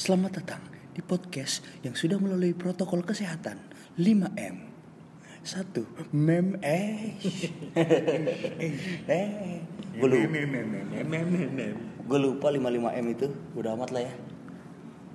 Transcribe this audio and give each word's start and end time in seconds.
Selamat 0.00 0.40
datang 0.40 0.64
di 0.96 1.04
podcast 1.04 1.60
yang 1.84 1.92
sudah 1.92 2.16
melalui 2.16 2.56
protokol 2.56 3.04
kesehatan 3.04 3.60
5M. 4.00 4.56
Satu, 5.44 5.84
mem 6.16 6.56
eh. 6.64 7.20
eh. 9.04 9.60
Gue 10.00 10.08
lupa, 10.08 10.40
gue 11.84 12.16
lupa 12.16 12.48
55M 12.48 13.06
itu. 13.12 13.28
Udah 13.52 13.76
amat 13.76 13.92
lah 13.92 14.08
ya. 14.08 14.14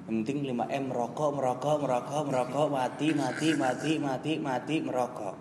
Yang 0.06 0.16
penting 0.22 0.54
5M 0.54 0.84
merokok, 0.94 1.30
merokok, 1.34 1.76
merokok, 1.82 2.24
merokok, 2.30 2.68
mati, 2.70 3.10
mati, 3.18 3.58
mati, 3.58 3.98
mati, 3.98 4.32
mati, 4.38 4.76
merokok. 4.86 5.36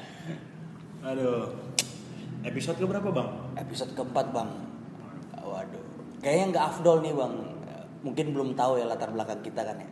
Aduh. 1.12 1.44
Episode 2.48 2.80
ke 2.80 2.88
berapa, 2.88 3.04
Bang? 3.12 3.52
Episode 3.60 3.92
keempat 3.92 4.32
bang. 4.32 4.48
Waduh. 5.44 5.84
Kayaknya 6.24 6.44
nggak 6.56 6.64
afdol 6.72 7.04
nih 7.04 7.12
bang. 7.12 7.59
Mungkin 8.00 8.32
belum 8.32 8.56
tahu 8.56 8.80
ya 8.80 8.88
latar 8.88 9.12
belakang 9.12 9.44
kita 9.44 9.60
kan 9.60 9.76
ya. 9.76 9.90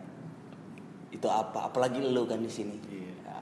Itu 1.12 1.28
apa? 1.28 1.68
Apalagi 1.68 2.00
lu 2.00 2.24
kan 2.24 2.40
di 2.40 2.50
sini. 2.50 2.76
Iya. 2.88 3.12
Ya. 3.24 3.38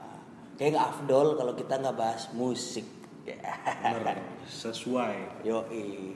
Kayak 0.57 0.69
nggak 0.75 0.87
afdol 0.91 1.27
kalau 1.39 1.53
kita 1.55 1.73
nggak 1.79 1.97
bahas 1.97 2.23
musik. 2.35 2.87
Ya. 3.27 3.39
Bener. 3.95 4.17
Sesuai. 4.47 5.43
Yo, 5.43 5.67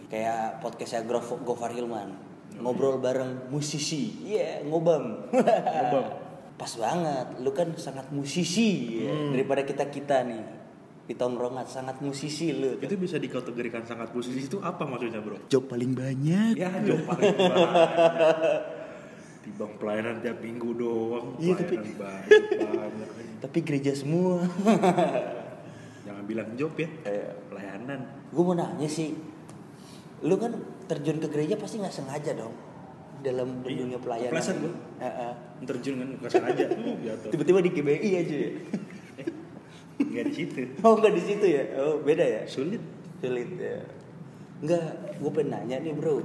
kayak 0.08 0.64
podcastnya 0.64 1.04
Gofar 1.44 1.76
Hilman. 1.76 2.32
Ngobrol 2.60 3.00
bareng 3.00 3.48
musisi. 3.48 4.28
Iya, 4.28 4.68
ngobam. 4.68 5.32
Ngobam. 5.32 6.06
Pas 6.60 6.72
banget. 6.78 7.28
Lu 7.40 7.52
kan 7.56 7.74
sangat 7.80 8.12
musisi 8.12 9.02
ya. 9.02 9.12
Hmm. 9.12 9.32
daripada 9.34 9.64
kita 9.64 9.88
kita 9.88 10.28
nih. 10.28 10.44
Di 11.02 11.14
tongkrongan 11.14 11.66
sangat 11.66 12.00
musisi 12.00 12.54
lu. 12.54 12.78
Itu 12.78 12.96
bisa 12.96 13.18
dikategorikan 13.18 13.84
sangat 13.84 14.10
posisi 14.10 14.46
itu 14.46 14.62
apa 14.62 14.86
maksudnya, 14.86 15.20
Bro? 15.20 15.44
Job 15.48 15.68
paling 15.68 15.92
banyak. 15.92 16.56
Ya, 16.56 16.72
jauh 16.82 17.04
paling 17.04 17.36
banyak. 17.36 17.78
Tibang 19.42 19.74
pelayanan 19.76 20.22
tiap 20.22 20.38
minggu 20.40 20.70
doang. 20.78 21.34
Iya, 21.36 21.58
tapi- 21.58 21.78
banyak, 21.82 21.98
banyak. 22.38 23.10
Tapi 23.42 23.58
gereja 23.62 23.92
semua. 23.92 24.46
Jangan 26.02 26.24
bilang 26.26 26.50
job 26.54 26.74
ya. 26.78 26.90
Iya. 27.04 27.28
Pelayanan. 27.48 28.00
gue 28.32 28.40
mau 28.40 28.56
nanya 28.56 28.88
sih, 28.88 29.12
lu 30.22 30.38
kan 30.38 30.56
terjun 30.88 31.20
ke 31.20 31.28
gereja 31.28 31.60
pasti 31.60 31.76
nggak 31.78 31.92
sengaja 31.92 32.32
dong 32.32 32.56
dalam 33.20 33.60
Iya, 33.62 33.84
dunia 33.84 34.00
pelayanan. 34.00 34.32
kepleset. 34.32 34.56
Terjun 35.62 35.96
kan 36.00 36.08
nggak 36.16 36.32
sengaja. 36.32 36.64
Tiba-tiba 37.34 37.60
di 37.60 37.72
GBI 37.72 38.10
aja 38.16 38.36
ya. 38.38 38.52
Nggak 40.10 40.26
di 40.30 40.34
situ. 40.34 40.60
Oh 40.86 40.94
nggak 40.98 41.14
di 41.14 41.22
situ 41.22 41.46
ya? 41.46 41.64
Oh 41.78 42.02
beda 42.02 42.24
ya? 42.24 42.42
Sulit. 42.46 42.82
Sulit 43.20 43.50
ya. 43.56 43.78
Enggak, 44.62 45.18
gue 45.18 45.32
pengen 45.34 45.50
nanya 45.54 45.78
nih 45.82 45.94
bro. 45.94 46.22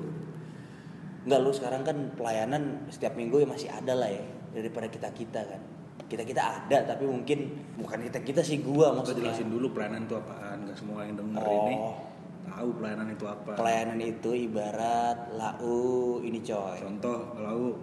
Enggak 1.24 1.41
lu 1.42 1.50
sekarang 1.50 1.82
kan 1.82 1.97
pelayanan 2.14 2.86
setiap 2.88 3.16
minggu 3.16 3.42
ya 3.42 3.48
masih 3.48 3.69
ada 3.69 3.92
lah 3.92 4.08
ya 4.08 4.24
daripada 4.52 4.86
kita 4.86 5.08
kita 5.10 5.41
kan. 5.42 5.60
Kita 6.06 6.22
kita 6.22 6.38
ada 6.38 6.78
tapi 6.86 7.02
mungkin 7.02 7.50
bukan 7.77 7.98
kita 8.06 8.22
kita 8.22 8.41
sih 8.41 8.62
gua 8.62 8.94
maksudnya. 8.94 9.32
jelasin 9.34 9.50
dulu 9.50 9.74
pelayanan 9.74 10.06
itu 10.06 10.14
apaan. 10.14 10.56
Nggak 10.64 10.77
semua 10.78 11.02
yang 11.02 11.19
denger 11.19 11.42
Oh. 11.42 11.66
ini 11.66 11.77
tahu 12.47 12.69
pelayanan 12.78 13.08
itu 13.10 13.24
apa. 13.27 13.50
Pelayanan 13.58 13.98
itu 13.98 14.30
ibarat 14.30 15.19
lau 15.34 16.22
ini 16.22 16.38
coy. 16.41 16.78
Contoh, 16.78 17.34
lalu 17.34 17.74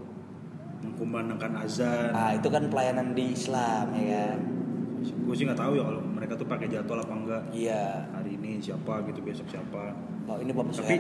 mengkumandangkan 0.84 1.52
azan. 1.68 2.12
Ah 2.16 2.32
itu 2.32 2.48
kan 2.48 2.72
pelayanan 2.72 3.12
di 3.12 3.36
Islam 3.36 3.92
ya 3.92 4.32
kan. 4.32 4.40
Gue 5.06 5.36
sih 5.36 5.44
nggak 5.44 5.58
tahu 5.58 5.74
ya 5.74 5.84
kalau 5.84 6.02
mereka 6.02 6.34
tuh 6.34 6.46
pakai 6.46 6.68
jadwal 6.68 6.98
apa 6.98 7.14
enggak 7.14 7.42
Iya. 7.52 8.08
hari 8.10 8.32
ini 8.34 8.58
siapa 8.58 9.04
gitu 9.06 9.20
besok 9.20 9.48
siapa 9.48 9.92
Oh 10.24 10.40
ini 10.40 10.50
bapak 10.50 10.72
tapi 10.74 10.96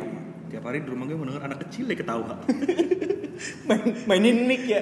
tiap 0.47 0.63
hari 0.63 0.83
di 0.83 0.89
rumah 0.89 1.05
gue 1.05 1.15
mendengar 1.15 1.43
anak 1.45 1.63
kecil 1.63 1.87
ya 1.87 1.95
ketawa 1.95 2.35
main, 3.67 3.81
mainin 4.05 4.45
mic 4.45 4.63
ya. 4.63 4.81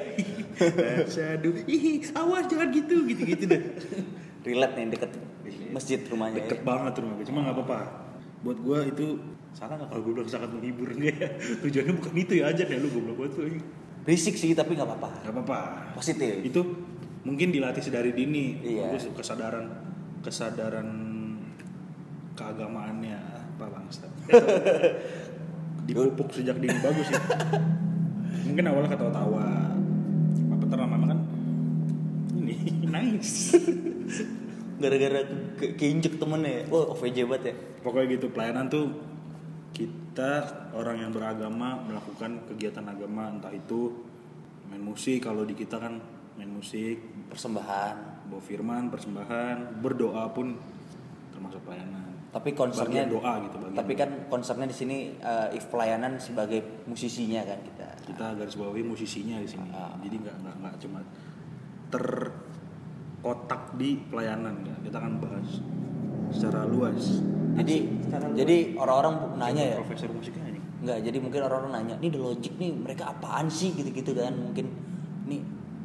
Aduh, 1.33 1.55
ih 1.65 2.03
awas 2.11 2.45
jangan 2.45 2.69
gitu 2.69 3.05
gitu 3.05 3.21
gitu 3.23 3.43
deh 3.47 3.61
Relate 4.45 4.73
nih 4.75 4.85
deket 4.91 5.11
masjid 5.71 5.99
rumahnya. 6.03 6.41
deket 6.41 6.59
ya. 6.59 6.65
banget 6.65 6.93
rumah 6.99 7.13
gue 7.15 7.25
cuma 7.25 7.39
nggak 7.41 7.55
apa-apa 7.55 7.79
buat 8.41 8.57
gue 8.57 8.79
itu 8.89 9.05
salah 9.51 9.77
nggak 9.77 9.89
kalau 9.89 10.01
gue 10.01 10.13
bilang 10.17 10.29
sangat 10.29 10.49
menghibur 10.49 10.89
enggak 10.89 11.15
ya 11.15 11.29
tujuannya 11.61 11.93
bukan 11.95 12.13
itu 12.15 12.33
ya 12.41 12.45
aja 12.49 12.63
ya 12.63 12.77
lu 12.77 12.87
gue 12.89 13.01
bilang 13.01 13.29
tuh 13.29 13.45
Berisik 14.01 14.33
sih 14.33 14.57
tapi 14.57 14.73
nggak 14.73 14.89
apa-apa. 14.89 15.09
nggak 15.21 15.33
apa-apa 15.37 15.59
Positif. 15.93 16.41
itu 16.41 16.61
mungkin 17.21 17.53
dilatih 17.53 17.83
sedari 17.83 18.11
dini 18.11 18.57
Iya. 18.61 18.89
bagus 18.89 19.09
kesadaran 19.13 19.65
kesadaran 20.21 20.89
keagamaannya 22.33 23.17
apa 23.57 23.65
bangsa 23.69 24.09
dipupuk 25.87 26.33
sejak 26.33 26.57
dini 26.57 26.77
bagus 26.81 27.09
sih 27.09 27.19
mungkin 28.47 28.65
awalnya 28.69 28.89
ketawa-tawa 28.97 29.45
apa 30.51 30.75
lama 30.77 31.05
kan 31.09 31.19
ini 32.37 32.55
nice 32.93 33.53
Gara-gara 34.81 35.21
ke 35.61 35.77
keinjek 35.77 36.17
temennya 36.17 36.65
ya. 36.65 36.73
Wah 36.73 36.89
OVJ 36.97 37.29
banget 37.29 37.53
ya. 37.53 37.55
pokoknya 37.85 38.17
gitu 38.17 38.33
pelayanan 38.33 38.65
tuh 38.65 38.89
kita 39.77 40.41
orang 40.73 41.05
yang 41.05 41.13
beragama 41.13 41.85
melakukan 41.85 42.41
kegiatan 42.49 42.89
agama 42.89 43.29
entah 43.29 43.53
itu 43.53 43.93
main 44.73 44.81
musik 44.81 45.21
kalau 45.21 45.45
di 45.45 45.53
kita 45.53 45.77
kan 45.77 46.01
main 46.33 46.49
musik 46.49 46.97
Persembahan. 47.31 47.95
bawa 48.23 48.39
firman 48.39 48.87
persembahan 48.87 49.81
berdoa 49.81 50.23
pun 50.29 50.55
termasuk 51.29 51.63
pelayanan 51.63 52.11
Tapi 52.29 52.51
concernnya 52.51 53.03
Bagian 53.03 53.11
doa 53.11 53.33
gitu, 53.41 53.55
bagian 53.57 53.75
Tapi 53.75 53.93
kan 53.93 54.09
concernnya 54.27 54.67
di 54.67 54.77
sini 54.77 54.97
eh, 55.13 55.47
if 55.51 55.67
pelayanan 55.67 56.15
sebagai 56.15 56.59
musisinya 56.85 57.43
kan 57.43 57.59
kita. 57.61 57.87
kita 58.05 58.25
garis 58.33 58.55
bawahi 58.55 58.79
musisinya 58.81 59.35
di 59.35 59.47
sini 59.47 59.67
Ah. 59.69 59.95
jadi 59.97 60.15
nggak 60.17 60.35
nggak 60.37 60.55
nggak 60.57 60.75
cuma 60.79 60.99
terkotak 61.91 63.75
di 63.75 63.99
pelayanan 64.01 64.55
ya. 64.61 64.75
kita 64.81 64.95
akan 64.97 65.13
bahas 65.17 65.49
secara 66.29 66.63
luas 66.65 67.19
Jadi 67.53 67.75
Secara 68.01 68.25
luas. 68.25 68.37
jadi 68.37 68.57
orang-orang 68.75 69.15
nanya 69.35 69.63
ya. 69.65 69.75
profesor 69.77 70.07
musiknya 70.09 70.45
aja 70.45 70.59
Enggak, 70.81 70.97
jadi 71.03 71.17
mungkin 71.19 71.41
orang-orang 71.43 71.71
nanya, 71.75 71.95
ini 71.99 72.09
The 72.09 72.17
Logic 72.17 72.53
nih 72.55 72.71
mereka 72.73 73.03
apaan 73.07 73.45
sih 73.47 73.69
gitu-gitu 73.69 74.17
kan. 74.17 74.33
Mungkin 74.33 74.65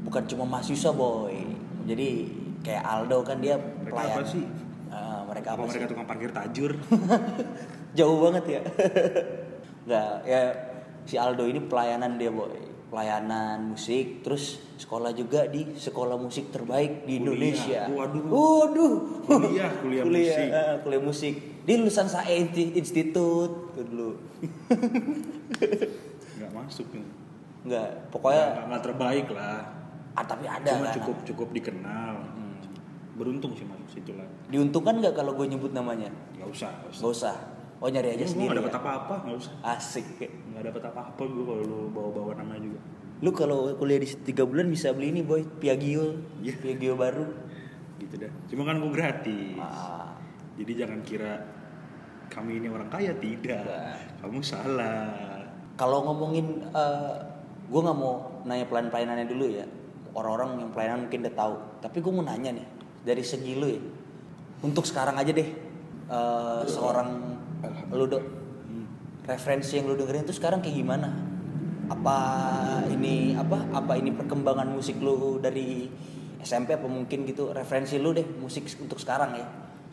bukan 0.07 0.23
cuma 0.25 0.45
mahasiswa 0.49 0.91
boy. 0.91 1.35
Jadi 1.85 2.09
kayak 2.63 2.83
Aldo 2.83 3.21
kan 3.21 3.39
dia 3.39 3.59
Mereka 3.59 3.91
pelayan. 3.91 4.15
apa 4.15 4.23
sih? 4.25 4.45
Ah, 4.87 5.21
mereka 5.23 5.49
apa 5.53 5.61
apa, 5.61 5.69
mereka 5.69 5.85
sih? 5.85 5.91
tukang 5.91 6.07
parkir 6.07 6.31
tajur 6.31 6.73
Jauh 7.99 8.19
banget 8.23 8.45
ya. 8.49 8.61
Enggak, 9.87 10.13
ya 10.25 10.43
si 11.03 11.15
Aldo 11.15 11.45
ini 11.45 11.61
pelayanan 11.61 12.17
dia 12.17 12.31
boy. 12.31 12.55
Pelayanan 12.87 13.75
musik, 13.75 14.23
terus 14.23 14.63
sekolah 14.77 15.11
juga 15.11 15.43
di 15.45 15.75
sekolah 15.75 16.15
musik 16.15 16.49
terbaik 16.49 17.03
di 17.03 17.19
Kuliah. 17.19 17.21
Indonesia. 17.21 17.81
Waduh. 17.89 18.25
Waduh. 18.25 18.95
Kuliah, 19.27 19.71
kuliah 19.77 20.05
musik. 20.07 20.47
ah, 20.49 20.75
kuliah 20.81 21.03
musik. 21.03 21.35
Di 21.67 21.73
lulusan 21.75 22.07
Sae 22.07 22.47
Institute 22.47 23.11
tuh 23.75 23.83
dulu. 23.83 24.11
nggak 26.37 26.51
masuk 26.53 26.87
nih 26.93 27.07
Enggak, 27.67 27.91
pokoknya 28.09 28.45
nggak 28.47 28.65
nggak 28.71 28.83
terbaik 28.85 29.27
lah 29.31 29.59
ah, 30.17 30.25
tapi 30.25 30.45
ada 30.45 30.67
cuma 30.67 30.85
kan. 30.85 30.95
cukup 30.95 31.17
cukup 31.25 31.49
dikenal 31.53 32.15
Hmm. 32.27 32.57
beruntung 33.15 33.53
sih 33.53 33.65
masuk 33.65 33.89
situ 33.91 34.13
lah 34.13 34.25
Diuntungkan 34.47 34.97
nggak 34.97 35.15
kalau 35.15 35.33
gue 35.33 35.47
nyebut 35.47 35.71
namanya? 35.71 36.09
nggak 36.35 36.49
usah 36.49 36.71
nggak 36.75 36.91
usah 36.91 37.01
Gak 37.01 37.13
usah. 37.13 37.37
Oh 37.77 37.89
nyari 37.89 38.09
aja 38.11 38.19
gue 38.19 38.27
sendiri. 38.27 38.49
nggak 38.51 38.61
dapat 38.63 38.73
ya? 38.73 38.81
apa-apa 38.81 39.15
nggak 39.23 39.37
usah 39.39 39.53
Asik. 39.63 40.07
nggak 40.23 40.65
dapat 40.67 40.83
apa-apa 40.87 41.21
gue 41.23 41.45
kalau 41.45 41.63
lu 41.63 41.81
bawa-bawa 41.89 42.33
nama 42.35 42.57
juga 42.57 42.81
Lu 43.17 43.31
kalau 43.31 43.73
kuliah 43.75 43.97
di 43.97 44.09
tiga 44.23 44.45
bulan 44.45 44.69
bisa 44.69 44.93
beli 44.93 45.09
ini 45.11 45.21
boy, 45.21 45.41
Piaggio, 45.57 46.21
Iya. 46.39 46.53
Piaggio 46.55 46.93
baru. 46.95 47.25
gitu 47.97 48.15
dah 48.19 48.33
cuma 48.47 48.63
kan 48.63 48.77
gue 48.77 48.91
gratis 48.91 49.57
Ah, 49.57 50.13
jadi 50.55 50.85
jangan 50.85 51.01
kira 51.01 51.33
kami 52.27 52.59
ini 52.59 52.69
orang 52.69 52.89
kaya 52.89 53.17
tidak 53.17 53.65
Enggak. 53.65 53.97
kamu 54.21 54.39
salah 54.41 55.09
kalau 55.75 56.05
ngomongin, 56.05 56.61
gue 57.67 57.81
nggak 57.83 57.93
mau 57.95 58.41
nanya 58.43 58.65
pelayan 58.65 58.89
pelayanannya 58.89 59.27
dulu 59.27 59.45
ya. 59.51 59.65
Orang-orang 60.17 60.65
yang 60.65 60.71
pelayanan 60.73 61.01
mungkin 61.07 61.21
udah 61.29 61.35
tahu. 61.37 61.55
Tapi 61.85 61.97
gue 62.01 62.13
mau 62.13 62.25
nanya 62.25 62.51
nih 62.57 62.67
dari 63.05 63.21
segi 63.21 63.53
lu 63.53 63.69
ya. 63.69 63.81
Untuk 64.65 64.89
sekarang 64.89 65.21
aja 65.21 65.29
deh, 65.29 65.49
eh, 66.09 66.63
seorang 66.65 67.09
lu 67.93 68.09
dok 68.09 68.25
referensi 69.29 69.77
yang 69.77 69.93
lu 69.93 69.95
dengerin 69.99 70.25
tuh 70.25 70.33
sekarang 70.33 70.65
kayak 70.65 70.77
gimana? 70.81 71.13
Apa 71.87 72.17
ini 72.91 73.37
apa 73.37 73.63
apa 73.71 73.93
ini 73.95 74.11
perkembangan 74.11 74.73
musik 74.73 74.99
lu 74.99 75.39
dari 75.39 75.87
SMP 76.41 76.75
apa 76.75 76.87
mungkin 76.89 77.27
gitu 77.27 77.51
referensi 77.53 77.99
lu 77.99 78.15
deh 78.15 78.25
musik 78.39 78.67
untuk 78.81 78.99
sekarang 78.99 79.37
ya. 79.37 79.47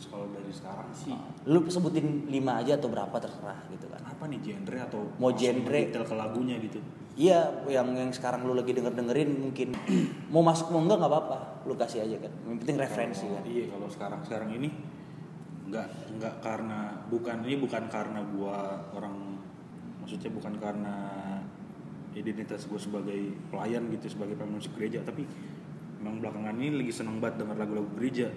kalau 0.09 0.25
dari 0.33 0.49
sekarang 0.49 0.89
sih 0.91 1.13
Lu 1.47 1.63
sebutin 1.69 2.27
lima 2.27 2.59
aja 2.59 2.75
atau 2.75 2.89
berapa 2.89 3.13
terserah 3.21 3.61
gitu 3.71 3.87
kan. 3.87 4.01
apa 4.03 4.25
nih 4.25 4.39
genre 4.41 4.77
atau 4.83 4.99
Mau 5.21 5.31
genre. 5.31 5.69
detail 5.69 6.03
ke 6.03 6.15
lagunya 6.17 6.57
gitu 6.59 6.81
Iya, 7.13 7.61
yang 7.69 7.93
yang 7.93 8.09
sekarang 8.09 8.41
lu 8.41 8.57
lagi 8.57 8.73
denger 8.73 8.89
dengerin 8.97 9.37
mungkin 9.37 9.69
mau 10.33 10.41
masuk 10.41 10.73
mau 10.73 10.81
enggak 10.81 10.97
nggak 10.97 11.13
apa-apa, 11.13 11.37
lu 11.69 11.77
kasih 11.77 12.09
aja 12.09 12.17
kan. 12.25 12.33
Yang 12.49 12.57
penting 12.65 12.77
referensi 12.81 13.25
kan. 13.29 13.43
Iya 13.45 13.65
kalau 13.69 13.87
sekarang 13.89 14.19
sekarang 14.25 14.49
ini 14.57 14.69
nggak 15.69 15.87
nggak 16.17 16.35
karena 16.41 16.79
bukan 17.07 17.37
ini 17.45 17.55
bukan 17.61 17.83
karena 17.89 18.19
gua 18.33 18.81
orang 18.97 19.37
maksudnya 20.03 20.29
bukan 20.35 20.53
karena 20.59 20.95
identitas 22.13 22.69
gue 22.69 22.77
sebagai 22.77 23.33
pelayan 23.49 23.89
gitu 23.89 24.13
sebagai 24.13 24.37
pemain 24.37 24.59
musik 24.59 24.75
gereja 24.77 25.01
tapi 25.01 25.25
memang 26.03 26.21
belakangan 26.21 26.55
ini 26.59 26.83
lagi 26.83 26.93
seneng 26.93 27.17
banget 27.17 27.41
denger 27.41 27.57
lagu-lagu 27.57 27.89
gereja 27.97 28.27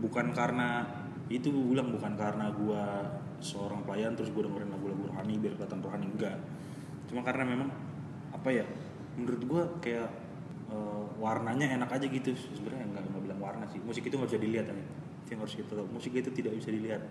bukan 0.00 0.32
karena 0.32 0.86
itu 1.26 1.50
gue 1.50 1.66
bilang 1.74 1.90
bukan 1.90 2.14
karena 2.14 2.54
gue 2.54 2.82
seorang 3.42 3.82
pelayan 3.82 4.14
terus 4.14 4.30
gue 4.30 4.46
dengerin 4.46 4.70
lagu-lagu 4.70 5.02
rohani 5.10 5.34
biar 5.36 5.58
kelihatan 5.58 5.80
rohani 5.82 6.06
enggak 6.06 6.38
cuma 7.10 7.20
karena 7.26 7.44
memang 7.44 7.68
apa 8.46 8.62
ya 8.62 8.66
menurut 9.18 9.42
gue 9.42 9.62
kayak 9.82 10.06
eh, 10.70 11.04
warnanya 11.18 11.66
enak 11.74 11.90
aja 11.98 12.06
gitu. 12.06 12.30
Sebenarnya 12.54 12.94
nggak 12.94 13.04
nggak 13.10 13.22
bilang 13.26 13.40
warna 13.42 13.66
sih. 13.66 13.82
Musik 13.82 14.06
itu 14.06 14.14
nggak 14.14 14.30
bisa 14.30 14.38
dilihat 14.38 14.70
kan 14.70 14.78
yang 15.26 15.42
harus 15.42 15.58
kita 15.58 15.74
tahu 15.74 15.90
musik 15.90 16.14
itu 16.14 16.30
tidak 16.30 16.54
bisa 16.54 16.70
dilihat. 16.70 17.02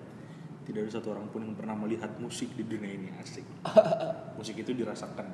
Tidak 0.64 0.80
ada 0.80 0.88
satu 0.96 1.12
orang 1.12 1.28
pun 1.36 1.44
yang 1.44 1.52
pernah 1.60 1.76
melihat 1.76 2.08
musik 2.24 2.56
di 2.56 2.64
dunia 2.64 2.88
ini. 2.88 3.12
Asik. 3.20 3.44
Musik 4.40 4.56
itu 4.64 4.72
dirasakan. 4.72 5.28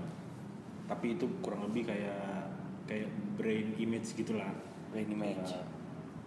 Tapi 0.90 1.06
itu 1.14 1.30
kurang 1.46 1.70
lebih 1.70 1.94
kayak 1.94 2.50
kayak 2.90 3.08
brain 3.38 3.78
image 3.78 4.18
gitulah. 4.18 4.50
Brain 4.90 5.06
image. 5.06 5.54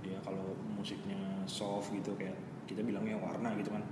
ya, 0.06 0.14
ya 0.14 0.18
kalau 0.22 0.54
musiknya 0.78 1.18
soft 1.50 1.90
gitu 1.90 2.14
kayak 2.14 2.38
kita 2.70 2.78
bilangnya 2.86 3.18
warna 3.18 3.50
gitu 3.58 3.74
kan. 3.74 3.82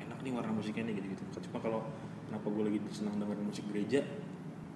Enak 0.00 0.24
nih 0.24 0.32
warna 0.32 0.56
musiknya 0.56 0.88
nih 0.88 1.04
gitu 1.04 1.12
gitu 1.12 1.44
cuma 1.52 1.60
kalau 1.60 1.84
kenapa 2.26 2.46
gue 2.48 2.62
lagi 2.72 2.78
senang 2.90 3.20
dengerin 3.20 3.44
musik 3.44 3.68
gereja 3.68 4.00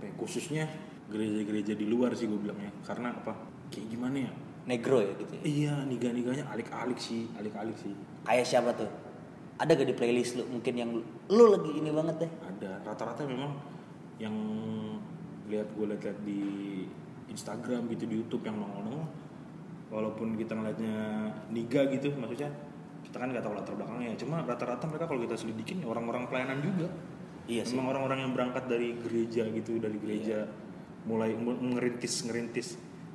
kayak 0.04 0.20
khususnya 0.20 0.68
gereja-gereja 1.08 1.72
di 1.72 1.88
luar 1.88 2.12
sih 2.12 2.28
gue 2.28 2.36
bilangnya. 2.36 2.68
Karena 2.84 3.16
apa? 3.16 3.32
Kayak 3.72 3.88
gimana 3.88 4.16
ya? 4.28 4.32
Negro 4.64 5.00
ya 5.00 5.12
gitu 5.16 5.32
ya. 5.36 5.42
iya 5.44 5.74
niga-niganya 5.84 6.44
alik-alik 6.52 7.00
sih 7.00 7.24
alik-alik 7.40 7.76
sih. 7.80 7.92
Kayak 8.28 8.44
siapa 8.44 8.76
tuh? 8.76 8.88
Ada 9.56 9.72
gak 9.76 9.88
di 9.88 9.96
playlist 9.96 10.36
lu? 10.36 10.44
Mungkin 10.48 10.74
yang 10.76 10.90
lu 11.32 11.44
lagi 11.48 11.72
ini 11.72 11.88
banget 11.88 12.28
deh. 12.28 12.30
Ada. 12.44 12.84
Rata-rata 12.84 13.24
memang 13.24 13.56
yang 14.20 14.36
lihat 15.48 15.68
gue 15.72 15.86
lihat 15.88 16.18
di 16.24 16.40
Instagram 17.32 17.88
gitu 17.92 18.04
di 18.04 18.20
YouTube 18.20 18.44
yang 18.44 18.60
nongol-nongol 18.60 19.08
walaupun 19.92 20.36
kita 20.36 20.56
ngeliatnya 20.56 21.28
niga 21.52 21.86
gitu 21.92 22.10
maksudnya 22.16 22.50
kita 23.04 23.20
kan 23.20 23.28
nggak 23.32 23.44
tahu 23.44 23.56
latar 23.56 23.72
belakangnya. 23.76 24.16
Cuma 24.20 24.44
rata-rata 24.44 24.84
mereka 24.88 25.08
kalau 25.08 25.20
kita 25.24 25.36
selidikin 25.36 25.84
ya 25.84 25.86
orang-orang 25.88 26.28
pelayanan 26.28 26.60
juga 26.64 26.88
iya 27.46 27.62
sih. 27.62 27.74
Memang 27.74 27.92
orang-orang 27.92 28.18
yang 28.20 28.32
berangkat 28.32 28.64
dari 28.66 28.96
gereja 28.98 29.44
gitu 29.46 29.76
dari 29.76 29.96
gereja 29.96 30.48
mulai 31.04 31.32
m- 31.32 31.72
ngerintis 31.72 32.24
ngerintis. 32.24 32.68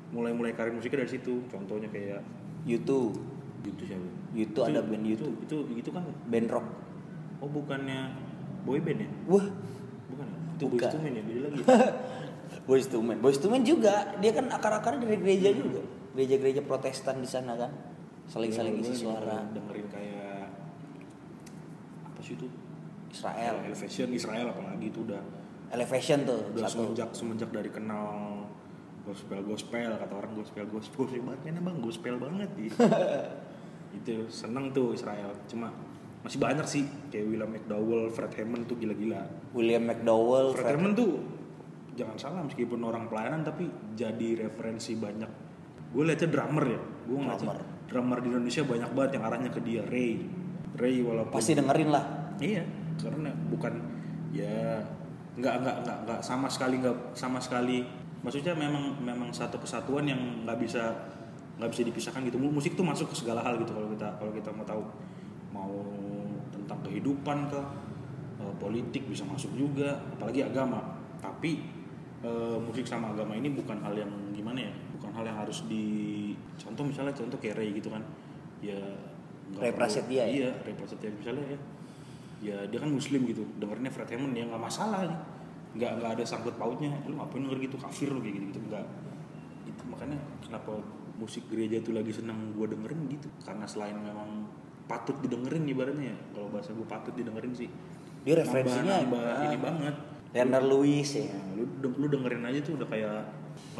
Mulai 0.09 0.31
mulai 0.31 0.51
karir 0.51 0.71
musiknya 0.71 1.03
dari 1.03 1.11
situ. 1.11 1.45
Contohnya 1.47 1.87
kayak 1.87 2.21
YouTube 2.63 3.13
gitu 3.61 3.81
siapa? 3.83 4.07
YouTube 4.31 4.65
ada 4.65 4.81
band 4.81 5.03
YouTube 5.03 5.35
itu 5.41 5.57
itu 5.75 5.89
kan 5.89 6.03
band 6.25 6.47
rock. 6.47 6.65
Oh 7.39 7.47
bukannya 7.47 8.13
boy 8.61 8.77
band 8.77 8.99
ya? 8.99 9.09
Wah. 9.25 9.45
Bukan 10.07 10.25
ya? 10.25 10.37
Itu 10.53 10.65
Bukan. 10.67 10.79
Boyz 10.81 10.93
II 10.93 11.01
Men 11.01 11.13
ya? 11.13 11.23
Beda 11.23 11.39
lagi. 11.45 11.61
Boys 12.67 12.85
to 12.85 12.97
Men. 12.99 13.17
Boys 13.19 13.37
to 13.37 13.45
Men 13.45 13.61
juga. 13.61 14.13
Dia 14.17 14.31
kan 14.31 14.45
akar-akarnya 14.47 15.01
dari 15.01 15.17
gereja 15.17 15.49
juga. 15.51 15.81
Gereja-gereja 16.11 16.61
Protestan 16.61 17.17
di 17.17 17.29
sana 17.29 17.53
kan. 17.53 17.69
Saling-saling 18.25 18.73
Iya, 18.75 18.85
isi 18.87 18.93
suara. 18.99 19.21
dengerin- 19.37 19.53
dengerin 19.55 19.87
kayak 19.87 20.45
apa 22.03 22.19
sih 22.19 22.33
itu 22.35 22.45
Israel. 23.09 23.53
Elevation 23.65 24.07
Israel 24.13 24.45
apalagi 24.49 24.85
itu 24.87 25.01
udah 25.03 25.21
Elevation 25.69 26.19
tuh 26.25 26.39
udah 26.49 26.65
satu. 26.65 26.71
semenjak 26.89 27.09
semenjak 27.13 27.49
dari 27.49 27.69
kenal 27.69 28.07
gospel 29.05 29.41
gospel 29.41 29.89
kata 29.97 30.13
orang 30.13 30.33
gospel 30.33 30.65
gospel. 30.65 31.05
Banget 31.05 31.57
bang 31.57 31.77
gospel 31.81 32.13
banget 32.17 32.49
gitu 32.57 32.77
itu 33.97 34.13
seneng 34.29 34.69
tuh 34.69 34.93
Israel. 34.93 35.33
Cuma 35.45 35.73
masih 36.19 36.37
banyak 36.37 36.67
sih 36.67 36.83
kayak 37.09 37.25
William 37.25 37.49
McDowell, 37.49 38.11
Fred 38.11 38.33
Hammond 38.35 38.67
tuh 38.67 38.77
gila-gila. 38.77 39.23
William 39.55 39.83
McDowell 39.85 40.53
Fred 40.53 40.61
Fred- 40.61 40.75
Hammond 40.77 40.95
tuh 40.97 41.11
jangan 41.95 42.15
salah 42.15 42.41
meskipun 42.45 42.79
orang 42.79 43.07
pelayanan 43.07 43.41
tapi 43.43 43.67
jadi 43.93 44.47
referensi 44.47 44.95
banyak. 44.95 45.31
Gue 45.89 46.05
liatnya 46.05 46.29
drummer 46.29 46.65
ya, 46.69 46.79
gue 46.79 47.17
ngeliatnya 47.17 47.49
Drummer. 47.49 47.87
drummer 47.89 48.17
di 48.21 48.27
Indonesia 48.29 48.61
banyak 48.61 48.89
banget 48.93 49.11
yang 49.17 49.23
arahnya 49.25 49.49
ke 49.49 49.59
dia 49.59 49.81
Ray, 49.83 50.21
Ray 50.77 51.01
walaupun 51.01 51.33
pasti 51.33 51.57
dengerin 51.57 51.89
lah. 51.89 52.05
Iya, 52.37 52.61
karena 52.99 53.31
bukan 53.47 53.73
ya 54.35 54.83
nggak 55.39 55.55
nggak 55.63 55.77
nggak 55.87 55.97
nggak 56.05 56.19
sama 56.19 56.51
sekali 56.51 56.83
nggak 56.83 57.15
sama 57.15 57.39
sekali. 57.39 57.87
Maksudnya 58.19 58.51
memang 58.51 58.99
memang 58.99 59.31
satu 59.31 59.55
kesatuan 59.55 60.03
yang 60.03 60.19
nggak 60.43 60.59
bisa 60.59 60.91
nggak 61.55 61.71
bisa 61.71 61.81
dipisahkan 61.87 62.21
gitu. 62.27 62.35
Mu- 62.35 62.51
Musik 62.51 62.75
tuh 62.75 62.83
masuk 62.83 63.07
ke 63.11 63.15
segala 63.23 63.39
hal 63.39 63.55
gitu 63.55 63.71
kalau 63.71 63.87
kita 63.87 64.07
kalau 64.19 64.31
kita 64.35 64.51
mau 64.51 64.67
tahu 64.67 64.83
mau 65.55 65.71
tentang 66.51 66.79
kehidupan 66.83 67.47
ke 67.47 67.59
eh, 68.43 68.53
politik 68.59 69.07
bisa 69.07 69.23
masuk 69.23 69.55
juga, 69.55 69.95
apalagi 70.11 70.43
agama. 70.43 70.99
Tapi 71.23 71.63
eh, 72.19 72.57
musik 72.59 72.83
sama 72.83 73.15
agama 73.15 73.39
ini 73.39 73.47
bukan 73.55 73.79
hal 73.79 73.95
yang 73.95 74.11
gimana 74.35 74.67
ya? 74.67 74.73
Bukan 74.99 75.15
hal 75.15 75.23
yang 75.23 75.39
harus 75.39 75.63
di 75.71 75.83
contoh 76.59 76.83
misalnya 76.83 77.15
contoh 77.15 77.39
kayak 77.39 77.55
Ray 77.55 77.71
gitu 77.71 77.87
kan. 77.87 78.03
Ya 78.59 78.75
Ray 79.55 79.71
Prasetya 79.71 80.27
ya? 80.27 80.51
Iya, 80.51 80.51
Ray 80.67 80.75
Prasetya 80.75 81.09
misalnya 81.15 81.55
ya 81.55 81.59
ya 82.39 82.57
dia 82.67 82.79
kan 82.79 82.89
muslim 82.91 83.27
gitu. 83.27 83.43
Dengerinnya 83.59 83.91
Fred 83.91 84.09
Hammond 84.15 84.33
ya 84.35 84.43
nggak 84.47 84.63
masalah 84.63 84.99
nih. 85.05 85.19
Nggak 85.75 85.91
nggak 86.01 86.11
ada 86.19 86.23
sangkut 86.25 86.55
pautnya. 86.55 86.91
Lu 87.05 87.19
ngapain 87.19 87.43
denger 87.43 87.59
gitu? 87.69 87.75
Kafir 87.79 88.09
lu 88.11 88.19
kayak 88.23 88.35
gitu 88.39 88.45
gitu. 88.55 88.59
Nggak. 88.71 88.85
Itu 89.67 89.83
makanya 89.91 90.17
kenapa 90.43 90.71
musik 91.19 91.43
gereja 91.51 91.83
itu 91.83 91.91
lagi 91.91 92.11
seneng 92.15 92.55
gue 92.55 92.67
dengerin 92.67 92.99
gitu? 93.11 93.27
Karena 93.43 93.67
selain 93.67 93.95
memang 93.99 94.47
patut 94.87 95.19
didengerin 95.19 95.67
ibaratnya 95.67 96.15
ya. 96.15 96.17
Kalau 96.33 96.47
bahasa 96.49 96.71
gue 96.71 96.87
patut 96.87 97.13
didengerin 97.13 97.53
sih. 97.53 97.69
Dia 98.19 98.35
referensinya, 98.35 98.99
nambah, 98.99 99.23
ah. 99.23 99.47
ini 99.47 99.57
banget. 99.59 99.95
Leonard 100.35 100.67
Lewis 100.67 101.09
ya. 101.15 101.31
Ya, 101.31 101.39
lu 101.55 101.65
lu 101.95 102.05
dengerin 102.07 102.43
aja 102.43 102.59
tuh 102.63 102.75
udah 102.79 102.87
kayak 102.87 103.23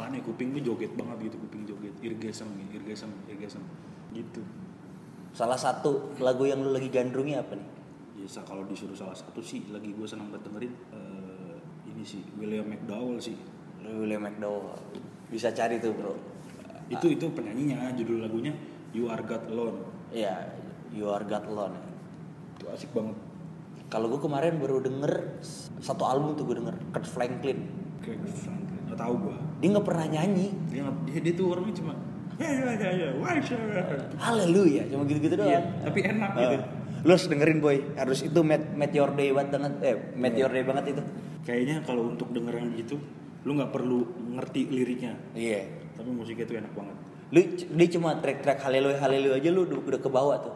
ya 0.00 0.20
kuping 0.24 0.52
tuh 0.52 0.60
joget 0.60 0.92
banget 0.96 1.30
gitu 1.30 1.36
kuping 1.48 1.62
joget. 1.64 1.94
Irgesem 2.04 2.48
irgesem 2.72 3.10
irgesem 3.28 3.62
gitu. 4.12 4.42
Salah 5.30 5.56
satu 5.56 6.10
lagu 6.18 6.42
yang 6.42 6.60
lu 6.60 6.74
lagi 6.74 6.90
gandrungi 6.90 7.38
apa 7.38 7.54
nih 7.54 7.79
Ya 8.20 8.28
sa- 8.28 8.44
kalau 8.44 8.62
disuruh 8.64 8.92
salah 8.92 9.16
satu 9.16 9.40
sih 9.40 9.64
lagi 9.66 9.90
gue 9.90 10.04
senang 10.04 10.28
banget 10.28 10.44
dengerin 10.46 10.72
eh, 10.92 11.56
ini 11.86 12.04
sih 12.04 12.20
William 12.36 12.66
McDowell 12.66 13.16
sih. 13.18 13.36
William 13.80 14.20
McDowell 14.20 14.76
bisa 15.26 15.48
cari 15.50 15.78
tuh 15.78 15.90
bro 15.90 16.12
Itu 16.88 17.06
itu 17.08 17.26
penyanyinya 17.28 17.94
judul 17.94 18.20
lagunya 18.20 18.52
You 18.90 19.06
Are 19.06 19.22
God 19.22 19.46
Alone. 19.46 19.78
Iya, 20.10 20.52
You 20.90 21.08
Are 21.08 21.22
God 21.22 21.46
Alone. 21.46 21.78
Itu 22.52 22.66
asik 22.68 22.90
banget. 22.90 23.14
Kalau 23.86 24.06
gue 24.06 24.20
kemarin 24.20 24.58
baru 24.58 24.78
denger 24.78 25.38
satu 25.78 26.04
album 26.04 26.34
tuh 26.34 26.44
gue 26.44 26.58
denger 26.58 26.74
Kurt 26.90 27.06
Franklin. 27.06 27.58
Kayak 28.00 28.26
Franklin. 28.28 28.82
Gak 28.86 28.98
tau 28.98 29.14
gue. 29.16 29.36
Dia 29.60 29.68
nggak 29.70 29.86
pernah 29.86 30.06
nyanyi. 30.08 30.50
Dia, 30.66 30.82
nggak- 30.82 31.00
dia, 31.06 31.18
dia 31.20 31.32
tuh 31.32 31.46
orangnya 31.48 31.74
cuma 31.74 31.92
ya 32.36 32.48
ya 32.48 32.72
ya 32.74 32.90
ya 32.90 33.08
why 33.16 33.38
sir?" 33.38 33.58
Haleluya, 34.16 34.82
cuma 34.88 35.02
gitu-gitu 35.04 35.34
doang. 35.36 35.46
Iya, 35.46 35.60
tapi 35.80 35.98
enak 36.02 36.30
gitu. 36.34 36.56
Lu 37.04 37.16
harus 37.16 37.26
dengerin 37.26 37.58
boy, 37.64 37.96
harus 37.96 38.20
itu 38.20 38.40
Met, 38.44 38.76
Met 38.76 38.92
Your 38.92 39.12
Day 39.16 39.32
banget 39.32 39.72
eh 39.80 39.96
Met. 40.16 40.36
Your 40.36 40.52
Day 40.52 40.64
banget 40.64 40.96
itu. 40.96 41.02
Kayaknya 41.44 41.76
kalau 41.84 42.12
untuk 42.12 42.28
denger 42.30 42.60
yang 42.60 42.70
gitu, 42.76 43.00
lu 43.48 43.56
nggak 43.56 43.72
perlu 43.72 44.04
ngerti 44.36 44.68
liriknya, 44.68 45.16
Iya. 45.32 45.64
tapi 45.96 46.12
musiknya 46.12 46.44
tuh 46.44 46.56
enak 46.60 46.72
banget. 46.76 46.96
Lu 47.30 47.40
dia 47.56 47.88
cuma 47.96 48.18
track-track 48.18 48.58
Haleluya 48.60 48.98
Haleluya 49.00 49.38
aja 49.40 49.48
lu 49.54 49.64
udah, 49.64 50.00
ke 50.02 50.10
bawah 50.10 50.36
tuh 50.42 50.54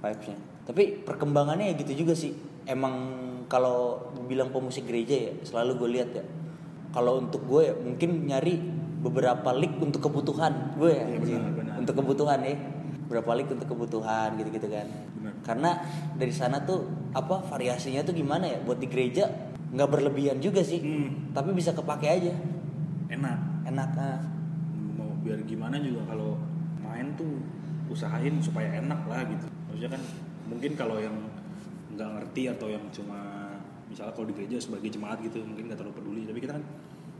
vibesnya. 0.00 0.36
Tapi 0.64 1.04
perkembangannya 1.04 1.72
ya 1.72 1.74
gitu 1.76 2.04
juga 2.04 2.16
sih. 2.16 2.32
Emang 2.64 2.94
kalau 3.52 4.08
bilang 4.24 4.48
pemusik 4.48 4.88
gereja 4.88 5.28
ya 5.28 5.32
selalu 5.44 5.70
gue 5.84 5.90
lihat 6.00 6.10
ya. 6.16 6.24
Kalau 6.96 7.20
untuk 7.20 7.44
gue 7.44 7.68
ya 7.68 7.74
mungkin 7.76 8.24
nyari 8.24 8.56
beberapa 9.04 9.52
lick 9.52 9.76
untuk 9.76 10.00
kebutuhan 10.08 10.78
gue 10.80 10.92
ya. 10.94 11.04
Iya, 11.04 11.18
benar, 11.20 11.52
benar. 11.52 11.74
Untuk 11.82 11.94
kebutuhan 12.00 12.40
ya. 12.40 12.56
Beberapa 13.04 13.36
lick 13.36 13.52
untuk 13.52 13.68
kebutuhan 13.68 14.36
gitu-gitu 14.40 14.68
kan. 14.68 14.86
Benar. 15.20 15.34
Karena 15.44 15.70
dari 16.16 16.32
sana 16.32 16.64
tuh 16.64 16.88
apa 17.12 17.44
variasinya 17.44 18.00
tuh 18.02 18.16
gimana 18.16 18.48
ya 18.48 18.58
buat 18.64 18.80
di 18.80 18.88
gereja 18.88 19.28
nggak 19.74 19.88
berlebihan 19.90 20.40
juga 20.40 20.64
sih. 20.64 20.80
Hmm. 20.80 21.32
Tapi 21.36 21.52
bisa 21.52 21.76
kepake 21.76 22.06
aja. 22.08 22.32
Enak. 23.12 23.68
Enak 23.68 23.90
ah. 24.00 24.20
mau 24.94 25.10
biar 25.24 25.42
gimana 25.44 25.80
juga 25.80 26.14
kalau 26.14 26.38
main 26.84 27.10
tuh 27.18 27.40
usahain 27.88 28.38
supaya 28.40 28.80
enak 28.80 29.00
lah 29.08 29.20
gitu 29.28 29.46
maksudnya 29.68 29.90
kan 29.98 30.02
mungkin 30.48 30.72
kalau 30.78 30.96
yang 31.02 31.16
nggak 31.94 32.08
ngerti 32.20 32.42
atau 32.50 32.66
yang 32.70 32.84
cuma 32.90 33.18
misalnya 33.90 34.12
kalau 34.16 34.26
di 34.30 34.34
gereja 34.34 34.56
sebagai 34.58 34.90
jemaat 34.90 35.20
gitu 35.20 35.44
mungkin 35.44 35.68
nggak 35.70 35.78
terlalu 35.78 35.96
peduli 35.98 36.22
tapi 36.26 36.38
kita 36.40 36.52
kan 36.56 36.64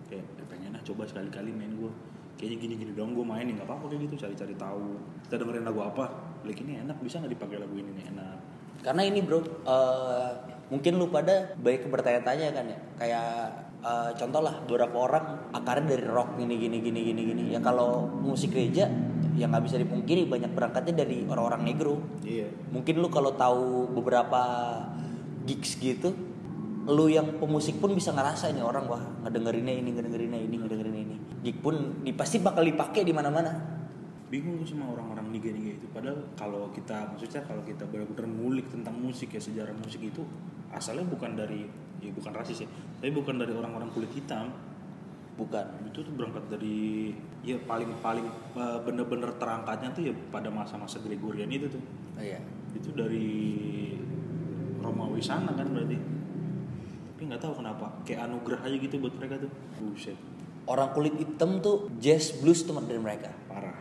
kayak 0.09 0.25
"Eh, 0.25 0.47
pengen 0.49 0.71
lah 0.75 0.83
coba 0.83 1.03
sekali-kali 1.07 1.50
main 1.53 1.73
gue 1.76 1.93
kayaknya 2.35 2.57
gini-gini 2.67 2.93
dong 2.95 3.14
gue 3.14 3.25
main 3.26 3.47
nih 3.47 3.55
nggak 3.59 3.69
apa-apa 3.69 3.85
kayak 3.95 4.11
gitu 4.11 4.14
cari-cari 4.26 4.55
tahu. 4.59 4.99
Kita 5.26 5.35
dengerin 5.41 5.64
lagu 5.67 5.81
apa? 5.87 6.05
Like 6.43 6.61
ini 6.61 6.83
enak 6.83 6.99
bisa 7.00 7.23
nggak 7.23 7.33
dipakai 7.33 7.57
lagu 7.62 7.75
ini? 7.79 7.91
Nih 7.95 8.07
enak. 8.11 8.37
Karena 8.85 9.03
ini 9.07 9.21
bro, 9.25 9.41
eh, 9.41 10.31
mungkin 10.69 10.93
lu 11.00 11.09
pada 11.09 11.55
baik 11.57 11.88
bertanya-tanya 11.88 12.47
kan 12.53 12.64
ya, 12.69 12.79
kayak 12.99 13.31
eh, 13.81 14.11
contoh 14.19 14.41
lah 14.43 14.55
beberapa 14.67 14.97
orang 14.99 15.25
akarnya 15.55 15.97
dari 15.97 16.05
rock 16.05 16.37
gini 16.37 16.55
gini 16.59 16.79
gini 16.83 17.00
gini 17.00 17.23
gini. 17.33 17.45
Ya 17.55 17.61
kalau 17.62 18.11
musik 18.21 18.53
gereja 18.53 18.91
ya 19.35 19.50
nggak 19.50 19.64
bisa 19.67 19.76
dipungkiri 19.79 20.26
banyak 20.31 20.53
berangkatnya 20.53 21.07
dari 21.07 21.25
orang-orang 21.26 21.62
negro. 21.67 22.03
iya. 22.26 22.50
Mungkin 22.71 22.99
lu 22.99 23.09
kalau 23.11 23.35
tahu 23.35 23.91
beberapa 23.95 24.43
gigs 25.47 25.76
gitu, 25.81 26.14
lu 26.85 27.09
yang 27.09 27.41
pemusik 27.41 27.81
pun 27.81 27.97
bisa 27.97 28.12
ngerasa 28.12 28.53
ini 28.53 28.61
orang 28.61 28.85
wah 28.85 29.00
ngedengerinnya 29.25 29.75
ini 29.81 29.91
ngedengerinnya 29.97 30.41
ini 30.45 30.57
ngedengerinnya 30.61 31.03
ini 31.09 31.17
gig 31.44 31.60
pun 31.60 32.00
di, 32.00 32.16
pasti 32.16 32.40
bakal 32.40 32.64
dipakai 32.64 33.04
di 33.04 33.12
mana-mana. 33.12 33.52
Bingung 34.32 34.64
gue 34.64 34.66
sama 34.66 34.96
orang-orang 34.96 35.28
Niga 35.28 35.52
itu. 35.52 35.84
Padahal 35.92 36.24
kalau 36.32 36.72
kita 36.72 37.12
maksudnya 37.12 37.44
kalau 37.44 37.60
kita 37.62 37.84
benar-benar 37.84 38.24
ngulik 38.24 38.66
tentang 38.72 38.96
musik 38.96 39.28
ya 39.36 39.38
sejarah 39.38 39.76
musik 39.76 40.00
itu 40.00 40.24
asalnya 40.72 41.04
bukan 41.04 41.36
dari 41.36 41.68
ya 42.02 42.10
bukan 42.10 42.32
rasis 42.34 42.66
ya 42.66 42.68
tapi 42.98 43.12
bukan 43.12 43.36
dari 43.36 43.52
orang-orang 43.52 43.92
kulit 43.92 44.08
hitam. 44.16 44.48
Bukan. 45.36 45.66
Itu 45.92 46.00
tuh 46.00 46.14
berangkat 46.16 46.48
dari 46.48 47.12
ya 47.44 47.60
paling 47.60 47.92
paling 48.00 48.24
eh, 48.56 48.78
bener-bener 48.80 49.36
terangkatnya 49.36 49.92
tuh 49.92 50.02
ya 50.08 50.14
pada 50.32 50.48
masa-masa 50.48 50.96
Gregorian 51.04 51.52
itu 51.52 51.68
tuh. 51.68 51.82
Oh, 52.16 52.24
iya. 52.24 52.40
Itu 52.72 52.96
dari 52.96 53.92
Romawi 54.80 55.20
sana 55.20 55.52
kan 55.52 55.68
berarti. 55.68 55.98
Tapi 57.14 57.20
nggak 57.28 57.42
tahu 57.42 57.60
kenapa 57.60 57.86
kayak 58.08 58.30
anugerah 58.30 58.64
aja 58.64 58.76
gitu 58.80 58.96
buat 58.96 59.14
mereka 59.20 59.44
tuh. 59.44 59.52
Buset 59.82 60.16
orang 60.66 60.92
kulit 60.92 61.14
hitam 61.16 61.61
tuh 61.61 61.88
jazz 62.00 62.35
blues 62.40 62.64
tuh 62.64 62.76
dari 62.85 63.00
mereka. 63.00 63.30
Parah. 63.49 63.75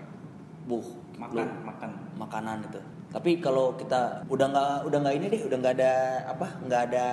Buh 0.68 0.84
makan 1.20 1.36
lu- 1.38 1.60
makan. 1.64 1.90
makanan 2.18 2.58
itu 2.66 2.82
tapi 3.14 3.38
kalau 3.38 3.78
kita 3.78 4.26
udah 4.26 4.48
nggak 4.50 4.90
udah 4.90 4.98
nggak 5.06 5.16
ini 5.22 5.26
deh 5.30 5.42
udah 5.46 5.58
nggak 5.62 5.76
ada 5.78 5.94
apa 6.26 6.48
nggak 6.66 6.82
ada 6.90 7.06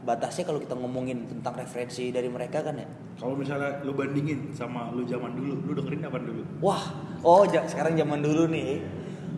batasnya 0.00 0.48
kalau 0.48 0.56
kita 0.56 0.72
ngomongin 0.72 1.28
tentang 1.28 1.60
referensi 1.60 2.08
dari 2.08 2.32
mereka 2.32 2.64
kan 2.64 2.80
ya? 2.80 2.88
Kalau 3.20 3.36
misalnya 3.36 3.84
lu 3.84 3.92
bandingin 3.92 4.48
sama 4.56 4.88
lu 4.96 5.04
zaman 5.04 5.36
dulu 5.36 5.60
lu 5.68 5.72
dengerin 5.76 6.08
apa 6.08 6.18
dulu? 6.24 6.40
Wah 6.64 6.80
oh 7.20 7.44
ja- 7.44 7.68
sekarang 7.68 8.00
zaman 8.00 8.24
dulu 8.24 8.48
nih. 8.48 8.80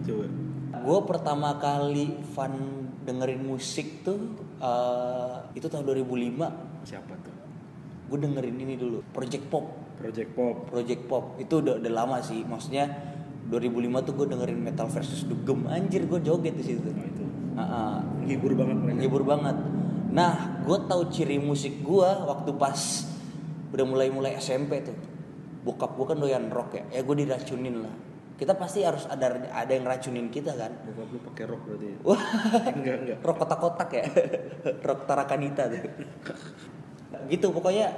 Coba. 0.07 0.27
Gue 0.79 0.99
pertama 1.03 1.59
kali 1.59 2.15
fun 2.31 2.55
dengerin 3.03 3.43
musik 3.43 4.07
tuh 4.07 4.39
eh, 4.63 5.35
itu 5.59 5.67
tahun 5.67 5.83
2005 5.83 6.87
siapa 6.87 7.11
tuh 7.27 7.35
gue 8.09 8.19
dengerin 8.19 8.57
ini 8.57 8.75
dulu 8.81 9.05
Project 9.13 9.45
Pop. 9.53 9.67
Project 10.01 10.31
Pop. 10.33 10.57
Project 10.73 11.03
Pop. 11.05 11.25
Itu 11.37 11.61
udah, 11.61 11.77
udah 11.77 11.93
lama 11.93 12.19
sih 12.25 12.41
maksudnya 12.43 12.89
2005 13.53 14.07
tuh 14.09 14.13
gue 14.17 14.27
dengerin 14.33 14.59
Metal 14.61 14.89
versus 14.89 15.29
Dugem. 15.29 15.69
Anjir 15.69 16.09
gue 16.09 16.21
joget 16.25 16.57
di 16.57 16.65
situ. 16.65 16.89
Nah 16.89 17.05
itu. 17.05 17.25
Menghibur 18.25 18.53
banget 18.57 18.77
mereka. 18.81 18.97
Menghibur 18.97 19.23
banget. 19.29 19.57
Nah 20.09 20.33
gue 20.65 20.79
tahu 20.89 21.03
ciri 21.13 21.37
musik 21.37 21.85
gue 21.85 22.11
waktu 22.25 22.51
pas 22.57 22.81
udah 23.69 23.85
mulai 23.85 24.09
mulai 24.09 24.41
SMP 24.41 24.81
tuh 24.81 24.97
bokap 25.61 25.93
gue 26.01 26.07
kan 26.09 26.17
doyan 26.17 26.49
rock 26.49 26.81
ya. 26.81 26.85
Ya 26.89 27.01
gue 27.05 27.17
diracunin 27.25 27.85
lah. 27.85 27.95
Kita 28.39 28.55
pasti 28.55 28.87
harus 28.87 29.03
ada 29.11 29.51
ada 29.51 29.73
yang 29.75 29.85
racunin 29.85 30.33
kita 30.33 30.57
kan. 30.57 30.73
Bokap 30.89 31.09
lu 31.13 31.19
pakai 31.29 31.45
rok 31.45 31.61
berarti 31.69 31.87
ya? 31.93 31.97
wah. 32.09 32.23
Enggak 32.73 32.97
enggak. 33.05 33.19
Rock 33.21 33.37
kotak-kotak 33.45 33.91
ya? 33.93 34.05
Rock 34.89 35.01
tarakanita 35.05 35.69
tuh 35.69 35.83
gitu 37.27 37.51
pokoknya 37.51 37.89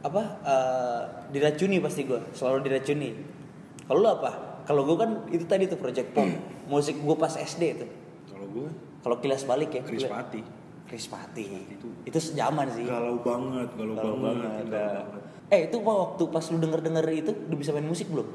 apa 0.00 0.22
eh, 0.42 1.00
diracuni 1.30 1.78
pasti 1.78 2.04
gue 2.04 2.18
selalu 2.30 2.62
diracuni. 2.62 3.10
Kalau 3.84 3.98
lu 3.98 4.10
apa? 4.10 4.30
Kalau 4.62 4.82
gue 4.82 4.96
kan 4.96 5.10
itu 5.30 5.46
tadi 5.46 5.66
tuh 5.66 5.78
project 5.78 6.10
pop. 6.10 6.26
Musik 6.66 6.98
gue 6.98 7.14
pas 7.14 7.30
SD 7.30 7.62
tuh 7.78 7.90
kalau 8.26 8.46
gue 8.50 8.66
kalau 8.98 9.16
kilas 9.22 9.46
balik 9.46 9.70
ya 9.70 9.86
Chris 9.86 10.02
Pati 10.02 10.42
Chris 10.82 11.06
Pati 11.06 11.46
Itu. 11.70 11.86
itu 12.02 12.18
sejaman 12.18 12.66
sih. 12.68 12.82
galau 12.82 13.22
banget 13.22 13.70
galau, 13.74 13.94
Galau 13.94 14.18
banget, 14.18 14.42
banget, 14.42 14.66
galau 14.66 15.06
banget. 15.06 15.22
eh 15.46 15.60
itu 15.70 15.76
waktu 15.78 16.22
pas 16.26 16.44
lu 16.50 16.58
denger 16.58 16.80
denger 16.82 17.06
itu 17.08 17.30
udah 17.30 17.54
bisa 17.54 17.70
main 17.70 17.86
musik 17.86 18.10
belum? 18.10 18.26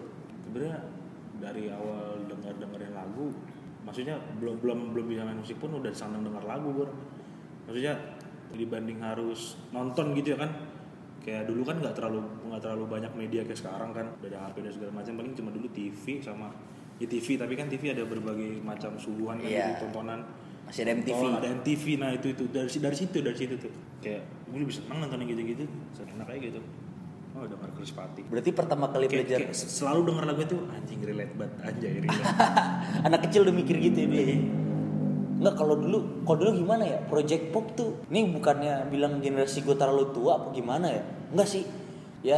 Sebenarnya 0.47 0.79
dari 1.43 1.67
awal 1.67 2.23
dengar 2.23 2.55
dengerin 2.55 2.91
lagu 2.91 3.27
maksudnya 3.83 4.15
belum 4.39 4.55
belum 4.63 4.79
belum 4.95 5.05
bisa 5.11 5.21
main 5.27 5.35
musik 5.35 5.59
pun 5.59 5.75
udah 5.75 5.91
seneng 5.91 6.23
denger 6.23 6.43
lagu 6.47 6.67
gue 6.71 6.87
maksudnya 7.67 7.93
dibanding 8.53 8.99
harus 8.99 9.55
nonton 9.69 10.15
gitu 10.15 10.35
ya 10.35 10.47
kan. 10.47 10.51
Kayak 11.21 11.45
dulu 11.49 11.61
kan 11.61 11.77
nggak 11.77 11.93
terlalu 11.93 12.19
nggak 12.49 12.61
terlalu 12.65 12.83
banyak 12.89 13.11
media 13.13 13.41
kayak 13.45 13.59
sekarang 13.61 13.93
kan 13.93 14.09
udah 14.17 14.29
ada 14.29 14.39
HP 14.49 14.55
dan 14.65 14.71
segala 14.73 14.91
macam. 14.97 15.13
Paling 15.21 15.33
cuma 15.37 15.49
dulu 15.53 15.67
TV 15.69 16.19
sama 16.19 16.47
ya 16.97 17.07
TV 17.09 17.27
tapi 17.37 17.53
kan 17.57 17.65
TV 17.69 17.83
ada 17.93 18.03
berbagai 18.05 18.61
macam 18.61 18.93
suguhan 18.97 19.37
kan 19.41 19.49
Iya. 19.49 19.77
gitu, 19.77 19.89
tontonan. 19.89 20.21
Masih 20.65 20.81
ada 20.85 20.91
MTV. 20.97 21.21
Oh, 21.21 21.33
ada 21.37 21.49
MTV 21.51 21.83
nah 21.97 22.09
itu 22.13 22.27
itu. 22.33 22.43
Dari 22.49 22.69
dari 22.69 22.95
situ 22.97 23.17
dari 23.21 23.37
situ 23.37 23.55
tuh. 23.57 23.73
Kayak 24.01 24.21
gue 24.49 24.59
lebih 24.61 24.73
seneng 24.73 24.97
nonton 25.01 25.17
yang 25.21 25.29
gitu-gitu. 25.33 25.65
Seneng 25.93 26.25
kayak 26.25 26.41
gitu. 26.53 26.61
Oh 27.31 27.47
denger 27.47 27.71
Chris 27.79 27.95
Pati 27.95 28.27
berarti 28.27 28.51
pertama 28.51 28.91
kali 28.91 29.07
kayak, 29.07 29.23
belajar 29.23 29.39
kayak 29.47 29.55
selalu 29.55 30.11
denger 30.11 30.23
lagu 30.27 30.41
itu 30.43 30.57
anjing 30.67 30.99
relate 30.99 31.33
banget 31.39 31.55
anjay 31.63 31.91
relate. 32.03 32.27
Anak 33.07 33.19
kecil 33.23 33.47
udah 33.47 33.55
mikir 33.55 33.75
gitu 33.79 33.97
ya 34.03 34.07
dia. 34.11 34.35
Enggak 35.41 35.57
kalau 35.57 35.73
dulu, 35.73 36.21
kalau 36.21 36.37
dulu 36.37 36.51
gimana 36.61 36.85
ya? 36.85 37.01
Project 37.09 37.49
Pop 37.49 37.73
tuh, 37.73 37.97
ini 38.13 38.29
bukannya 38.29 38.85
bilang 38.93 39.17
generasi 39.17 39.65
gue 39.65 39.73
terlalu 39.73 40.13
tua 40.13 40.37
apa 40.37 40.47
gimana 40.53 40.85
ya? 40.85 41.01
Enggak 41.33 41.49
sih. 41.49 41.65
Ya 42.21 42.37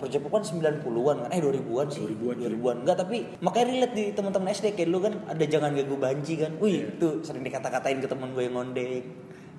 Project 0.00 0.24
Pop 0.24 0.40
kan 0.40 0.44
90-an 0.48 1.28
kan, 1.28 1.28
eh 1.28 1.44
2000-an 1.44 1.86
sih. 1.92 2.08
2000-an, 2.08 2.48
2000-an. 2.48 2.76
Enggak, 2.88 2.96
tapi 3.04 3.16
makanya 3.44 3.66
relate 3.68 3.92
di 3.92 4.04
teman-teman 4.16 4.48
SD 4.48 4.72
kayak 4.72 4.88
dulu 4.88 5.00
kan 5.04 5.14
ada 5.28 5.44
jangan 5.44 5.76
ganggu 5.76 5.96
banji 6.00 6.40
kan. 6.40 6.56
Wih, 6.56 6.72
Iya. 6.72 6.96
itu 6.96 7.08
sering 7.20 7.44
dikata-katain 7.44 8.00
ke 8.00 8.08
teman 8.08 8.32
gue 8.32 8.48
yang 8.48 8.56
ngondek. 8.56 9.04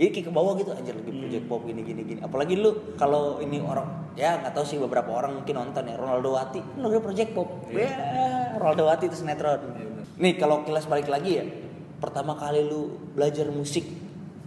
Jadi 0.02 0.10
kayak 0.10 0.26
ke 0.26 0.34
bawah 0.34 0.58
gitu 0.58 0.72
anjir 0.74 0.98
lagi 0.98 1.12
Project 1.14 1.46
Pop 1.46 1.62
gini 1.70 1.82
gini 1.86 2.02
gini. 2.02 2.20
Apalagi 2.26 2.58
lu 2.58 2.98
kalau 2.98 3.38
ini 3.38 3.62
orang 3.62 4.10
ya 4.18 4.42
nggak 4.42 4.58
tahu 4.58 4.66
sih 4.66 4.82
beberapa 4.82 5.14
orang 5.14 5.44
mungkin 5.44 5.54
nonton 5.54 5.86
ya 5.86 5.94
Ronaldo 5.94 6.34
Wati, 6.34 6.82
lu 6.82 6.90
udah 6.90 7.04
Project 7.06 7.38
Pop. 7.38 7.70
Iya. 7.70 7.86
Ya, 7.86 8.30
Ronaldo 8.58 8.90
Wati 8.90 9.06
itu 9.06 9.18
sinetron. 9.22 9.62
Iya, 9.78 9.86
benar. 9.86 10.06
Nih 10.18 10.34
kalau 10.42 10.66
kilas 10.66 10.90
balik 10.90 11.06
lagi 11.06 11.38
ya, 11.38 11.46
pertama 12.00 12.34
kali 12.36 12.64
lu 12.64 12.96
belajar 13.14 13.48
musik 13.52 13.86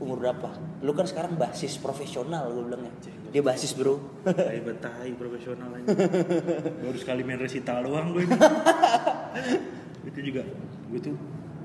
umur 0.00 0.18
berapa? 0.18 0.50
Lu 0.82 0.92
kan 0.92 1.06
sekarang 1.06 1.38
basis 1.38 1.78
profesional 1.78 2.50
gue 2.50 2.64
bilangnya. 2.66 2.92
Dia 3.32 3.40
basis 3.40 3.72
bro. 3.72 3.96
tai 4.28 4.60
betai 4.60 5.08
profesional 5.16 5.72
aja 5.72 5.88
baru 6.84 6.98
sekali 7.00 7.24
main 7.24 7.40
resital 7.40 7.80
doang 7.80 8.12
gue 8.12 8.28
ini 8.28 8.36
itu 10.12 10.20
juga 10.20 10.42
gue 10.92 11.00
tuh 11.00 11.16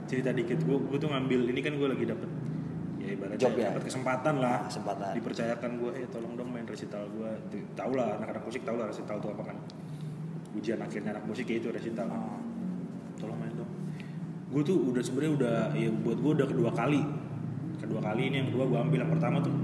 cerita 0.07 0.31
dikit 0.31 0.63
gue 0.63 0.77
gue 0.79 0.95
tuh 0.97 1.11
ngambil 1.11 1.51
ini 1.51 1.59
kan 1.59 1.75
gue 1.75 1.87
lagi 1.91 2.05
dapet 2.07 2.29
ya 2.97 3.07
ibaratnya 3.11 3.39
Job 3.43 3.53
ya? 3.59 3.75
dapet 3.75 3.83
kesempatan 3.91 4.35
lah 4.39 4.63
Kesempatan. 4.71 5.11
dipercayakan 5.19 5.71
gue 5.75 5.91
eh 5.99 6.07
tolong 6.07 6.33
dong 6.39 6.49
main 6.55 6.63
resital 6.63 7.03
gue 7.11 7.29
Tuh, 7.51 7.59
tau 7.75 7.91
lah 7.91 8.15
anak-anak 8.15 8.43
musik 8.47 8.63
tau 8.63 8.79
lah 8.79 8.87
resital 8.87 9.15
itu 9.19 9.27
apa 9.27 9.43
kan 9.43 9.57
ujian 10.55 10.79
akhirnya 10.79 11.11
anak 11.19 11.25
musik 11.27 11.45
ya 11.51 11.59
itu 11.59 11.67
resital 11.67 12.07
Oh. 12.07 12.39
Gue 14.47 14.61
tuh 14.63 14.77
udah 14.79 15.03
sebenarnya 15.03 15.33
udah 15.43 15.55
ya 15.75 15.89
buat 15.91 16.17
gue 16.23 16.31
udah 16.39 16.47
kedua 16.47 16.71
kali. 16.71 17.01
Kedua 17.77 17.99
kali 18.01 18.21
ini 18.31 18.35
yang 18.43 18.47
kedua 18.51 18.65
gue 18.67 18.79
ambil. 18.79 18.99
Yang 19.03 19.11
pertama 19.19 19.37
tuh 19.43 19.55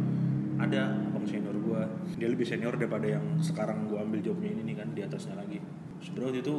ada 0.60 0.96
abang 1.10 1.25
senior 1.25 1.56
gue 1.56 1.82
dia 2.20 2.30
lebih 2.30 2.46
senior 2.46 2.75
daripada 2.75 3.08
yang 3.10 3.25
sekarang 3.42 3.90
gue 3.90 3.98
ambil 3.98 4.20
jobnya 4.22 4.54
ini 4.54 4.62
nih 4.68 4.75
kan 4.80 4.88
di 4.92 5.02
atasnya 5.02 5.40
lagi. 5.40 5.60
Sebenarnya 6.04 6.44
itu 6.44 6.56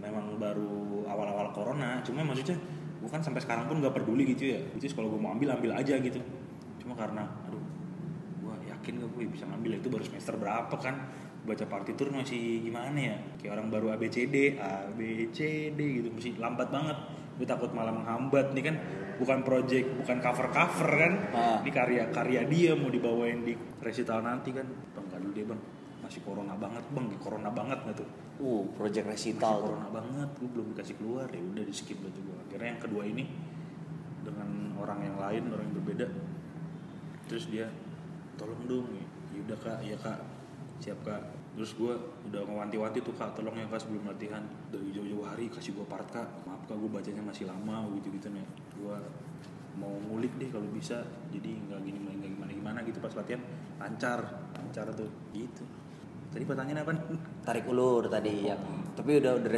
memang 0.00 0.40
baru 0.40 1.04
awal-awal 1.04 1.52
corona 1.52 2.00
cuma 2.00 2.24
maksudnya 2.24 2.56
gue 3.00 3.08
kan 3.08 3.20
sampai 3.20 3.40
sekarang 3.40 3.68
pun 3.68 3.80
nggak 3.80 3.96
peduli 3.96 4.36
gitu 4.36 4.52
ya. 4.56 4.60
Itu 4.76 4.86
kalau 4.92 5.08
gue 5.10 5.20
mau 5.20 5.32
ambil 5.32 5.56
ambil 5.56 5.80
aja 5.80 5.96
gitu. 5.96 6.20
Cuma 6.80 6.92
karena 6.92 7.24
aduh 7.48 7.64
gue 8.44 8.54
yakin 8.68 9.00
gak 9.00 9.10
gue 9.16 9.24
bisa 9.32 9.48
ngambil. 9.48 9.80
Itu 9.80 9.88
baru 9.88 10.04
semester 10.04 10.36
berapa 10.36 10.76
kan? 10.76 11.08
Baca 11.40 11.64
partitur 11.64 12.12
masih 12.12 12.60
gimana 12.68 13.00
ya? 13.00 13.16
Kayak 13.40 13.56
orang 13.56 13.68
baru 13.72 13.86
ABCD 13.96 14.60
ABCD 14.60 15.80
gitu. 15.80 16.08
Masih 16.12 16.36
lambat 16.36 16.68
banget 16.68 17.00
gue 17.40 17.48
takut 17.48 17.72
malah 17.72 17.96
menghambat 17.96 18.52
nih 18.52 18.68
kan. 18.68 18.76
Bukan 19.16 19.40
project 19.40 19.86
bukan 20.04 20.16
cover 20.20 20.48
cover 20.52 20.90
kan. 20.92 21.12
Ah. 21.32 21.58
ini 21.64 21.72
karya 21.72 22.12
karya 22.12 22.44
dia 22.44 22.76
mau 22.76 22.92
dibawain 22.92 23.40
di 23.40 23.56
resital 23.80 24.20
nanti 24.20 24.52
kan. 24.52 24.68
Bang 24.92 25.08
nggak 25.08 25.20
dulu 25.24 25.32
deh 25.32 25.46
bang. 25.48 25.60
Masih 26.04 26.20
corona 26.20 26.54
banget 26.60 26.84
bang. 26.92 27.06
Corona 27.16 27.48
banget 27.48 27.78
nggak 27.80 27.96
tuh? 27.96 28.08
Uh, 28.40 28.62
project 28.76 29.08
masih 29.08 29.32
recital 29.32 29.64
tuh. 29.64 29.72
corona 29.72 29.88
banget. 29.88 30.28
Gue 30.36 30.48
belum 30.52 30.66
dikasih 30.76 30.94
keluar. 31.00 31.26
Ya 31.32 31.40
udah 31.40 31.64
di 31.64 31.72
skip 31.72 31.96
batu 32.04 32.20
gue 32.20 32.36
akhirnya 32.44 32.76
yang 32.76 32.82
kedua 32.84 33.02
ini 33.08 33.24
dengan 34.20 34.76
orang 34.76 35.00
yang 35.00 35.16
lain 35.16 35.42
orang 35.48 35.64
yang 35.64 35.76
berbeda 35.80 36.06
terus 37.24 37.48
dia 37.48 37.72
tolong 38.36 38.60
dong 38.68 38.84
ya 39.32 39.40
udah 39.48 39.58
kak. 39.64 39.80
Ya 39.80 39.96
kak. 39.96 40.20
Siap 40.84 41.00
kak 41.08 41.39
terus 41.54 41.74
gue 41.74 41.92
udah 42.30 42.42
ngewanti-wanti 42.46 43.02
tuh 43.02 43.14
kak 43.18 43.34
tolong 43.34 43.56
ya 43.58 43.66
kak 43.66 43.82
sebelum 43.82 44.06
latihan. 44.06 44.42
Dari 44.70 44.90
jauh-jauh 44.94 45.24
hari 45.26 45.50
kasih 45.50 45.74
gue 45.74 45.86
part 45.86 46.06
kak. 46.08 46.28
Maaf 46.46 46.64
kak 46.66 46.76
gue 46.78 46.90
bacanya 46.90 47.22
masih 47.24 47.50
lama 47.50 47.90
gitu 47.98 48.08
gitu 48.14 48.30
nih 48.30 48.46
gue 48.78 48.96
mau 49.78 49.94
ngulik 50.10 50.32
deh 50.38 50.48
kalau 50.50 50.68
bisa. 50.70 51.02
Jadi 51.34 51.50
nggak 51.68 51.80
gini 51.82 51.98
nggak 52.06 52.16
gimana 52.22 52.52
gimana 52.52 52.78
gitu 52.86 52.98
pas 53.02 53.12
latihan. 53.12 53.42
Lancar 53.82 54.20
lancar 54.54 54.86
tuh. 54.94 55.10
Gitu. 55.34 55.64
Tadi 56.30 56.44
pertanyaan 56.46 56.86
apa? 56.86 56.94
Tarik 57.42 57.66
ulur 57.66 58.06
tadi 58.06 58.46
yang 58.46 58.62
tapi 58.94 59.18
udah 59.18 59.42
udah 59.42 59.50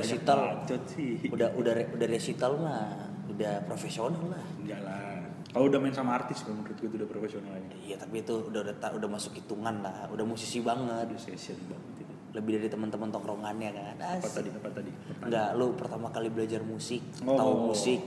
sih. 0.89 1.29
Udah 1.29 1.53
udah 1.53 1.75
udah 1.93 2.09
recital 2.09 2.57
mah. 2.57 3.13
Udah 3.29 3.65
profesional 3.65 4.29
lah. 4.29 4.45
enggak 4.61 4.81
lah 4.85 5.12
kalau 5.53 5.65
udah 5.67 5.79
main 5.79 5.93
sama 5.93 6.13
artis 6.15 6.41
kalau 6.41 6.57
menurut 6.57 6.75
gue 6.75 6.87
itu 6.87 6.97
udah 6.97 7.09
profesional 7.09 7.53
aja 7.53 7.77
Iya, 7.79 7.97
tapi 7.97 8.17
itu 8.19 8.35
udah 8.43 8.61
udah, 8.63 8.75
udah 8.95 9.09
masuk 9.11 9.33
hitungan 9.35 9.75
lah, 9.79 10.09
udah 10.09 10.25
musisi 10.25 10.59
banget. 10.61 11.05
udah 11.07 11.21
session 11.21 11.61
banget 11.67 11.93
itu 12.01 12.15
Lebih 12.33 12.51
dari 12.57 12.69
teman-teman 12.69 13.09
tongkrongannya 13.09 13.71
kan. 13.71 13.95
apa 13.99 14.17
Asik. 14.19 14.33
tadi 14.35 14.49
apa 14.51 14.69
tadi 14.71 14.91
Pertanyaan. 14.91 15.23
Enggak, 15.23 15.49
lu 15.55 15.67
pertama 15.75 16.07
kali 16.09 16.29
belajar 16.29 16.61
musik, 16.63 17.03
Oh. 17.23 17.37
tahu 17.37 17.53
musik 17.69 18.01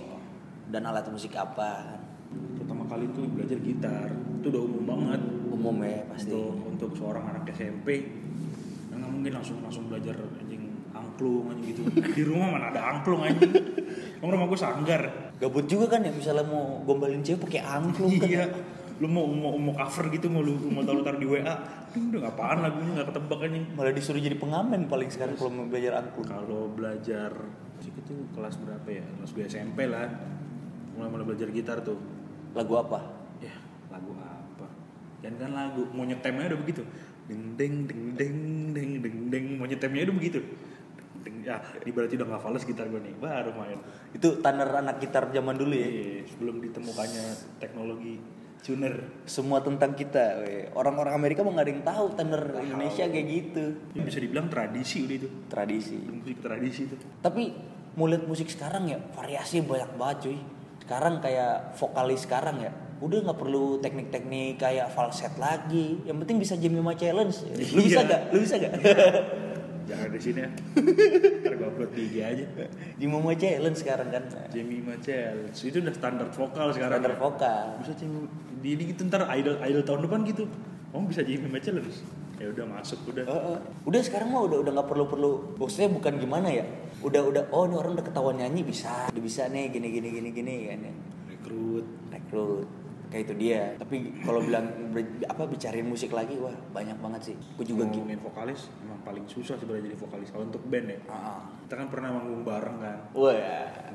dan 0.67 0.81
alat 0.83 1.05
musik 1.07 1.31
apa 1.31 1.69
kan? 1.85 2.01
pertama 2.55 2.83
kali 2.85 3.05
tuh 3.11 3.23
belajar 3.27 3.55
gitar 3.59 4.09
itu 4.35 4.47
udah 4.47 4.61
umum 4.61 4.83
banget 4.83 5.21
umum 5.47 5.75
ya 5.79 6.01
pasti 6.05 6.33
untuk 6.33 6.57
untuk 6.67 6.89
seorang 6.91 7.25
anak 7.27 7.45
SMP 7.47 7.87
kan 8.89 8.97
nggak 8.97 9.11
mungkin 9.13 9.31
langsung 9.31 9.61
langsung 9.61 9.85
belajar 9.85 10.17
anjing 10.35 10.65
angklung 10.91 11.47
anjing 11.47 11.71
gitu 11.71 11.81
di 11.87 12.23
rumah 12.25 12.49
mana 12.51 12.73
ada 12.73 12.81
angklung 12.91 13.21
anjing 13.21 13.53
Emang 14.19 14.39
rumah 14.39 14.48
gue 14.48 14.60
sanggar. 14.60 15.01
Gabut 15.36 15.67
juga 15.67 15.91
kan 15.91 16.01
ya 16.03 16.12
misalnya 16.15 16.48
mau 16.48 16.79
gombalin 16.88 17.19
cewek 17.19 17.48
pakai 17.48 17.62
angklung 17.63 18.15
kan. 18.19 18.29
Iya. 18.29 18.45
Lu 19.03 19.12
mau 19.12 19.27
mau 19.27 19.51
mau 19.60 19.75
cover 19.75 20.07
gitu 20.07 20.31
mau 20.31 20.39
lu 20.39 20.55
mau 20.72 20.79
taruh 20.88 21.03
taruh 21.03 21.19
di 21.19 21.27
WA 21.27 21.55
udah 21.95 22.27
apaan 22.27 22.63
lagunya? 22.63 22.91
Nggak 22.95 23.07
ketebak 23.12 23.39
anjing. 23.43 23.65
Malah 23.75 23.93
disuruh 23.95 24.22
jadi 24.24 24.38
pengamen 24.39 24.88
paling 24.88 25.10
sekarang 25.12 25.36
kalau 25.36 25.51
mau 25.51 25.65
belajar 25.67 25.91
angklung. 26.00 26.27
Kalau 26.27 26.62
belajar 26.72 27.31
musik 27.75 27.95
itu 28.00 28.15
kelas 28.31 28.55
berapa 28.63 28.88
ya? 28.88 29.05
Kelas 29.19 29.31
2 29.36 29.51
SMP 29.51 29.79
lah. 29.88 30.07
Mulai 30.95 31.10
mulai 31.12 31.25
belajar 31.27 31.48
gitar 31.51 31.84
tuh. 31.84 32.00
Lagu 32.55 32.74
apa? 32.79 33.00
Ya 33.43 33.55
lagu 33.91 34.15
apa? 34.15 34.67
Jangan 35.19 35.38
kan 35.43 35.51
lagu 35.51 35.81
mau 35.91 36.07
nyetemnya 36.07 36.55
udah 36.55 36.60
begitu. 36.63 36.88
Ding 37.27 37.60
ding 37.60 37.84
ding 37.89 38.15
ding 38.15 38.38
ding 38.72 38.91
ding 39.03 39.17
ding. 39.27 39.45
Mau 39.60 39.67
nyetemnya 39.67 40.07
udah 40.07 40.15
begitu 40.15 40.39
ya 41.46 41.58
berarti 41.86 42.13
udah 42.15 42.27
nggak 42.29 42.41
fals 42.41 42.63
gitar 42.65 42.86
gue 42.88 43.01
nih 43.01 43.15
baru 43.17 43.51
main. 43.53 43.79
Itu 44.13 44.39
tandar 44.39 44.70
anak 44.72 45.01
gitar 45.01 45.29
zaman 45.29 45.58
dulu 45.58 45.74
ya? 45.74 45.88
Iya, 45.88 46.29
sebelum 46.29 46.62
ditemukannya 46.62 47.25
teknologi 47.58 48.22
tuner. 48.65 48.96
Semua 49.29 49.62
tentang 49.62 49.94
kita 49.94 50.41
orang-orang 50.74 51.13
Amerika 51.13 51.46
mau 51.46 51.53
nggak 51.53 51.65
ada 51.65 51.74
yang 51.74 51.86
tahu 51.86 52.05
tandar 52.17 52.44
Indonesia 52.58 53.05
kayak 53.05 53.27
gitu. 53.29 53.63
Ini 53.94 54.01
bisa 54.01 54.17
dibilang 54.17 54.48
tradisi 54.50 55.05
udah 55.05 55.15
itu. 55.22 55.27
Tradisi. 55.46 55.98
Musik 56.01 56.38
tradisi 56.41 56.82
itu. 56.89 56.96
Tapi 57.22 57.44
mau 57.94 58.10
lihat 58.10 58.25
musik 58.25 58.50
sekarang 58.50 58.89
ya 58.89 58.98
variasi 59.13 59.62
banyak 59.62 59.91
banget 59.98 60.17
cuy. 60.29 60.38
Sekarang 60.82 61.22
kayak 61.22 61.77
vokalis 61.77 62.25
sekarang 62.25 62.62
ya 62.62 62.74
udah 62.96 63.27
nggak 63.27 63.38
perlu 63.38 63.77
teknik-teknik 63.86 64.58
kayak 64.58 64.89
falset 64.89 65.38
lagi. 65.38 66.01
Yang 66.05 66.17
penting 66.25 66.38
bisa 66.41 66.53
Jemima 66.58 66.98
challenge. 66.98 67.46
Lu 67.74 67.82
bisa 67.86 68.01
Iya. 68.01 68.10
gak 68.10 68.22
lu 68.34 68.38
bisa 68.41 68.55
gak 68.58 68.74
jangan 69.85 70.09
di 70.11 70.19
sini 70.21 70.39
ya. 70.41 70.49
Ntar 71.45 71.53
gue 71.57 71.67
upload 71.69 71.91
di 71.93 72.01
IG 72.09 72.15
aja. 72.21 72.45
Jemima 72.97 73.33
challenge 73.37 73.79
sekarang 73.79 74.09
kan. 74.09 74.23
Jamie 74.51 74.81
Machel 74.81 75.49
itu 75.53 75.77
udah 75.81 75.93
standar 75.95 76.27
vokal 76.33 76.67
sekarang 76.73 76.99
standar 76.99 77.13
ya. 77.13 77.19
vokal. 77.21 77.65
Bisa 77.81 77.93
Jamie 77.95 78.27
di 78.61 78.69
ini 78.73 78.83
gitu 78.89 79.05
ntar 79.05 79.29
idol 79.37 79.55
idol 79.61 79.83
tahun 79.85 79.99
depan 80.09 80.19
gitu. 80.29 80.43
Kamu 80.91 81.05
bisa 81.09 81.21
Jamie 81.21 81.51
Machel 81.51 81.81
ya 82.35 82.47
udah 82.51 82.65
masuk 82.67 82.99
udah. 83.15 83.23
Heeh. 83.25 83.57
udah 83.87 84.01
sekarang 84.03 84.27
mah 84.33 84.43
udah 84.43 84.57
udah 84.59 84.71
nggak 84.75 84.89
perlu 84.91 85.05
perlu 85.07 85.31
maksudnya 85.55 85.89
bukan 85.93 86.13
gimana 86.19 86.47
ya? 86.51 86.65
Udah 86.99 87.21
udah 87.21 87.43
oh 87.53 87.63
ini 87.69 87.75
orang 87.79 87.93
udah 87.95 88.05
ketahuan 88.05 88.35
nyanyi 88.41 88.61
bisa. 88.65 89.09
Udah 89.13 89.23
bisa 89.23 89.47
nih 89.47 89.71
gini 89.71 89.87
gini 89.89 90.07
gini 90.11 90.29
gini 90.33 90.53
kan 90.67 90.79
ya. 90.83 90.93
Rekrut. 91.31 91.85
Rekrut 92.11 92.84
itu 93.17 93.34
dia. 93.34 93.74
Tapi 93.75 93.95
kalau 94.19 94.39
bilang 94.39 94.65
ber- 94.89 95.24
apa 95.24 95.43
bicarain 95.45 95.84
musik 95.84 96.10
lagi 96.10 96.36
wah 96.36 96.53
banyak 96.69 96.95
banget 96.95 97.22
sih. 97.25 97.36
Gue 97.53 97.65
juga 97.65 97.86
gitu. 97.86 98.00
ngomongin 98.00 98.19
vokalis 98.19 98.67
emang 98.79 99.00
paling 99.01 99.25
susah 99.25 99.55
sebenarnya 99.55 99.88
jadi 99.88 99.98
vokalis. 99.98 100.27
Kalau 100.29 100.45
untuk 100.45 100.63
band 100.63 100.88
ya 100.88 101.00
Ah. 101.05 101.39
kita 101.62 101.74
kan 101.75 101.88
pernah 101.88 102.10
manggung 102.12 102.41
bareng 102.41 102.77
kan. 102.77 102.98
Wah. 103.12 103.36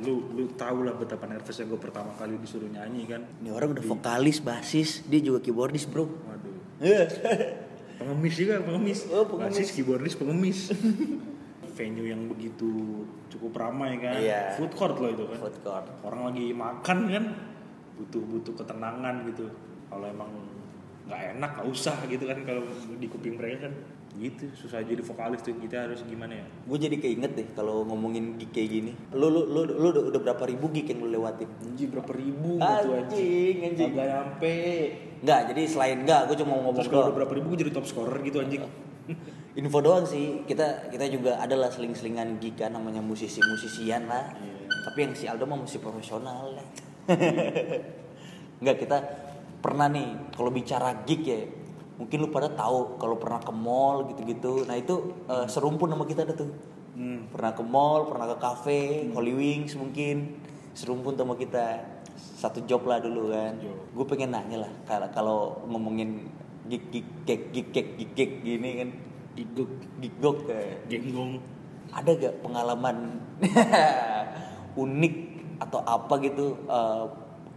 Lu 0.00 0.14
lu 0.30 0.48
tahu 0.52 0.82
lah 0.82 0.94
betapa 0.94 1.24
nervousnya 1.24 1.64
gue 1.64 1.78
pertama 1.78 2.10
kali 2.12 2.36
disuruh 2.36 2.66
nyanyi 2.66 3.04
kan. 3.04 3.22
Ini 3.38 3.48
orang 3.48 3.72
udah 3.72 3.84
vokalis 3.84 4.38
basis 4.38 5.04
dia 5.04 5.20
juga 5.20 5.40
keyboardis 5.40 5.84
bro. 5.84 6.04
Waduh. 6.06 6.56
Iya. 6.80 7.04
pengemis 8.00 8.32
juga 8.34 8.54
pengemis, 8.60 9.04
Oh, 9.08 9.28
pengemis. 9.28 9.52
basis 9.54 9.68
keyboardis 9.72 10.14
pengemis. 10.14 10.58
Venue 11.70 12.06
yang 12.06 12.28
begitu 12.28 13.04
cukup 13.28 13.56
ramai 13.56 13.96
kan. 13.96 14.16
Iya. 14.16 14.52
food 14.54 14.72
court 14.72 14.96
loh 14.96 15.08
itu 15.08 15.24
kan. 15.26 15.38
Food 15.38 15.56
court. 15.60 15.86
Orang 16.02 16.28
lagi 16.28 16.50
makan 16.50 16.98
kan 17.08 17.24
butuh 18.00 18.22
butuh 18.24 18.54
ketenangan 18.56 19.28
gitu. 19.28 19.46
Kalau 19.92 20.06
emang 20.08 20.32
nggak 21.10 21.36
enak 21.36 21.50
nggak 21.58 21.68
usah 21.68 21.96
gitu 22.06 22.24
kan 22.24 22.38
kalau 22.48 22.64
di 22.96 23.06
kuping 23.06 23.36
mereka 23.36 23.68
kan. 23.68 23.74
Gitu 24.10 24.50
susah 24.58 24.82
jadi 24.82 24.98
vokalis 25.06 25.38
tuh 25.46 25.54
kita 25.54 25.86
harus 25.86 26.02
gimana 26.02 26.34
ya? 26.34 26.46
Gue 26.66 26.82
jadi 26.82 26.98
keinget 26.98 27.30
deh 27.38 27.46
kalau 27.54 27.86
ngomongin 27.86 28.34
gig 28.42 28.50
kayak 28.50 28.70
gini. 28.74 28.92
Lu 29.14 29.30
lu 29.30 29.46
lu, 29.46 29.62
lu 29.70 29.86
udah, 29.94 30.02
udah 30.10 30.20
berapa 30.20 30.42
ribu 30.50 30.66
gig 30.74 30.90
yang 30.90 31.06
lu 31.06 31.14
lewatin? 31.14 31.46
Anjing 31.62 31.88
berapa 31.94 32.12
ribu 32.18 32.58
Anjing, 32.58 33.56
anjing. 33.70 33.92
Kagak 33.94 34.06
nyampe. 34.10 34.56
Enggak, 35.20 35.40
jadi 35.52 35.62
selain 35.68 35.98
enggak, 36.02 36.26
gue 36.26 36.36
cuma 36.42 36.58
mau 36.58 36.58
ngomong 36.64 36.74
terus 36.80 36.90
kalau 36.90 37.12
udah 37.12 37.16
berapa 37.22 37.32
ribu 37.38 37.46
gue 37.54 37.58
jadi 37.68 37.72
top 37.76 37.86
scorer 37.86 38.18
gitu 38.26 38.42
anjing. 38.42 38.66
Info 39.60 39.78
doang 39.82 40.06
sih, 40.06 40.42
kita 40.46 40.90
kita 40.90 41.06
juga 41.10 41.38
adalah 41.42 41.70
seling-selingan 41.70 42.38
gig 42.38 42.58
kan 42.58 42.74
namanya 42.74 43.02
musisi-musisian 43.02 44.10
lah. 44.10 44.30
Iya. 44.38 44.70
Tapi 44.90 44.98
yang 45.06 45.12
si 45.14 45.26
Aldo 45.26 45.46
mah 45.46 45.58
musisi 45.58 45.78
profesional. 45.82 46.54
lah. 46.54 46.66
Enggak, 48.60 48.76
kita 48.76 48.96
pernah 49.60 49.88
nih 49.88 50.32
kalau 50.36 50.50
bicara 50.52 51.04
gig 51.04 51.22
ya, 51.24 51.40
mungkin 51.96 52.24
lu 52.24 52.28
pada 52.28 52.52
tahu 52.52 53.00
kalau 53.00 53.16
pernah 53.16 53.40
ke 53.40 53.52
mall 53.52 54.08
gitu-gitu. 54.12 54.64
Nah, 54.68 54.76
itu 54.76 55.24
eh, 55.28 55.46
serumpun 55.48 55.88
sama 55.92 56.04
kita 56.04 56.28
ada 56.28 56.34
tuh. 56.36 56.52
hmm. 56.96 57.32
Pernah 57.32 57.52
ke 57.56 57.62
mall, 57.64 58.08
pernah 58.08 58.26
ke 58.30 58.36
cafe, 58.36 59.08
Holy 59.12 59.32
Wings 59.32 59.76
mungkin 59.76 60.40
serumpun 60.76 61.16
sama 61.16 61.36
kita. 61.36 61.98
Satu 62.20 62.60
job 62.68 62.84
lah 62.84 63.00
dulu 63.00 63.32
kan. 63.32 63.56
Gue 63.96 64.04
pengen 64.04 64.36
nanya 64.36 64.68
lah 64.68 64.72
kalau 65.12 65.64
ngomongin 65.68 66.28
gig 66.68 66.86
gig 66.92 67.06
gig 67.26 67.42
gig 67.50 67.66
gig 67.72 67.88
gig, 67.96 68.10
gig 68.14 68.32
gini 68.44 68.70
kan 68.78 68.90
Giguk, 69.30 69.70
gigok 70.02 70.38
kayak 70.50 70.90
genggong 70.90 71.38
ada 71.94 72.10
gak 72.18 72.34
pengalaman 72.42 73.22
unik 74.82 75.14
atau 75.60 75.84
apa 75.84 76.14
gitu 76.18 76.56
eh, 76.64 77.04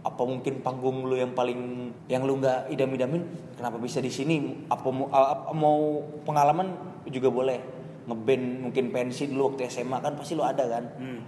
apa 0.04 0.22
mungkin 0.22 0.60
panggung 0.60 1.08
lu 1.08 1.16
yang 1.16 1.32
paling 1.32 1.88
yang 2.06 2.28
lu 2.28 2.36
nggak 2.36 2.68
idam-idamin 2.68 3.24
kenapa 3.56 3.80
bisa 3.80 4.04
di 4.04 4.12
sini? 4.12 4.68
Apa 4.68 4.92
mau 4.92 5.08
apa- 5.08 5.50
mau 5.50 6.04
pengalaman? 6.22 6.68
Juga 7.08 7.32
boleh. 7.32 7.58
Ngeband 8.04 8.68
mungkin 8.68 8.92
pensi 8.92 9.32
dulu 9.32 9.50
waktu 9.50 9.64
SMA 9.66 9.96
kan 9.98 10.12
pasti 10.12 10.36
lu 10.36 10.44
ada 10.44 10.60
kan? 10.68 10.84
Hmm. 11.00 11.20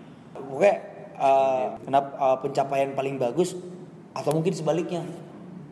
Oke, 0.53 0.69
eh, 1.17 1.67
kenapa 1.81 2.09
eh, 2.15 2.37
pencapaian 2.45 2.93
paling 2.93 3.17
bagus? 3.17 3.57
Atau 4.12 4.37
mungkin 4.37 4.53
sebaliknya? 4.53 5.01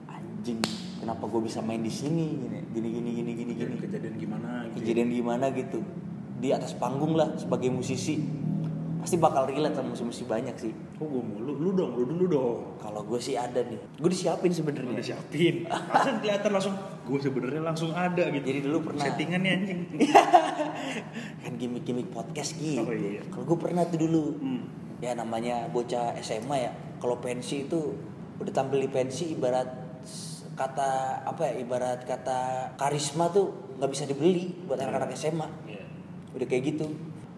Anjing 0.09 0.65
kenapa 0.97 1.29
gue 1.29 1.41
bisa 1.45 1.61
main 1.61 1.85
di 1.85 1.93
sini? 1.93 2.41
Gini 2.73 2.89
gini 2.89 2.89
gini 2.89 3.11
gini 3.13 3.33
gini 3.35 3.53
gini. 3.53 3.75
Kejadian 3.77 4.17
gimana 4.17 4.49
gitu 4.65 4.73
ya. 4.73 4.81
kejadian 4.81 5.09
gimana 5.13 5.45
gitu? 5.53 5.79
Di 6.41 6.49
atas 6.51 6.73
panggung 6.73 7.13
lah 7.13 7.37
sebagai 7.37 7.69
musisi 7.69 8.25
pasti 9.05 9.21
bakal 9.21 9.45
relate 9.45 9.77
sama 9.77 9.93
musisi 9.93 10.25
banyak 10.25 10.57
sih. 10.57 10.73
Kok 10.97 11.05
gue 11.05 11.23
mulu. 11.23 11.53
Lu 11.61 11.71
dong 11.77 11.93
lu 11.93 12.09
dulu 12.09 12.25
dong. 12.25 12.59
Kalau 12.81 13.05
gue 13.05 13.21
sih 13.21 13.37
ada 13.37 13.61
nih. 13.61 13.77
Gue 14.01 14.09
disiapin 14.09 14.49
sebenarnya. 14.49 14.97
Siapin 15.05 15.69
langsung 15.69 16.17
kelihatan 16.25 16.51
langsung 16.57 16.75
gue 17.05 17.19
sebenarnya 17.21 17.61
langsung 17.61 17.91
ada 17.93 18.25
gitu. 18.33 18.45
Jadi 18.49 18.61
dulu 18.65 18.89
pernah. 18.89 19.05
settingannya 19.05 19.51
anjing. 19.61 19.81
Kan 21.45 21.53
gimmick-gimmick 21.61 22.09
podcast 22.09 22.57
gitu. 22.57 22.81
Oh, 22.81 22.97
iya. 22.97 23.21
kalau 23.29 23.45
gue 23.45 23.59
pernah 23.61 23.85
tuh 23.85 24.01
dulu. 24.01 24.41
Hmm. 24.41 24.65
ya 25.05 25.13
namanya 25.13 25.69
bocah 25.69 26.17
SMA 26.25 26.57
ya. 26.65 26.73
Kalau 26.97 27.21
pensi 27.21 27.69
itu 27.69 27.93
udah 28.41 28.53
tampil 28.57 28.81
di 28.81 28.89
pensi 28.89 29.37
ibarat 29.37 29.69
kata 30.55 31.21
apa 31.27 31.51
ya 31.51 31.61
ibarat 31.61 32.07
kata 32.07 32.73
karisma 32.81 33.29
tuh 33.29 33.77
nggak 33.77 33.91
bisa 33.91 34.07
dibeli 34.07 34.55
buat 34.65 34.79
anak-anak 34.79 35.13
SMA 35.13 35.45
Iya. 35.67 35.85
udah 36.33 36.47
kayak 36.47 36.63
gitu 36.73 36.87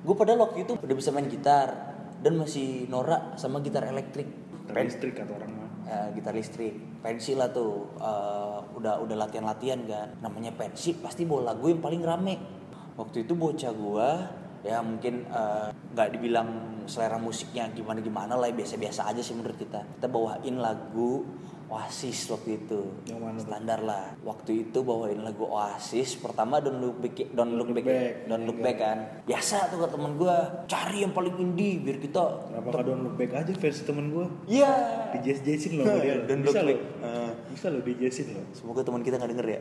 gue 0.06 0.14
padahal 0.14 0.46
waktu 0.46 0.62
itu 0.62 0.78
udah 0.78 0.96
bisa 0.96 1.10
main 1.10 1.26
gitar 1.26 1.98
dan 2.22 2.38
masih 2.38 2.86
norak 2.86 3.34
sama 3.34 3.58
gitar 3.58 3.82
elektrik. 3.90 4.30
Gitar 4.64 4.76
listrik 4.86 5.14
kata 5.18 5.32
orang 5.34 5.52
mah. 5.52 5.70
Eh, 5.86 6.08
gitar 6.18 6.34
listrik. 6.34 6.74
Pensi 7.02 7.34
lah 7.34 7.50
tuh 7.50 7.90
eh, 7.98 8.58
udah 8.78 9.02
udah 9.02 9.16
latihan 9.18 9.46
latihan 9.50 9.80
kan. 9.84 10.14
Namanya 10.22 10.54
pensi 10.54 10.94
pasti 10.94 11.26
bawa 11.26 11.52
lagu 11.54 11.66
yang 11.66 11.82
paling 11.82 12.02
rame. 12.06 12.34
Waktu 12.96 13.26
itu 13.26 13.34
bocah 13.34 13.72
gua 13.74 14.08
ya 14.62 14.78
mungkin 14.82 15.26
eh, 15.26 15.68
nggak 15.74 16.08
dibilang 16.14 16.48
selera 16.86 17.18
musiknya 17.18 17.66
gimana 17.74 17.98
gimana 17.98 18.38
lah 18.38 18.50
biasa 18.54 18.78
biasa 18.78 19.10
aja 19.10 19.22
sih 19.22 19.34
menurut 19.34 19.58
kita. 19.58 19.82
Kita 19.98 20.06
bawain 20.06 20.56
lagu 20.62 21.26
Oasis 21.66 22.28
waktu 22.28 22.58
itu 22.58 22.80
Yang 23.04 23.18
mana 23.18 23.38
standar 23.38 23.78
lah 23.80 24.14
waktu 24.22 24.64
itu 24.64 24.78
bawain 24.80 25.18
lagu 25.18 25.44
Oasis 25.44 26.14
pertama 26.14 26.58
Don't 26.58 26.78
Look 26.78 26.98
Back 26.98 27.26
Don't 27.30 27.52
Look 27.52 27.68
Look 27.68 27.82
Back, 27.82 27.86
Back. 27.86 28.12
Don't 28.26 28.44
Look 28.44 28.58
Back 28.58 28.76
kan 28.76 28.98
biasa 29.26 29.66
tuh 29.68 29.82
ke 29.82 29.88
temen 29.90 30.14
gua 30.14 30.36
cari 30.64 31.02
yang 31.02 31.10
paling 31.10 31.34
indie 31.36 31.78
biar 31.78 31.98
kita 31.98 32.22
kenapa 32.46 32.68
gak 32.72 32.84
download 32.84 33.14
back 33.14 33.30
aja 33.34 33.52
versi 33.52 33.82
temen 33.82 34.06
gue 34.08 34.26
Iya. 34.46 34.72
di 35.10 35.18
jazz 35.20 35.42
jazzin 35.42 35.72
loh 35.76 35.84
dia. 35.98 36.22
Don't 36.22 36.40
bisa 36.40 36.62
look 36.62 36.78
back. 36.78 37.02
Eh. 37.02 37.30
bisa 37.50 37.66
loh 37.68 37.82
di 37.82 37.92
jazzin 37.96 38.26
loh 38.30 38.44
Semoga 38.52 38.80
teman 38.80 39.02
kita 39.02 39.16
nggak 39.16 39.30
denger 39.32 39.46
ya. 39.48 39.58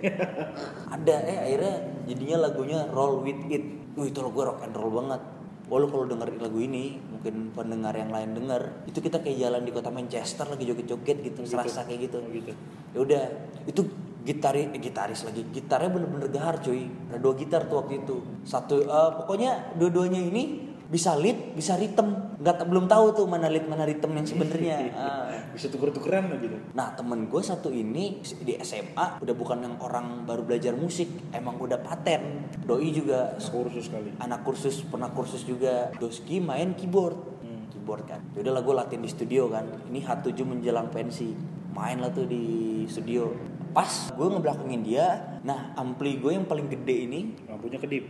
Ada 0.95 1.15
eh 1.25 1.37
akhirnya 1.41 1.75
jadinya 2.05 2.37
lagunya 2.43 2.79
Roll 2.87 3.21
With 3.21 3.41
It. 3.47 3.65
Wih 3.95 4.11
itu 4.11 4.19
lagu 4.19 4.37
rock 4.37 4.59
and 4.61 4.75
roll 4.75 4.91
banget. 4.93 5.21
Walau 5.65 5.89
kalau 5.89 6.05
denger 6.05 6.29
lagu 6.37 6.61
ini 6.61 7.01
mungkin 7.09 7.49
pendengar 7.49 7.97
yang 7.97 8.13
lain 8.13 8.37
denger 8.37 8.85
itu 8.85 9.01
kita 9.01 9.17
kayak 9.17 9.49
jalan 9.49 9.65
di 9.65 9.71
kota 9.73 9.89
Manchester 9.89 10.45
lagi 10.45 10.63
joget-joget 10.69 11.17
gitu, 11.25 11.41
serasa 11.41 11.81
kayak 11.89 12.05
gitu. 12.05 12.21
Oh, 12.21 12.29
gitu. 12.29 12.53
Ya 12.93 12.99
udah 13.01 13.23
itu 13.65 13.81
gitaris 14.25 14.73
eh, 14.73 14.81
gitaris 14.81 15.21
lagi 15.21 15.45
gitarnya 15.53 15.89
bener-bener 15.93 16.29
gahar 16.33 16.57
cuy 16.57 16.89
ada 17.13 17.21
dua 17.21 17.33
gitar 17.37 17.69
tuh 17.69 17.85
waktu 17.85 18.01
itu 18.01 18.17
satu 18.41 18.81
eh, 18.81 19.09
pokoknya 19.21 19.77
dua-duanya 19.77 20.17
ini 20.17 20.73
bisa 20.85 21.17
lead 21.17 21.57
bisa 21.57 21.73
rhythm 21.75 22.37
nggak 22.37 22.69
belum 22.69 22.85
tahu 22.85 23.05
tuh 23.17 23.25
mana 23.25 23.49
lead 23.49 23.65
mana 23.65 23.83
rhythm 23.83 24.13
yang 24.13 24.27
sebenarnya 24.27 24.77
Ah. 24.95 25.27
bisa 25.51 25.67
tuker-tukeran 25.67 26.29
lah 26.29 26.37
gitu 26.37 26.55
Nah 26.77 26.93
temen 26.93 27.25
gue 27.25 27.41
satu 27.41 27.71
ini 27.71 28.19
di 28.21 28.53
SMA 28.61 29.19
udah 29.23 29.35
bukan 29.35 29.63
yang 29.63 29.75
orang 29.79 30.27
baru 30.27 30.43
belajar 30.43 30.75
musik, 30.75 31.07
emang 31.31 31.55
udah 31.57 31.79
paten. 31.79 32.45
Doi 32.61 32.91
juga 32.91 33.33
kursus 33.39 33.87
kali 33.87 34.11
anak 34.19 34.43
kursus 34.43 34.83
pernah 34.83 35.09
kursus 35.11 35.41
juga. 35.43 35.89
Doski 35.95 36.43
main 36.43 36.75
keyboard, 36.75 37.15
keyboard 37.71 38.03
kan. 38.05 38.21
Yaudah 38.35 38.53
lah 38.55 38.61
gue 38.61 38.75
latihan 38.75 39.01
di 39.01 39.09
studio 39.09 39.47
kan. 39.47 39.65
Ini 39.87 39.99
H7 40.01 40.35
menjelang 40.43 40.91
pensi, 40.91 41.31
main 41.71 41.97
lah 41.99 42.11
tuh 42.11 42.27
di 42.27 42.43
studio. 42.85 43.31
Pas 43.75 43.91
gue 44.15 44.27
ngebelakangin 44.31 44.81
dia, 44.87 45.35
nah 45.43 45.75
ampli 45.75 46.15
gue 46.15 46.31
yang 46.31 46.47
paling 46.47 46.71
gede 46.71 47.11
ini, 47.11 47.35
lampunya 47.43 47.75
kedip. 47.75 48.07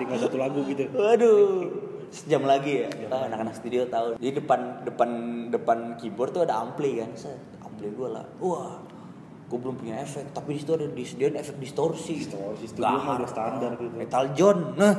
Tinggal 0.00 0.16
satu 0.16 0.40
lagu 0.40 0.64
gitu. 0.64 0.88
Waduh 0.96 1.68
sejam 2.10 2.42
lagi 2.42 2.84
ya. 2.84 2.88
Ah, 3.12 3.28
anak-anak 3.30 3.54
studio 3.54 3.86
tahu. 3.86 4.18
Di 4.18 4.32
depan 4.34 4.82
depan 4.82 5.10
depan 5.52 5.78
keyboard 6.00 6.32
tuh 6.34 6.42
ada 6.48 6.64
ampli 6.64 6.98
kan. 6.98 7.12
Set, 7.14 7.38
ampli 7.60 7.92
gue 7.92 8.08
lah. 8.08 8.24
Wah 8.42 8.82
gue 9.50 9.58
belum 9.58 9.76
punya 9.82 10.00
efek. 10.02 10.30
Tapi 10.30 10.56
di 10.56 10.58
situ 10.62 10.72
ada 10.74 10.86
disediain 10.88 11.36
efek 11.36 11.58
distorsi. 11.58 12.22
Distorsi, 12.22 12.64
studio 12.70 12.88
mah 12.88 12.98
Gahar. 13.02 13.16
udah 13.20 13.30
standar 13.30 13.70
gitu. 13.78 13.92
metal 13.94 14.24
John 14.32 14.58
nah 14.78 14.94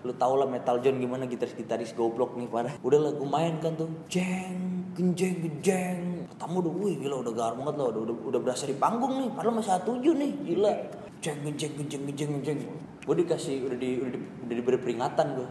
lu 0.00 0.12
tau 0.16 0.32
lah 0.40 0.48
metal 0.48 0.80
John 0.80 0.96
gimana 0.96 1.28
gitaris-gitaris 1.28 1.92
goblok 1.92 2.32
nih 2.36 2.48
parah. 2.48 2.74
Udah 2.80 2.98
lah 2.98 3.12
gue 3.12 3.28
main 3.28 3.60
kan 3.60 3.76
tuh. 3.76 3.88
Jeng 4.08 4.96
genjeng 4.96 5.44
genjeng. 5.44 6.00
Pertama 6.32 6.64
udah 6.64 6.72
wih 6.72 6.94
gila 6.96 7.20
udah 7.20 7.32
gar 7.36 7.52
banget 7.52 7.74
loh 7.76 7.88
udah, 7.92 8.02
udah, 8.08 8.16
udah 8.32 8.40
berasa 8.40 8.64
di 8.64 8.76
panggung 8.76 9.20
nih 9.20 9.28
padahal 9.36 9.54
masih 9.60 9.72
A7 9.76 10.04
nih 10.16 10.32
gila. 10.48 10.72
Jeng 11.20 11.38
genjeng 11.44 11.72
genjeng 11.76 12.02
genjeng 12.08 12.30
genjeng. 12.40 12.60
Gue 13.04 13.14
dikasih 13.20 13.68
udah 13.68 13.76
di 13.76 13.90
udah, 14.00 14.10
di, 14.16 14.18
udah 14.48 14.54
diberi 14.56 14.78
peringatan 14.80 15.26
gue 15.36 15.48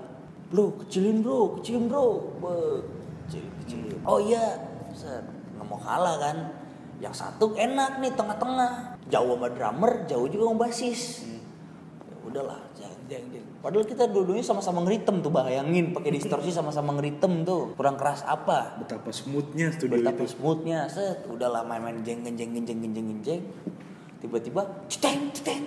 bro 0.50 0.74
kecilin 0.82 1.22
bro 1.22 1.62
kecilin 1.62 1.86
bro. 1.86 2.06
Be, 2.42 2.54
kecil 3.30 3.46
kecilin 3.62 3.98
oh 4.10 4.18
iya 4.18 4.58
set. 4.98 5.22
Nggak 5.58 5.66
mau 5.70 5.78
kalah 5.78 6.18
kan. 6.18 6.38
Yang 7.00 7.16
satu 7.22 7.54
enak 7.54 8.02
nih 8.02 8.12
tengah-tengah. 8.18 8.98
Jauh 9.14 9.38
sama 9.38 9.48
drummer 9.54 10.10
jauh 10.10 10.26
juga 10.26 10.50
sama 10.50 10.58
basis. 10.66 11.02
Ya 12.10 12.16
udahlah 12.26 12.60
jeng 12.74 12.98
jeng 13.06 13.26
jeng 13.30 13.49
padahal 13.60 13.86
kita 13.86 14.08
dua-duanya 14.08 14.44
sama-sama 14.44 14.84
ngeritem 14.84 15.20
tuh 15.20 15.32
bayangin. 15.32 15.92
Pakai 15.92 16.12
distorsi 16.16 16.50
sama-sama 16.50 16.96
ngeritem 16.98 17.44
tuh. 17.44 17.76
Kurang 17.76 18.00
keras 18.00 18.24
apa? 18.24 18.80
Betapa 18.80 19.12
smoothnya 19.12 19.72
studio 19.76 20.00
betapa 20.00 20.24
itu. 20.24 20.34
smoothnya. 20.36 20.88
Set 20.88 21.28
udahlah 21.28 21.68
main-main 21.68 22.00
jeng 22.02 22.24
jeng 22.24 22.36
jeng 22.36 22.52
jeng 22.56 22.66
jeng 22.68 22.94
jeng 22.94 23.20
jeng. 23.22 23.42
Tiba-tiba 24.20 24.62
ceteng 24.92 25.32
ceteng. 25.32 25.64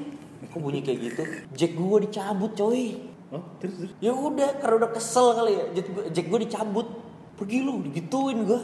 Kok 0.52 0.61
bunyi 0.61 0.85
kayak 0.85 0.98
gitu? 1.00 1.22
Jack 1.57 1.72
gua 1.78 2.02
dicabut 2.02 2.52
coy. 2.52 2.98
Oh 3.33 3.40
terus 3.57 3.74
terus? 3.81 3.92
Ya 4.05 4.12
udah 4.12 4.61
karena 4.61 4.85
udah 4.85 4.90
kesel 4.92 5.33
kali 5.33 5.52
ya. 5.57 5.64
Jack 5.76 5.87
gua, 5.88 6.05
jack 6.12 6.26
gua 6.28 6.40
dicabut. 6.42 6.88
Pergi 7.40 7.59
lu 7.64 7.81
digituin 7.88 8.44
gua. 8.44 8.61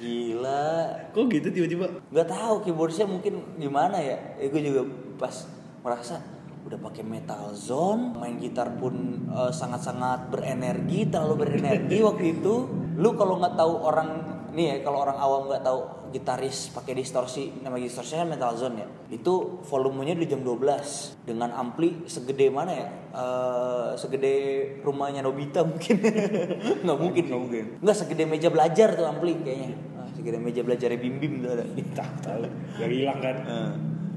Gila. 0.00 0.96
Kok 1.12 1.24
gitu 1.28 1.48
tiba-tiba? 1.52 1.86
Nggak 2.08 2.28
tahu 2.32 2.54
keyboardnya 2.64 3.04
mungkin 3.04 3.44
gimana 3.60 4.00
ya. 4.00 4.16
Eh, 4.40 4.48
gue 4.48 4.64
juga 4.64 4.88
pas 5.20 5.44
merasa 5.84 6.24
udah 6.60 6.78
pakai 6.78 7.02
metal 7.02 7.56
zone 7.56 8.14
main 8.20 8.36
gitar 8.36 8.76
pun 8.76 9.26
eh, 9.28 9.52
sangat-sangat 9.52 10.28
berenergi 10.28 11.08
terlalu 11.08 11.46
berenergi 11.46 11.98
waktu 12.08 12.40
itu. 12.40 12.54
Lu 13.00 13.16
kalau 13.16 13.40
nggak 13.40 13.56
tahu 13.56 13.74
orang 13.80 14.08
nih 14.50 14.66
ya 14.66 14.76
kalau 14.82 15.06
orang 15.06 15.14
awam 15.14 15.46
nggak 15.46 15.62
tahu 15.62 15.80
gitaris 16.10 16.74
pakai 16.74 16.98
distorsi 16.98 17.62
nama 17.62 17.78
distorsinya 17.78 18.34
metal 18.34 18.58
zone 18.58 18.82
ya. 18.82 18.88
Itu 19.14 19.62
volumenya 19.62 20.18
di 20.18 20.26
jam 20.26 20.42
12 20.42 21.22
dengan 21.22 21.54
ampli 21.54 22.04
segede 22.10 22.50
mana 22.50 22.72
ya? 22.74 22.88
Eh, 23.14 23.88
segede 23.96 24.34
rumahnya 24.82 25.22
Nobita 25.22 25.62
mungkin. 25.62 25.96
Nggak 26.84 26.98
mungkin 26.98 27.22
nggak 27.30 27.40
mungkin. 27.40 27.64
Nggak 27.78 27.96
segede 27.96 28.24
meja 28.26 28.48
belajar 28.50 28.88
tuh 28.98 29.06
ampli 29.06 29.38
kayaknya. 29.38 29.70
Ah, 29.96 30.08
segede 30.12 30.38
meja 30.42 30.60
belajar 30.66 30.90
bim 30.98 31.16
bim 31.22 31.46
tuh 31.46 31.50
ada. 31.54 31.64
Tak 31.94 32.10
tahu. 32.26 32.42
Gak 32.76 32.90
hilang 32.90 33.18
kan? 33.22 33.36
Eh, 33.46 33.70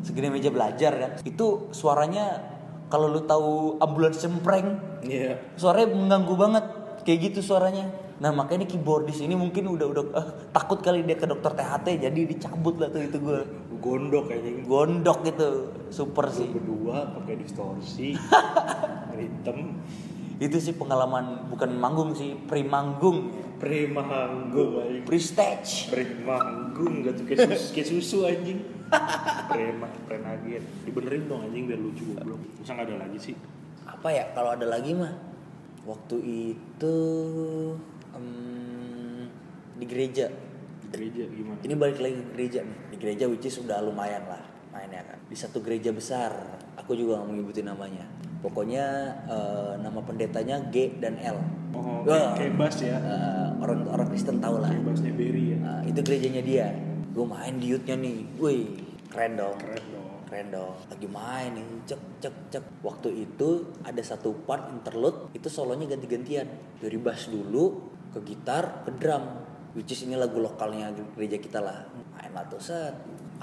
segede 0.04 0.30
meja 0.30 0.52
belajar 0.52 0.92
kan. 1.00 1.12
Itu 1.24 1.72
suaranya 1.74 2.54
kalau 2.92 3.10
lu 3.10 3.26
tahu 3.26 3.82
ambulans 3.82 4.22
cempreng 4.22 4.78
iya. 5.02 5.39
suaranya 5.58 5.96
mengganggu 5.96 6.36
banget. 6.38 6.66
Kayak 7.04 7.20
gitu 7.34 7.39
suaranya. 7.56 7.89
Nah 8.22 8.32
makanya 8.32 8.70
keyboardis 8.70 9.20
ini 9.20 9.34
mungkin 9.34 9.68
udah 9.68 9.88
udah 9.89 10.04
eh, 10.16 10.28
takut 10.54 10.80
kali 10.80 11.04
dia 11.04 11.18
ke 11.20 11.28
dokter 11.28 11.52
THT 11.58 12.08
jadi 12.08 12.20
dicabut 12.30 12.80
lah 12.80 12.88
tuh 12.88 13.04
itu 13.04 13.18
gue 13.20 13.39
gondok 13.84 14.32
kayaknya 14.32 14.63
gondok 14.63 15.28
gitu 15.28 15.48
super 15.92 16.32
sih. 16.32 16.48
berdua 16.48 17.12
pakai 17.20 17.36
distorsi 17.36 18.16
ritem 19.18 19.76
itu 20.41 20.58
sih 20.58 20.74
pengalaman 20.74 21.46
bukan 21.50 21.78
manggung 21.78 22.17
sih 22.17 22.34
pre-manggung 22.50 23.30
premanggung 23.63 24.72
anjing. 24.84 25.04
Pre-stage. 25.08 25.88
Premanggung 25.88 27.08
gak 27.08 27.13
tuh 27.15 27.26
kayak 27.32 27.48
susu, 27.48 27.67
kayak 27.72 27.88
susu 27.88 28.17
anjing. 28.28 28.60
Prema 29.50 29.89
prenagen 30.06 30.62
dibenerin 30.86 31.26
dong 31.26 31.41
anjing 31.48 31.63
biar 31.65 31.80
lucu 31.80 32.04
goblok. 32.13 32.41
Masa 32.62 32.72
nggak 32.78 32.88
ada 32.91 32.96
lagi 33.08 33.17
sih? 33.17 33.36
Apa 33.89 34.13
ya 34.13 34.30
kalau 34.38 34.54
ada 34.54 34.67
lagi 34.69 34.93
mah 34.93 35.15
waktu 35.88 36.17
itu 36.54 36.96
em, 38.13 38.28
di 39.82 39.86
gereja. 39.88 40.30
Di 40.84 40.88
gereja 40.93 41.24
gimana? 41.26 41.60
Ini 41.65 41.74
balik 41.74 41.98
lagi 42.04 42.15
ke 42.22 42.26
gereja 42.38 42.60
nih. 42.62 42.78
Di 42.93 42.96
gereja 43.02 43.26
which 43.32 43.50
is 43.50 43.56
sudah 43.58 43.82
lumayan 43.82 44.28
lah 44.30 44.53
mainnya 44.73 45.05
kan? 45.05 45.17
Di 45.29 45.38
satu 45.38 45.62
gereja 45.62 45.93
besar. 45.93 46.33
Aku 46.81 46.97
juga 46.97 47.21
nggak 47.21 47.27
mau 47.29 47.36
nyebutin 47.38 47.69
namanya. 47.69 48.05
Pokoknya 48.41 48.86
eh, 49.29 49.73
nama 49.79 50.01
pendetanya 50.01 50.59
G 50.73 50.97
dan 50.97 51.15
L. 51.21 51.38
Oh 51.77 52.03
Wah. 52.03 52.33
bass 52.36 52.81
ya? 52.81 52.97
Eh, 52.97 53.47
orang 53.62 53.86
orang 53.88 54.07
Kristen 54.09 54.41
tahu 54.41 54.59
lah. 54.59 54.73
Kayak 54.73 54.83
bassnya 54.89 55.13
Berry 55.13 55.53
ya? 55.53 55.57
Nah, 55.62 55.81
itu 55.86 55.99
gerejanya 56.01 56.41
dia. 56.41 56.67
Gue 57.13 57.25
main 57.29 57.55
di 57.62 57.71
youthnya 57.71 57.95
nih. 57.95 58.17
Wih 58.41 58.65
keren 59.13 59.38
dong. 59.38 59.55
Keren 59.62 59.86
dong. 59.93 60.09
Keren 60.25 60.47
dong. 60.49 60.75
Lagi 60.89 61.07
main 61.07 61.49
nih 61.53 61.65
cek 61.86 62.01
cek 62.19 62.36
cek. 62.49 62.65
Waktu 62.81 63.09
itu 63.29 63.49
ada 63.86 64.01
satu 64.01 64.33
part 64.43 64.73
interlude 64.73 65.29
itu 65.38 65.47
solonya 65.47 65.86
ganti-gantian. 65.86 66.49
Dari 66.81 66.97
bass 66.97 67.29
dulu 67.29 67.93
ke 68.12 68.19
gitar 68.25 68.81
ke 68.83 68.91
drum. 68.97 69.23
Which 69.73 69.89
is 69.89 70.05
ini 70.05 70.13
lagu 70.13 70.38
lokalnya 70.38 70.93
gereja 71.15 71.38
kita 71.38 71.62
lah. 71.62 71.86
Main 72.13 72.33
lah 72.33 72.45
tuh 72.49 72.62
set 72.62 72.93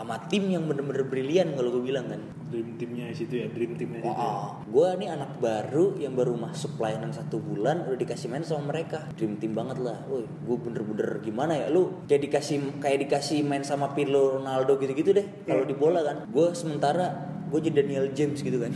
sama 0.01 0.17
tim 0.33 0.49
yang 0.49 0.65
bener-bener 0.65 1.05
brilian 1.05 1.53
kalau 1.53 1.77
gue 1.77 1.93
bilang 1.93 2.09
kan 2.09 2.25
dream 2.49 2.81
teamnya 2.81 3.13
situ 3.13 3.45
ya 3.45 3.47
dream 3.53 3.77
teamnya 3.77 4.01
situ 4.01 4.17
ya. 4.17 4.33
Gue 4.65 4.89
nih 4.97 5.09
anak 5.13 5.37
baru 5.37 6.01
yang 6.01 6.17
baru 6.17 6.41
masuk 6.41 6.81
pelayanan 6.81 7.13
satu 7.13 7.37
bulan 7.37 7.85
udah 7.85 8.01
dikasih 8.01 8.33
main 8.33 8.41
sama 8.41 8.73
mereka. 8.73 9.13
Dream 9.15 9.37
team 9.37 9.53
banget 9.53 9.77
lah. 9.77 10.01
Woi, 10.09 10.25
gue 10.25 10.57
bener-bener 10.57 11.21
gimana 11.21 11.53
ya 11.53 11.69
lu 11.69 12.01
kayak 12.09 12.33
dikasih 12.33 12.81
kayak 12.81 13.05
dikasih 13.05 13.45
main 13.45 13.61
sama 13.61 13.93
Pirlo, 13.93 14.41
Ronaldo 14.41 14.81
gitu-gitu 14.81 15.13
deh. 15.13 15.27
Kalau 15.45 15.69
di 15.69 15.77
bola 15.77 16.01
kan, 16.01 16.25
gue 16.33 16.47
sementara 16.57 17.29
gue 17.53 17.61
jadi 17.61 17.85
Daniel 17.85 18.09
James 18.17 18.41
gitu 18.41 18.57
kan. 18.57 18.73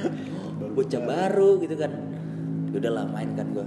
Bocah 0.76 1.00
baru 1.00 1.64
gitu 1.64 1.80
kan. 1.80 1.96
Udahlah 2.76 3.08
main 3.08 3.32
kan 3.32 3.48
gue. 3.56 3.66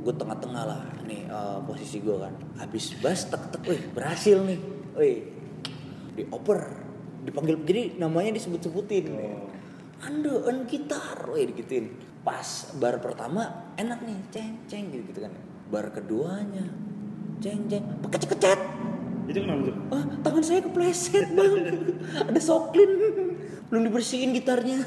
Gue 0.00 0.14
tengah-tengah 0.16 0.64
lah 0.64 0.80
nih 1.04 1.28
eh, 1.28 1.58
posisi 1.68 2.00
gue 2.00 2.16
kan. 2.16 2.32
Habis 2.56 2.96
bass 3.04 3.28
tek 3.28 3.52
tek, 3.52 3.62
wih 3.68 3.84
berhasil 3.92 4.40
nih. 4.48 4.58
Wih, 4.94 5.33
dioper 6.14 6.60
dipanggil 7.24 7.56
jadi 7.64 7.96
namanya 7.96 8.36
disebut-sebutin. 8.36 9.06
Oh. 9.16 9.48
ando 10.04 10.44
on 10.44 10.68
gitar. 10.68 11.16
Wih 11.32 11.48
digituin. 11.48 11.96
Pas 12.20 12.72
bar 12.76 13.00
pertama 13.00 13.72
enak 13.80 14.04
nih 14.04 14.18
ceng 14.28 14.54
ceng 14.68 14.92
gitu 14.92 15.04
gitu 15.12 15.20
kan. 15.24 15.32
Bar 15.72 15.88
keduanya 15.92 16.64
ceng 17.40 17.64
ceng 17.68 17.84
kecet 18.08 18.28
kecet 18.36 18.60
itu 19.24 19.38
kenapa 19.40 19.72
tuh? 19.72 19.76
Ah 19.88 20.04
tangan 20.20 20.44
saya 20.44 20.60
kepleset 20.60 21.26
bang. 21.32 21.54
Ada 22.28 22.40
soklin. 22.40 22.90
Belum 23.72 23.82
dibersihin 23.88 24.36
gitarnya. 24.36 24.84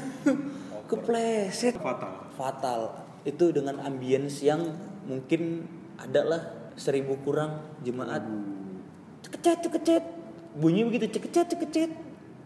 Kepleset. 0.90 1.74
Fatal. 1.82 2.30
Fatal. 2.38 2.80
Itu 3.26 3.50
dengan 3.50 3.82
ambience 3.82 4.46
yang 4.46 4.62
mungkin 5.04 5.66
ada 5.98 6.22
lah 6.22 6.42
seribu 6.78 7.18
kurang 7.26 7.82
jemaat. 7.82 8.22
Cekecet 9.26 9.66
cekecet 9.66 10.04
bunyi 10.56 10.86
begitu 10.88 11.18
cekecet 11.18 11.52
cekecet 11.52 11.90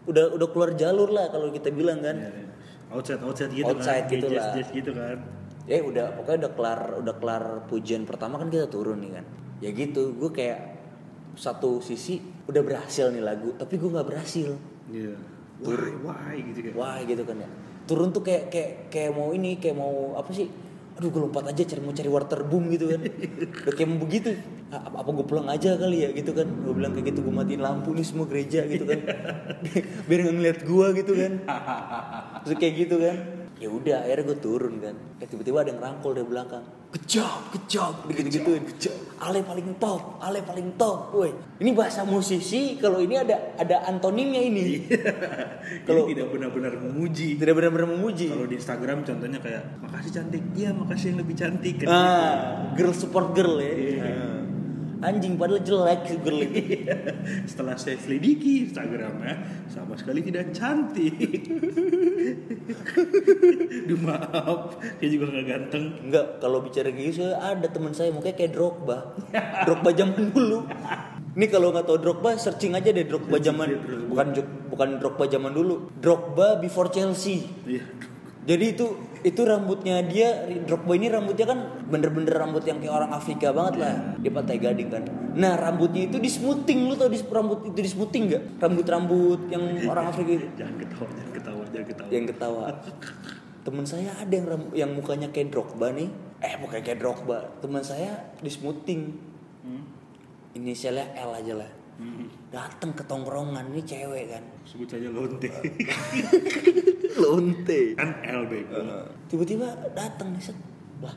udah 0.03 0.35
udah 0.35 0.47
keluar 0.51 0.75
jalur 0.75 1.09
lah 1.11 1.31
kalau 1.31 1.47
kita 1.51 1.71
bilang 1.71 2.03
kan. 2.03 2.15
Iya, 2.19 2.31
iya. 2.31 2.51
outside 2.93 3.21
outside 3.23 3.51
gitu 3.55 3.71
Outside 3.73 4.05
kan 4.05 4.13
gitu 4.13 4.27
lah. 4.29 4.35
jazz, 4.35 4.47
jazz 4.59 4.69
gitu 4.75 4.91
kan. 4.93 5.17
Ya 5.63 5.79
udah 5.79 6.05
pokoknya 6.19 6.37
udah 6.43 6.51
kelar 6.51 6.79
udah 6.99 7.15
kelar 7.15 7.43
pujian 7.71 8.03
pertama 8.03 8.35
kan 8.35 8.51
kita 8.51 8.67
turun 8.67 8.99
nih 8.99 9.11
kan. 9.21 9.25
Ya 9.63 9.69
gitu 9.71 10.11
gue 10.19 10.31
kayak 10.35 10.59
satu 11.33 11.79
sisi 11.79 12.19
udah 12.45 12.61
berhasil 12.61 13.09
nih 13.09 13.23
lagu 13.23 13.55
tapi 13.55 13.79
gue 13.79 13.89
nggak 13.89 14.07
berhasil. 14.07 14.59
Iya. 14.91 15.15
Why 15.63 15.95
why 16.03 16.35
gitu 16.51 16.59
kan. 16.67 16.73
Wah 16.75 16.99
gitu 17.07 17.23
kan 17.23 17.37
ya. 17.39 17.49
Turun 17.87 18.11
tuh 18.11 18.23
kayak 18.23 18.51
kayak 18.51 18.71
kayak 18.91 19.11
mau 19.15 19.31
ini 19.31 19.55
kayak 19.55 19.75
mau 19.79 20.19
apa 20.19 20.31
sih 20.35 20.51
aduh 20.93 21.09
gue 21.09 21.21
lompat 21.25 21.45
aja 21.49 21.61
cari 21.65 21.81
mau 21.81 21.93
cari 21.93 22.09
water 22.09 22.39
boom 22.45 22.69
gitu 22.69 22.85
kan. 22.93 23.01
Udah 23.65 23.73
kayak 23.77 23.89
begitu. 23.97 24.29
"Ah, 24.69 24.89
apa, 24.89 25.01
apa 25.01 25.09
gue 25.09 25.25
pulang 25.25 25.47
aja 25.49 25.75
kali 25.77 26.05
ya 26.05 26.09
gitu 26.13 26.31
kan. 26.33 26.45
Gue 26.45 26.73
bilang 26.73 26.93
kayak 26.93 27.13
gitu 27.13 27.19
gue 27.25 27.33
matiin 27.33 27.61
lampu 27.61 27.93
nih 27.93 28.05
semua 28.05 28.25
gereja 28.29 28.65
gitu 28.69 28.85
kan. 28.85 28.99
Biar 30.07 30.19
nggak 30.25 30.35
ngeliat 30.37 30.59
gue 30.61 30.87
gitu 31.01 31.11
kan. 31.17 31.33
Terus 32.45 32.55
kayak 32.57 32.73
gitu 32.87 32.95
kan 33.01 33.42
ya 33.63 33.71
udah 33.71 34.03
akhirnya 34.03 34.35
gue 34.35 34.39
turun 34.43 34.73
kan. 34.83 34.95
Eh 35.23 35.27
tiba-tiba 35.31 35.63
ada 35.63 35.71
yang 35.71 35.79
rangkul 35.79 36.11
dari 36.11 36.27
belakang. 36.27 36.67
Kejap 36.91 37.55
kejap 37.55 38.05
gitu 38.11 38.21
gitu 38.59 38.91
ale 39.23 39.39
paling 39.39 39.79
top 39.79 40.19
ale 40.19 40.43
paling 40.43 40.75
top 40.75 41.15
woi. 41.15 41.31
Ini 41.63 41.71
bahasa 41.71 42.03
musisi 42.03 42.75
kalau 42.75 42.99
ini 42.99 43.15
ada 43.15 43.55
ada 43.55 43.87
antonimnya 43.87 44.43
ini. 44.43 44.83
Kalau 45.87 46.03
Kalau- 46.03 46.11
tidak 46.11 46.27
benar-benar 46.29 46.73
memuji. 46.75 47.39
tidak 47.39 47.55
benar-benar 47.55 47.87
memuji. 47.87 48.27
Kalau 48.29 48.45
di 48.45 48.55
Instagram 48.59 49.07
contohnya 49.07 49.39
kayak 49.39 49.63
makasih 49.79 50.11
cantik, 50.11 50.43
iya 50.59 50.69
makasih 50.75 51.15
yang 51.15 51.19
lebih 51.23 51.35
cantik. 51.39 51.75
Kan 51.81 51.87
ah 51.87 52.35
girl 52.75 52.91
support 52.91 53.31
girl 53.31 53.63
ya. 53.63 53.71
Iya. 53.73 54.03
Ah. 54.03 54.42
Anjing 55.03 55.35
padahal 55.35 55.59
jelek 55.59 56.01
itu 56.07 56.15
gitu. 56.23 56.63
Setelah 57.51 57.75
saya 57.75 57.99
selidiki 57.99 58.63
Instagramnya 58.67 59.67
sama 59.67 59.99
sekali 59.99 60.23
tidak 60.23 60.55
cantik. 60.55 61.13
Duh 63.91 63.99
maaf, 63.99 64.79
dia 65.03 65.09
juga 65.11 65.35
nggak 65.35 65.45
ganteng. 65.45 65.83
Enggak, 66.07 66.39
kalau 66.39 66.63
bicara 66.63 66.89
gitu 66.95 67.19
saya 67.19 67.35
ada 67.37 67.67
teman 67.67 67.91
saya 67.91 68.15
mukanya 68.15 68.35
kayak 68.39 68.55
Drogba. 68.55 68.97
Drogba 69.67 69.89
zaman 69.91 70.31
dulu. 70.31 70.63
Ini 71.33 71.45
kalau 71.49 71.73
nggak 71.73 71.85
tahu 71.89 71.97
Drogba, 71.99 72.39
searching 72.39 72.77
aja 72.77 72.93
deh 72.93 73.03
Drogba 73.03 73.41
zaman 73.43 73.67
bukan 74.07 74.27
bukan 74.71 74.89
Drogba 75.03 75.27
zaman 75.27 75.51
dulu. 75.51 75.91
Drogba 75.99 76.63
before 76.63 76.87
Chelsea. 76.87 77.43
Iya. 77.67 77.83
Jadi 78.43 78.65
itu 78.75 78.87
itu 79.23 79.41
rambutnya 79.41 80.03
dia 80.03 80.45
Drogba 80.63 80.93
ini 80.93 81.07
rambutnya 81.07 81.47
kan 81.47 81.59
bener-bener 81.87 82.35
rambut 82.35 82.61
yang 82.61 82.77
kayak 82.77 82.91
orang 82.93 83.11
Afrika 83.11 83.49
banget 83.49 83.75
lah. 83.79 83.95
Dia 84.19 84.29
pantai 84.29 84.59
gading 84.59 84.89
kan. 84.89 85.03
Nah 85.33 85.55
rambutnya 85.55 86.05
itu 86.05 86.19
di 86.19 86.27
smoothing 86.27 86.85
lu 86.85 86.93
tau 86.93 87.07
di 87.07 87.17
rambut 87.17 87.63
itu 87.65 87.79
di 87.79 87.89
smoothing 87.89 88.23
nggak? 88.27 88.43
Rambut-rambut 88.59 89.47
yang 89.47 89.63
orang 89.85 90.05
Afrika 90.07 90.31
itu 90.33 90.47
Jangan 90.53 90.75
ketawa, 90.77 91.07
jangan 91.09 91.31
ketawa, 91.31 91.61
jangan 91.65 91.85
ketawa. 91.87 92.09
yang 92.11 92.25
ketawa 92.27 92.63
temen 93.63 93.87
saya 93.87 94.11
ada 94.19 94.27
yang 94.29 94.43
ram- 94.43 94.73
yang 94.75 94.91
mukanya 94.91 95.31
kayak 95.31 95.47
Drogba 95.47 95.87
nih 95.89 96.11
eh 96.43 96.59
bukan 96.59 96.83
kayak 96.83 96.99
Drogba 96.99 97.47
teman 97.63 97.79
saya 97.79 98.11
di 98.37 98.51
smoothing 98.51 99.31
Hmm. 99.63 99.87
inisialnya 100.53 101.15
L 101.15 101.31
aja 101.31 101.55
lah 101.55 101.71
Hmm. 101.93 102.25
datang 102.49 102.89
ke 102.97 103.05
tongkrongan 103.05 103.69
ini 103.69 103.81
cewek 103.85 104.33
kan. 104.33 104.43
Sebut 104.65 104.87
saja 104.89 105.09
lonte. 105.13 105.49
lonte. 107.23 107.81
Kan 107.93 108.09
L 108.25 108.43
bego. 108.49 108.81
tiba-tiba 109.29 109.67
datang 109.93 110.33
nih 110.33 110.41
set 110.41 110.57
lah 111.01 111.13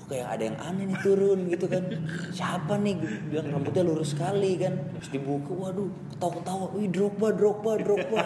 kok 0.00 0.08
kayak 0.08 0.26
ada 0.26 0.42
yang 0.48 0.58
aneh 0.58 0.84
nih 0.88 0.98
turun 1.04 1.38
gitu 1.52 1.66
kan. 1.68 1.84
Siapa 2.32 2.80
nih? 2.80 2.96
Bilang 3.28 3.46
rambutnya 3.52 3.84
lurus 3.84 4.16
sekali 4.16 4.56
kan. 4.56 4.74
Terus 4.98 5.10
dibuka 5.12 5.52
waduh 5.52 5.92
ketawa-ketawa. 6.16 6.66
Wih 6.74 6.88
Drogba 6.88 7.28
Drogba 7.36 7.72
Drogba. 7.76 8.18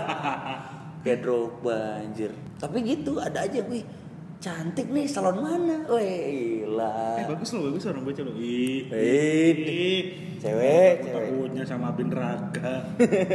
Kayak 1.05 1.21
Drogba 1.27 2.01
anjir. 2.01 2.33
Tapi 2.57 2.77
gitu 2.87 3.21
ada 3.21 3.45
aja 3.45 3.61
wih 3.67 3.85
cantik 4.45 4.93
nih 4.93 5.09
salon 5.09 5.41
mana 5.41 5.89
wih 5.89 6.05
Eh 6.05 6.69
lah 6.69 7.25
bagus 7.25 7.57
loh, 7.57 7.73
bagus 7.73 7.89
orang 7.89 8.05
baca 8.05 8.21
loh. 8.21 8.35
Ih. 8.37 8.93
Ih, 8.93 10.03
cewek, 10.37 10.93
cewek. 11.01 11.33
Takutnya 11.33 11.65
sama 11.65 11.97
Abin 11.97 12.13
Raka. 12.13 12.93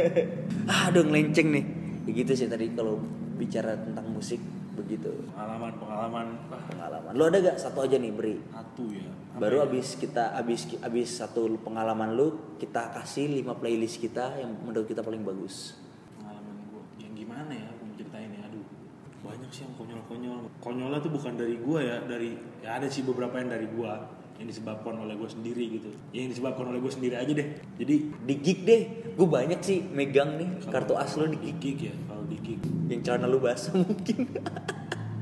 aduh 0.86 1.02
ngelenceng 1.02 1.50
nih 1.50 1.64
ya 2.06 2.10
gitu 2.22 2.32
sih 2.34 2.46
tadi 2.46 2.70
kalau 2.74 2.98
bicara 3.38 3.74
tentang 3.74 4.06
musik 4.10 4.38
begitu 4.74 5.10
Pengalaman, 5.34 5.72
pengalaman. 5.82 6.26
Wah, 6.46 6.62
pengalaman 6.70 7.12
lo 7.12 7.24
ada 7.26 7.38
gak 7.42 7.58
satu 7.58 7.84
aja 7.84 7.96
nih 7.98 8.12
beri 8.14 8.36
satu 8.54 8.84
ya. 8.90 9.10
Apa 9.34 9.38
Baru 9.46 9.56
ya? 9.62 9.66
abis 9.66 9.98
kita 9.98 10.34
abis 10.38 10.60
abis 10.78 11.08
satu 11.18 11.46
pengalaman 11.58 12.14
lu 12.14 12.56
kita 12.58 12.94
kasih 12.94 13.30
lima 13.30 13.58
playlist 13.58 13.98
kita 13.98 14.38
yang 14.38 14.54
menurut 14.62 14.86
kita 14.86 15.02
paling 15.02 15.26
bagus. 15.26 15.74
pengalaman 16.18 16.54
gue 16.70 16.82
yang 17.02 17.12
gimana 17.18 17.50
ya 17.50 17.66
aku 17.70 17.82
mau 17.82 17.94
ceritain 17.98 18.30
ya 18.30 18.42
aduh 18.46 18.66
banyak 19.40 19.50
sih 19.50 19.62
yang 19.62 19.74
konyol-konyol 19.74 20.38
konyolnya 20.58 21.00
tuh 21.00 21.08
bukan 21.10 21.32
dari 21.34 21.56
gue 21.56 21.80
ya 21.80 21.96
dari 22.02 22.30
ya 22.60 22.76
ada 22.76 22.86
sih 22.86 23.00
beberapa 23.00 23.32
yang 23.34 23.48
dari 23.48 23.66
gue 23.66 23.92
yang 24.36 24.46
disebabkan 24.46 24.96
oleh 24.96 25.16
gue 25.16 25.26
sendiri 25.26 25.64
gitu 25.70 25.88
yang 26.12 26.28
disebabkan 26.28 26.68
oleh 26.68 26.78
gue 26.78 26.88
sendiri 26.88 27.12
aja 27.14 27.28
deh 27.30 27.48
jadi 27.74 27.94
Di 28.20 28.34
gig 28.36 28.60
deh, 28.62 28.80
gue 29.10 29.26
banyak 29.26 29.60
sih 29.60 29.80
megang 29.86 30.36
nih 30.36 30.48
kartu 30.66 30.92
as 30.92 31.12
lu 31.14 31.24
di 31.26 31.40
gig. 31.42 31.56
gig 31.58 31.78
ya 31.82 31.94
kalau 32.04 32.24
di 32.24 32.36
gig 32.38 32.60
Yang 32.86 33.00
celana 33.02 33.26
lu 33.26 33.38
basah 33.38 33.72
mungkin. 33.80 34.18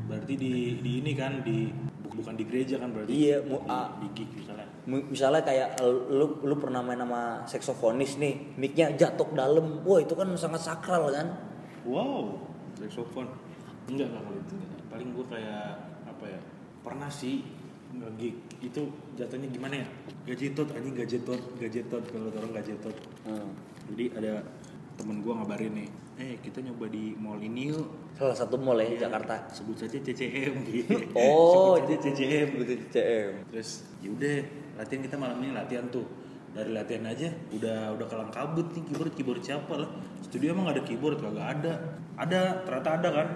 berarti 0.05 0.35
di 0.35 0.53
di 0.79 0.93
ini 0.99 1.13
kan 1.13 1.43
di 1.43 1.71
bu- 1.71 2.15
bukan 2.17 2.35
di 2.35 2.45
gereja 2.45 2.75
kan 2.77 2.91
berarti 2.91 3.11
Iya, 3.13 3.37
mu- 3.45 3.61
di, 3.61 3.71
ah. 3.71 3.89
di 3.97 4.09
gig 4.15 4.31
misalnya 4.35 4.67
Misalnya 4.89 5.43
kayak 5.45 5.69
lu 6.09 6.41
lu 6.41 6.55
pernah 6.57 6.81
main 6.81 6.97
sama 6.97 7.45
seksofonis 7.45 8.17
nih, 8.17 8.57
mic-nya 8.57 8.89
jatuh 8.91 9.29
dalam. 9.31 9.85
Wah, 9.85 10.01
itu 10.01 10.17
kan 10.17 10.25
sangat 10.33 10.65
sakral 10.65 11.13
kan. 11.13 11.29
wow 11.85 12.41
saxophone 12.75 13.29
enggak 13.89 14.07
enggak 14.07 14.23
kalau 14.23 14.39
itu 14.39 14.55
paling 14.87 15.09
gue 15.11 15.25
kayak 15.27 15.67
apa 16.05 16.25
ya 16.27 16.41
pernah 16.81 17.09
sih 17.09 17.45
nge-gig 17.91 18.37
itu 18.61 18.83
jatuhnya 19.17 19.49
gimana 19.49 19.81
ya? 19.81 19.87
Gajetot 20.25 20.69
anjing 20.71 20.93
gajetot 20.95 21.41
gajetot 21.57 22.05
kalau 22.07 22.29
orang 22.31 22.53
gajetot 22.55 22.97
Hmm. 23.25 23.53
jadi 23.89 24.05
ada 24.15 24.33
temen 24.95 25.21
gue 25.21 25.31
ngabarin 25.31 25.73
nih 25.75 25.89
eh 26.17 26.35
kita 26.39 26.59
nyoba 26.61 26.89
di 26.89 27.15
mall 27.15 27.39
ini 27.39 27.71
yuk. 27.71 27.87
Salah 28.13 28.35
satu 28.35 28.59
mall 28.59 28.77
ya, 28.77 28.91
Iya, 28.91 29.07
Jakarta. 29.07 29.39
sebut 29.49 29.79
saja 29.79 29.95
CCM 29.97 30.67
gitu 30.67 30.91
Oh, 31.15 31.79
sebut 31.79 31.95
saja 31.95 32.11
CCM 32.11 32.49
Itu 32.59 32.75
CM. 32.91 33.31
terus 33.49 33.71
yaudah 34.01 34.43
latihan 34.75 35.01
kita 35.01 35.17
malam 35.17 35.39
ini 35.39 35.53
latihan 35.53 35.87
tuh. 35.89 36.03
Dari 36.49 36.73
latihan 36.73 37.07
aja 37.07 37.29
udah 37.53 37.95
udah 37.95 38.07
kalang 38.07 38.29
kabut 38.29 38.67
nih 38.73 38.83
keyboard 38.83 39.13
keyboard 39.15 39.41
siapa 39.41 39.75
lah. 39.77 39.91
Studio 40.21 40.51
emang 40.51 40.67
gak 40.67 40.77
ada 40.77 40.85
keyboard 40.85 41.17
kagak 41.19 41.47
ada. 41.55 41.73
Ada 42.19 42.41
ternyata 42.67 42.91
ada 42.97 43.09
kan 43.15 43.29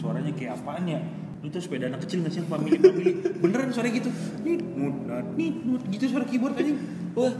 suaranya 0.00 0.32
kayak 0.32 0.56
apaan 0.56 0.88
ya 0.88 1.00
itu 1.40 1.56
sepeda 1.56 1.88
anak 1.88 2.04
kecil 2.04 2.20
nggak 2.20 2.32
sih 2.32 2.40
yang 2.40 2.48
family 2.48 2.76
family 2.76 3.12
beneran 3.38 3.68
suara 3.68 3.88
gitu 3.88 4.08
nih 4.40 4.56
nut 4.56 4.96
nih 5.36 5.50
nut 5.62 5.82
gitu 5.86 6.04
suara 6.08 6.24
keyboard 6.24 6.56
anjing 6.56 6.80
Wah, 7.12 7.32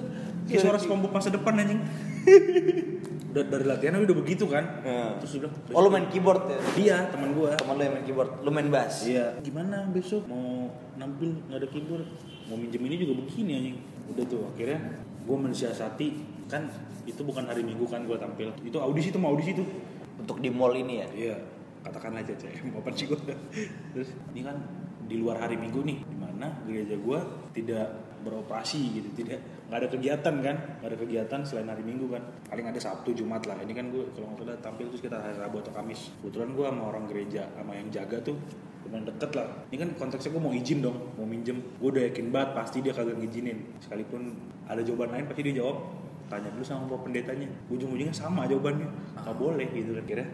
kayak 0.44 0.60
suara 0.60 0.76
SpongeBob 0.76 1.12
masa 1.12 1.28
depan 1.30 1.56
anjing 1.56 1.80
udah 3.30 3.44
dari 3.46 3.62
latihan 3.62 3.94
udah 3.94 4.16
begitu 4.16 4.44
kan 4.44 4.82
Ya. 4.82 5.14
terus 5.22 5.38
dia 5.38 5.40
bilang 5.46 5.54
Oh, 5.70 5.80
lu 5.80 5.88
main 5.88 6.06
keyboard 6.10 6.42
ya? 6.44 6.58
dia 6.74 6.96
teman 7.08 7.30
gua 7.30 7.54
Teman 7.54 7.78
lu 7.78 7.82
yang 7.82 7.94
main 7.94 8.04
keyboard, 8.04 8.30
lu 8.42 8.50
main 8.50 8.66
bass. 8.66 9.06
Iya. 9.06 9.38
Gimana 9.38 9.86
besok 9.88 10.26
mau 10.26 10.66
nampil 10.98 11.38
nggak 11.46 11.58
ada 11.62 11.68
keyboard? 11.70 12.06
Mau 12.50 12.58
minjem 12.58 12.82
ini 12.82 12.98
juga 12.98 13.22
begini 13.22 13.50
anjing. 13.54 13.76
Udah 14.10 14.24
tuh 14.26 14.42
akhirnya 14.50 14.78
gue 15.22 15.36
mensiasati 15.38 16.08
kan 16.50 16.66
itu 17.06 17.22
bukan 17.22 17.46
hari 17.46 17.62
minggu 17.62 17.86
kan 17.86 18.02
gue 18.02 18.18
tampil. 18.18 18.50
Itu 18.66 18.82
audisi 18.82 19.14
tuh 19.14 19.22
mau 19.22 19.30
audisi 19.30 19.54
tuh. 19.54 19.66
Untuk 20.18 20.42
di 20.42 20.50
mall 20.50 20.74
ini 20.74 20.94
ya. 20.98 21.06
Iya. 21.14 21.36
Katakan 21.80 22.12
aja 22.20 22.32
CCM 22.36 22.74
apa 22.78 22.88
sih 22.92 23.08
gue. 23.08 23.18
Terus 23.96 24.10
ini 24.36 24.44
kan 24.44 24.56
di 25.10 25.18
luar 25.18 25.42
hari 25.42 25.58
minggu 25.58 25.82
nih, 25.82 25.98
di 26.06 26.16
mana 26.16 26.46
gereja 26.62 26.94
gue 26.94 27.18
tidak 27.56 27.86
beroperasi 28.20 29.00
gitu, 29.00 29.08
tidak 29.16 29.40
nggak 29.66 29.78
ada 29.80 29.88
kegiatan 29.88 30.34
kan, 30.44 30.56
nggak 30.78 30.88
ada 30.92 30.98
kegiatan 31.00 31.40
selain 31.42 31.68
hari 31.72 31.82
minggu 31.82 32.06
kan. 32.12 32.22
Paling 32.46 32.66
ada 32.68 32.78
Sabtu, 32.78 33.16
Jumat 33.16 33.42
lah. 33.48 33.58
Ini 33.64 33.72
kan 33.72 33.90
gue 33.90 34.12
kalau 34.12 34.36
nggak 34.36 34.46
salah 34.46 34.60
tampil 34.62 34.86
terus 34.92 35.02
kita 35.02 35.16
hari 35.18 35.34
Rabu 35.40 35.64
atau 35.64 35.72
Kamis. 35.72 36.12
Kebetulan 36.20 36.52
gue 36.52 36.66
sama 36.68 36.82
orang 36.86 37.04
gereja 37.08 37.48
sama 37.56 37.72
yang 37.74 37.88
jaga 37.88 38.20
tuh 38.22 38.36
lumayan 38.86 39.04
deket 39.08 39.30
lah. 39.36 39.46
Ini 39.72 39.76
kan 39.82 39.88
konteksnya 39.96 40.30
gue 40.36 40.42
mau 40.42 40.52
izin 40.54 40.78
dong, 40.84 40.98
mau 41.16 41.26
minjem. 41.26 41.58
Gue 41.80 41.88
udah 41.90 42.02
yakin 42.12 42.26
banget 42.30 42.50
pasti 42.56 42.78
dia 42.84 42.92
kagak 42.92 43.16
ngizinin. 43.18 43.58
Sekalipun 43.82 44.36
ada 44.68 44.80
jawaban 44.84 45.16
lain 45.16 45.24
pasti 45.26 45.42
dia 45.46 45.54
jawab. 45.58 45.76
Tanya 46.30 46.46
dulu 46.54 46.62
sama 46.62 46.86
bapak 46.86 47.10
pendetanya. 47.10 47.48
Ujung-ujungnya 47.72 48.14
sama 48.14 48.46
jawabannya. 48.46 48.86
Nggak 49.18 49.36
boleh 49.36 49.66
gitu 49.74 49.90
kan 49.98 50.04
kira 50.06 50.24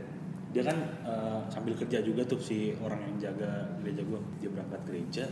dia 0.57 0.65
kan 0.65 0.79
eh, 1.05 1.41
sambil 1.53 1.77
kerja 1.77 2.01
juga 2.01 2.25
tuh 2.25 2.41
si 2.41 2.73
orang 2.81 3.05
yang 3.05 3.15
jaga 3.29 3.77
gereja 3.85 4.01
gue 4.09 4.21
dia 4.41 4.49
berangkat 4.49 4.81
gereja 4.89 5.25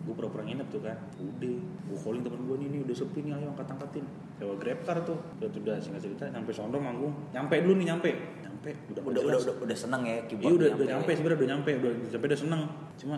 gue 0.00 0.14
pura-pura 0.16 0.40
nginep 0.48 0.68
tuh 0.72 0.80
kan. 0.80 0.96
Udah 1.20 1.60
gue 1.60 1.98
calling 2.00 2.24
temen 2.24 2.40
gue 2.48 2.56
nih 2.56 2.80
udah 2.88 2.96
sepi 2.96 3.20
nih 3.20 3.36
ayo 3.36 3.52
angkat 3.52 3.68
angkatin. 3.68 4.04
Sewa 4.40 4.56
grab 4.56 4.80
car 4.88 4.96
tuh. 5.04 5.20
Udah 5.36 5.48
udah 5.52 5.76
singkat 5.76 6.00
cerita 6.00 6.24
nyampe 6.32 6.50
sono 6.56 6.80
manggung 6.80 7.12
nyampe 7.36 7.60
dulu 7.60 7.76
nih 7.84 7.92
nyampe. 7.92 8.10
Nyampe. 8.40 8.70
Udah 8.96 9.02
Udah 9.04 9.20
udah 9.20 9.38
udah, 9.44 9.54
udah 9.68 9.76
seneng 9.76 10.02
ya 10.08 10.16
keyboard. 10.24 10.48
iya 10.48 10.56
udah 10.56 10.68
udah 10.72 10.86
nyampe. 10.96 11.10
sebenarnya 11.12 11.36
udah 11.36 11.48
nyampe. 11.52 11.70
Udah 11.76 11.90
sampai 12.08 12.28
udah 12.32 12.40
seneng. 12.40 12.62
Cuma 12.96 13.16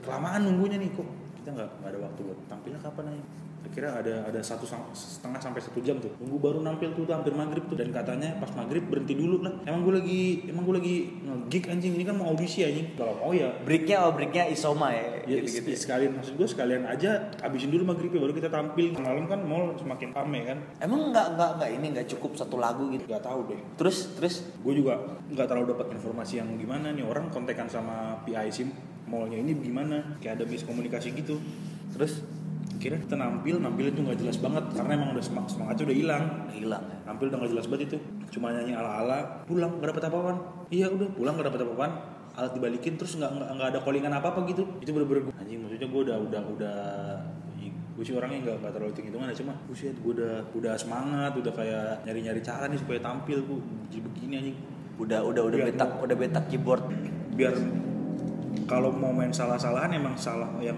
kelamaan 0.00 0.40
nunggunya 0.48 0.80
nih 0.80 0.90
kok 0.96 1.08
kita 1.36 1.48
nggak 1.52 1.70
ada 1.84 1.98
waktu 2.00 2.20
buat 2.24 2.38
tampilnya 2.48 2.80
kapan 2.80 3.12
aja 3.12 3.24
akhirnya 3.68 3.92
ada 3.98 4.14
ada 4.30 4.40
satu 4.40 4.64
setengah 4.94 5.40
sampai 5.42 5.60
satu 5.60 5.78
jam 5.82 5.98
tuh. 5.98 6.10
Nunggu 6.22 6.38
baru 6.38 6.58
nampil 6.62 6.94
tuh, 6.94 7.04
tuh 7.04 7.14
hampir 7.14 7.34
maghrib 7.34 7.64
tuh. 7.66 7.76
Dan 7.76 7.90
katanya 7.90 8.38
pas 8.38 8.50
maghrib 8.54 8.86
berhenti 8.86 9.14
dulu 9.18 9.42
lah. 9.44 9.52
Emang 9.66 9.82
gue 9.82 9.94
lagi 9.98 10.20
emang 10.48 10.62
gue 10.64 10.74
lagi 10.78 10.96
gig 11.50 11.64
anjing. 11.68 11.92
Ini 11.98 12.04
kan 12.06 12.16
mau 12.16 12.32
audisi 12.32 12.62
anjing. 12.64 12.94
Kalau 12.96 13.18
mau 13.18 13.30
ya 13.34 13.50
Breaknya 13.62 14.06
oh 14.06 14.12
breaknya 14.14 14.48
isoma 14.48 14.94
ya. 14.94 15.22
Ya, 15.26 15.42
gitu-gitu. 15.42 15.74
is- 15.74 15.82
sekalian. 15.82 16.16
Maksud 16.16 16.34
gue 16.38 16.48
sekalian 16.48 16.82
aja 16.86 17.30
habisin 17.42 17.70
dulu 17.74 17.82
maghribnya 17.92 18.20
baru 18.22 18.32
kita 18.32 18.48
tampil. 18.48 18.94
Malam 18.96 19.26
kan 19.26 19.40
mall 19.42 19.74
semakin 19.76 20.14
rame 20.14 20.40
kan? 20.46 20.58
Emang 20.80 21.10
nggak 21.10 21.26
nggak 21.36 21.50
nggak 21.60 21.70
ini 21.76 21.86
nggak 21.98 22.06
cukup 22.16 22.38
satu 22.38 22.56
lagu 22.56 22.88
gitu. 22.94 23.04
nggak 23.06 23.24
tahu 23.24 23.50
deh. 23.50 23.60
Terus 23.76 24.14
terus? 24.16 24.34
Gue 24.62 24.78
juga 24.78 24.98
nggak 25.30 25.46
terlalu 25.46 25.74
dapat 25.74 25.92
informasi 25.94 26.38
yang 26.38 26.48
gimana 26.56 26.94
nih. 26.94 27.04
Orang 27.06 27.28
kontekan 27.34 27.66
sama 27.66 28.22
PI 28.22 28.48
sim 28.50 28.70
mallnya 29.06 29.38
ini 29.38 29.54
gimana? 29.58 30.18
Kayak 30.18 30.42
ada 30.42 30.44
miskomunikasi 30.50 31.14
gitu. 31.14 31.38
Terus 31.94 32.22
kira 32.76 33.00
kita 33.00 33.16
nampil 33.16 33.56
nampil 33.56 33.88
itu 33.88 34.00
nggak 34.04 34.18
jelas 34.20 34.36
banget 34.38 34.64
karena 34.74 34.92
emang 35.00 35.10
udah 35.16 35.24
semang 35.24 35.46
semangatnya 35.48 35.84
udah 35.88 35.96
hilang. 35.96 36.24
Hilang. 36.52 36.84
Ya. 36.84 36.96
nampil 37.08 37.26
udah 37.32 37.38
nggak 37.40 37.52
jelas 37.56 37.66
banget 37.70 37.82
itu. 37.88 37.98
Cuma 38.36 38.52
nyanyi 38.52 38.72
ala 38.76 38.90
ala 39.02 39.18
pulang 39.48 39.80
nggak 39.80 39.88
dapet 39.94 40.04
apa-apaan. 40.10 40.36
Iya 40.68 40.86
udah 40.92 41.08
pulang 41.14 41.34
nggak 41.38 41.48
dapet 41.50 41.60
apa-apaan. 41.64 41.92
Alat 42.36 42.52
dibalikin 42.52 43.00
terus 43.00 43.16
nggak 43.16 43.32
nggak 43.32 43.68
ada 43.72 43.78
callingan 43.80 44.12
apa 44.12 44.28
apa 44.34 44.40
gitu. 44.44 44.62
Itu 44.84 44.90
bener-bener 44.92 45.30
gua- 45.30 45.38
anjing 45.40 45.58
maksudnya 45.62 45.88
gue 45.88 46.00
udah 46.04 46.16
udah 46.20 46.42
udah 46.52 46.78
gue 47.96 48.04
sih 48.04 48.12
orangnya 48.12 48.44
nggak 48.44 48.56
nggak 48.60 48.72
terlalu 48.76 48.92
tinggi 48.92 49.08
hitungan 49.08 49.32
ya 49.32 49.36
cuma 49.40 49.56
buset 49.64 49.96
gue 49.96 50.12
udah 50.20 50.34
udah 50.52 50.74
semangat 50.76 51.32
udah 51.32 51.48
kayak 51.56 52.04
nyari-nyari 52.04 52.44
cara 52.44 52.68
nih 52.68 52.76
supaya 52.76 53.00
tampil 53.00 53.40
gue 53.40 53.58
jadi 53.88 54.00
begini 54.04 54.34
anjing. 54.36 54.56
Udah 55.00 55.24
udah 55.24 55.42
udah 55.48 55.58
Biar 55.64 55.68
betak 55.72 55.90
udah 56.04 56.16
betak 56.16 56.44
keyboard. 56.52 56.82
Biar 57.32 57.56
kalau 58.68 58.92
mau 58.92 59.16
main 59.16 59.32
salah-salahan 59.32 59.96
emang 59.96 60.12
salah 60.20 60.52
yang 60.60 60.76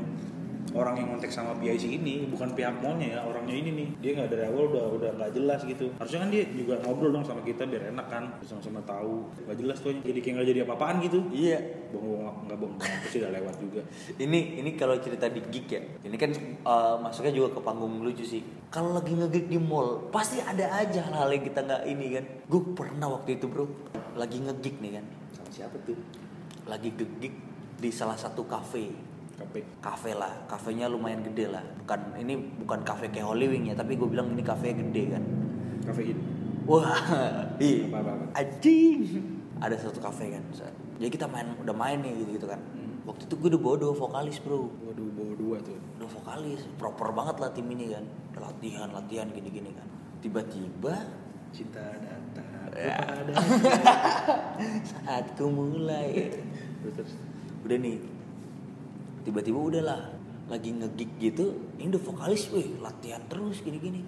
orang 0.74 0.94
yang 1.00 1.08
kontak 1.14 1.32
sama 1.32 1.56
PIC 1.56 2.00
ini 2.00 2.28
bukan 2.28 2.52
pihak 2.52 2.82
mallnya 2.82 3.16
ya 3.16 3.20
orangnya 3.24 3.54
ini 3.56 3.70
nih. 3.72 3.88
Dia 4.02 4.10
nggak 4.20 4.28
dari 4.32 4.44
awal 4.48 4.64
udah 4.74 4.84
udah 5.00 5.10
nggak 5.16 5.30
jelas 5.32 5.60
gitu. 5.64 5.86
Harusnya 5.96 6.20
kan 6.26 6.30
dia 6.32 6.42
juga 6.52 6.74
ngobrol 6.84 7.10
dong 7.14 7.24
sama 7.24 7.40
kita 7.44 7.64
biar 7.64 7.92
enak 7.94 8.06
kan 8.10 8.24
sama-sama 8.44 8.80
tahu. 8.84 9.28
Nggak 9.46 9.56
jelas 9.56 9.78
tuh 9.80 9.92
jadi 10.02 10.18
kayak 10.20 10.34
nggak 10.40 10.48
jadi 10.52 10.60
apa-apaan 10.68 10.96
gitu. 11.04 11.18
Iya. 11.32 11.58
Bohong 11.88 12.44
nggak 12.44 12.58
bohong 12.60 12.76
itu 12.76 13.06
sih 13.08 13.18
udah 13.24 13.32
lewat 13.32 13.54
juga. 13.62 13.80
Ini 14.20 14.38
ini 14.60 14.70
kalau 14.76 14.96
cerita 15.00 15.26
di 15.30 15.40
gig 15.48 15.66
ya 15.70 15.80
ini 16.04 16.16
kan 16.20 16.30
eh, 16.34 16.96
masuknya 17.00 17.32
juga 17.32 17.48
ke 17.56 17.60
panggung 17.64 18.04
lucu 18.04 18.24
sih. 18.24 18.42
Kalau 18.68 18.92
lagi 18.92 19.16
ngegig 19.16 19.48
di 19.48 19.56
mall 19.56 20.12
pasti 20.12 20.44
ada 20.44 20.68
aja 20.76 21.00
hal-hal 21.08 21.32
yang 21.32 21.44
kita 21.46 21.60
nggak 21.64 21.82
ini 21.88 22.06
kan. 22.18 22.24
Gue 22.44 22.62
pernah 22.76 23.08
waktu 23.16 23.40
itu 23.40 23.48
bro 23.48 23.64
lagi 24.18 24.42
ngegig 24.42 24.76
nih 24.84 25.00
kan. 25.00 25.04
Sama 25.32 25.50
siapa 25.54 25.76
tuh? 25.86 25.96
Lagi 26.68 26.92
ngegig 26.92 27.34
di 27.78 27.90
salah 27.94 28.18
satu 28.18 28.42
cafe 28.44 29.07
KP 29.38 29.54
kafe 29.78 30.18
lah 30.18 30.34
kafenya 30.50 30.90
lumayan 30.90 31.22
gede 31.22 31.46
lah. 31.46 31.62
Bukan 31.86 32.00
ini 32.18 32.34
bukan 32.58 32.82
kafe 32.82 33.06
kayak 33.08 33.26
Holy 33.30 33.46
Wing 33.46 33.70
ya 33.70 33.74
tapi 33.78 33.94
gue 33.94 34.08
bilang 34.10 34.34
ini 34.34 34.42
kafe 34.42 34.74
gede 34.74 35.14
kan. 35.14 35.22
Kafein 35.86 36.18
wah 36.68 36.90
iya. 37.62 37.86
Apa 37.88 37.98
apa, 38.02 38.10
apa. 38.18 38.24
anjing. 38.34 38.98
Ada 39.58 39.74
satu 39.78 39.98
kafe 39.98 40.34
kan 40.34 40.42
jadi 40.98 41.10
kita 41.14 41.30
main 41.30 41.54
udah 41.62 41.74
main 41.74 42.02
nih 42.02 42.10
gitu 42.26 42.30
gitu 42.42 42.46
kan. 42.50 42.58
Hmm. 42.74 43.06
waktu 43.06 43.24
itu 43.30 43.34
gue 43.38 43.48
udah 43.54 43.62
bawa 43.62 43.76
dua 43.78 43.92
vokalis 43.94 44.36
bro. 44.42 44.66
Waduh 44.82 45.08
bawa 45.14 45.32
dua 45.38 45.56
tuh. 45.62 45.78
Udah 46.02 46.10
vokalis 46.10 46.60
proper 46.74 47.14
banget 47.14 47.36
lah 47.38 47.50
tim 47.54 47.70
ini 47.70 47.94
kan. 47.94 48.04
Latihan 48.34 48.90
latihan 48.90 49.30
gini 49.30 49.48
gini 49.48 49.70
kan. 49.70 49.86
Tiba-tiba 50.18 50.94
cinta 51.54 51.80
datang 52.02 52.46
Ya. 52.78 53.00
kepada 53.00 53.32
saat 54.84 55.24
ku 55.38 55.48
mulai. 55.48 56.36
Terus. 56.84 57.14
Udah 57.64 57.78
nih 57.78 57.96
tiba-tiba 59.24 59.58
udahlah 59.58 60.00
lagi 60.48 60.72
ngegig 60.72 61.10
gitu 61.20 61.52
ini 61.76 61.92
udah 61.92 62.02
vokalis 62.02 62.48
wih 62.52 62.80
latihan 62.80 63.20
terus 63.28 63.60
gini-gini. 63.60 64.00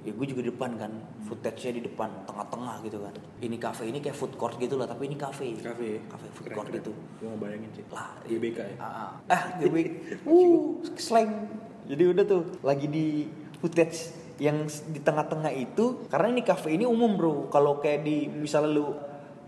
Ya 0.00 0.16
gue 0.16 0.26
juga 0.32 0.40
di 0.40 0.48
depan 0.48 0.80
kan 0.80 0.92
footage-nya 1.28 1.76
di 1.76 1.82
depan 1.84 2.08
tengah-tengah 2.24 2.80
gitu 2.88 3.04
kan. 3.04 3.12
Ini 3.40 3.56
cafe 3.60 3.88
ini 3.92 4.00
kayak 4.00 4.16
food 4.16 4.32
court 4.40 4.56
gitu 4.56 4.80
lah 4.80 4.88
tapi 4.88 5.12
ini 5.12 5.16
cafe. 5.16 5.56
Kafe 5.60 6.00
cafe 6.08 6.26
food 6.32 6.46
Keren, 6.48 6.56
court 6.56 6.68
keren. 6.72 6.78
gitu. 6.80 6.92
Gue 7.20 7.28
mau 7.28 7.36
bayangin 7.36 7.70
sih 7.76 7.84
lah 7.92 8.16
GBK 8.24 8.58
ya? 8.64 8.76
ah, 8.80 8.84
ah. 8.88 9.10
ah 9.28 9.42
GBK. 9.60 9.88
Uh 10.24 10.80
slang. 10.96 11.48
Jadi 11.84 12.02
udah 12.16 12.24
tuh 12.24 12.42
lagi 12.64 12.86
di 12.88 13.28
footage 13.60 14.16
yang 14.40 14.64
di 14.88 15.04
tengah-tengah 15.04 15.52
itu 15.52 16.08
karena 16.08 16.32
ini 16.32 16.42
cafe 16.48 16.72
ini 16.80 16.88
umum 16.88 17.20
bro. 17.20 17.52
Kalau 17.52 17.76
kayak 17.76 18.00
di 18.00 18.24
misalnya 18.24 18.72
lu 18.72 18.96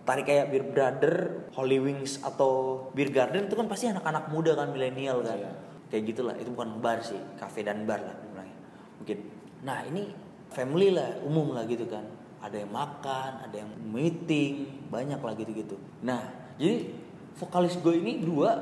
tarik 0.02 0.26
kayak 0.26 0.50
Beer 0.50 0.66
Brother, 0.66 1.14
Holy 1.54 1.78
Wings 1.78 2.18
atau 2.22 2.84
Beer 2.90 3.10
Garden 3.14 3.46
itu 3.46 3.54
kan 3.54 3.70
pasti 3.70 3.86
anak-anak 3.86 4.34
muda 4.34 4.58
kan 4.58 4.74
milenial 4.74 5.22
kan. 5.22 5.38
Iya. 5.38 5.52
kayak 5.92 6.08
gitulah 6.08 6.32
itu 6.40 6.48
bukan 6.56 6.80
bar 6.80 7.04
sih 7.04 7.20
cafe 7.36 7.60
dan 7.60 7.84
bar 7.84 8.00
lah 8.00 8.16
bilangnya. 8.16 8.58
Mungkin. 8.96 9.18
Nah 9.60 9.84
ini 9.84 10.08
family 10.48 10.88
lah 10.88 11.20
umum 11.20 11.52
lah 11.52 11.68
gitu 11.68 11.84
kan. 11.84 12.00
Ada 12.40 12.64
yang 12.64 12.72
makan 12.72 13.44
ada 13.44 13.56
yang 13.60 13.70
meeting 13.92 14.88
banyak 14.88 15.20
lah 15.20 15.34
gitu-gitu. 15.36 15.76
Nah 16.00 16.32
jadi 16.56 16.88
vokalis 17.36 17.76
gue 17.76 17.92
ini 17.92 18.24
dua 18.24 18.56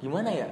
gimana 0.00 0.32
ya? 0.32 0.48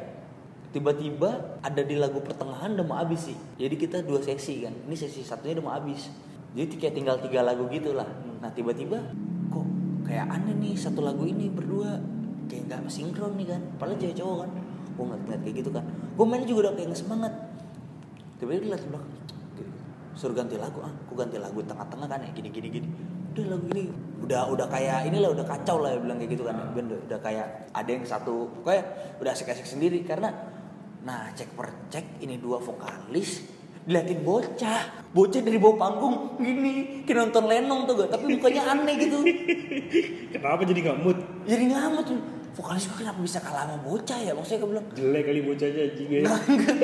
Tiba-tiba 0.69 1.57
ada 1.65 1.81
di 1.81 1.97
lagu 1.97 2.21
pertengahan 2.21 2.77
udah 2.77 2.85
mau 2.85 3.01
habis 3.01 3.33
sih. 3.33 3.39
Jadi 3.57 3.75
kita 3.81 4.05
dua 4.05 4.21
sesi 4.21 4.69
kan 4.69 4.77
ini 4.85 4.95
sesi 4.95 5.25
satunya 5.25 5.57
udah 5.59 5.65
mau 5.65 5.75
habis. 5.81 6.13
Jadi 6.53 6.77
kayak 6.77 6.93
tinggal 6.93 7.17
tiga 7.25 7.41
lagu 7.41 7.65
gitu 7.73 7.97
lah. 7.97 8.07
Nah 8.45 8.53
tiba-tiba 8.53 9.01
kayak 10.09 10.27
aneh 10.33 10.57
nih 10.57 10.75
satu 10.75 11.05
lagu 11.05 11.29
ini 11.29 11.53
berdua. 11.53 12.01
Kayak 12.49 12.65
nggak 12.73 12.89
sinkron 12.89 13.37
nih 13.37 13.53
kan 13.53 13.61
padahal 13.77 14.01
cewek 14.01 14.17
cowok 14.17 14.37
kan. 14.41 14.51
Gue 14.97 15.05
ngeliat 15.05 15.41
kayak 15.45 15.57
gitu 15.61 15.71
kan. 15.71 15.85
Gue 16.17 16.27
main 16.27 16.43
juga 16.49 16.59
udah 16.69 16.73
kayak 16.81 16.89
nggak 16.89 17.01
semangat. 17.05 17.33
Tiba-tiba 18.41 18.75
ke 18.81 18.89
belakang 18.89 19.19
suruh 20.19 20.35
ganti 20.35 20.59
lagu 20.59 20.83
ah 20.83 20.91
aku 20.91 21.15
ganti 21.15 21.39
lagu 21.39 21.63
tengah-tengah 21.63 22.11
kan 22.11 22.19
ya 22.19 22.31
gini 22.35 22.51
gini 22.51 22.69
gini. 22.75 22.89
Udah 23.39 23.55
lagu 23.55 23.67
ini 23.71 23.85
udah 24.19 24.51
udah 24.51 24.67
kayak 24.67 25.07
inilah 25.07 25.31
udah 25.31 25.47
kacau 25.47 25.79
lah 25.79 25.95
ya 25.95 25.99
bilang 26.03 26.19
kayak 26.19 26.35
gitu 26.35 26.43
kan. 26.43 26.57
Ben 26.75 26.91
udah, 26.91 27.01
udah 27.07 27.19
kayak 27.23 27.47
ada 27.71 27.87
yang 27.87 28.03
satu 28.03 28.51
kayak 28.67 29.15
udah 29.23 29.31
asik-asik 29.31 29.63
sendiri. 29.63 30.03
Karena 30.03 30.35
nah 31.07 31.31
cek 31.31 31.55
per 31.55 31.71
cek 31.87 32.19
ini 32.19 32.43
dua 32.43 32.59
vokalis 32.59 33.47
diliatin 33.89 34.21
bocah. 34.21 34.81
Bocah 35.17 35.41
dari 35.41 35.57
bawah 35.57 35.81
panggung 35.81 36.37
gini 36.37 37.03
kayak 37.09 37.33
nonton 37.33 37.49
lenong 37.49 37.89
tuh 37.89 38.05
gak? 38.05 38.13
Tapi 38.13 38.37
mukanya 38.37 38.77
aneh 38.77 38.95
gitu. 39.01 39.25
Kenapa 40.37 40.63
jadi 40.69 40.81
nggak 40.85 40.99
mood? 41.01 41.19
Jadi 41.49 41.65
ngamut 41.73 42.05
tuh. 42.05 42.21
Vokalis 42.59 42.91
gue 42.91 43.07
kenapa 43.07 43.23
bisa 43.23 43.39
kalah 43.39 43.71
sama 43.71 43.79
bocah 43.87 44.19
ya? 44.19 44.35
Maksudnya 44.35 44.59
gue 44.67 44.71
bilang 44.75 44.87
jelek 44.91 45.23
kali 45.31 45.41
bocahnya 45.47 45.81
anjing 45.89 46.09
ya. 46.11 46.21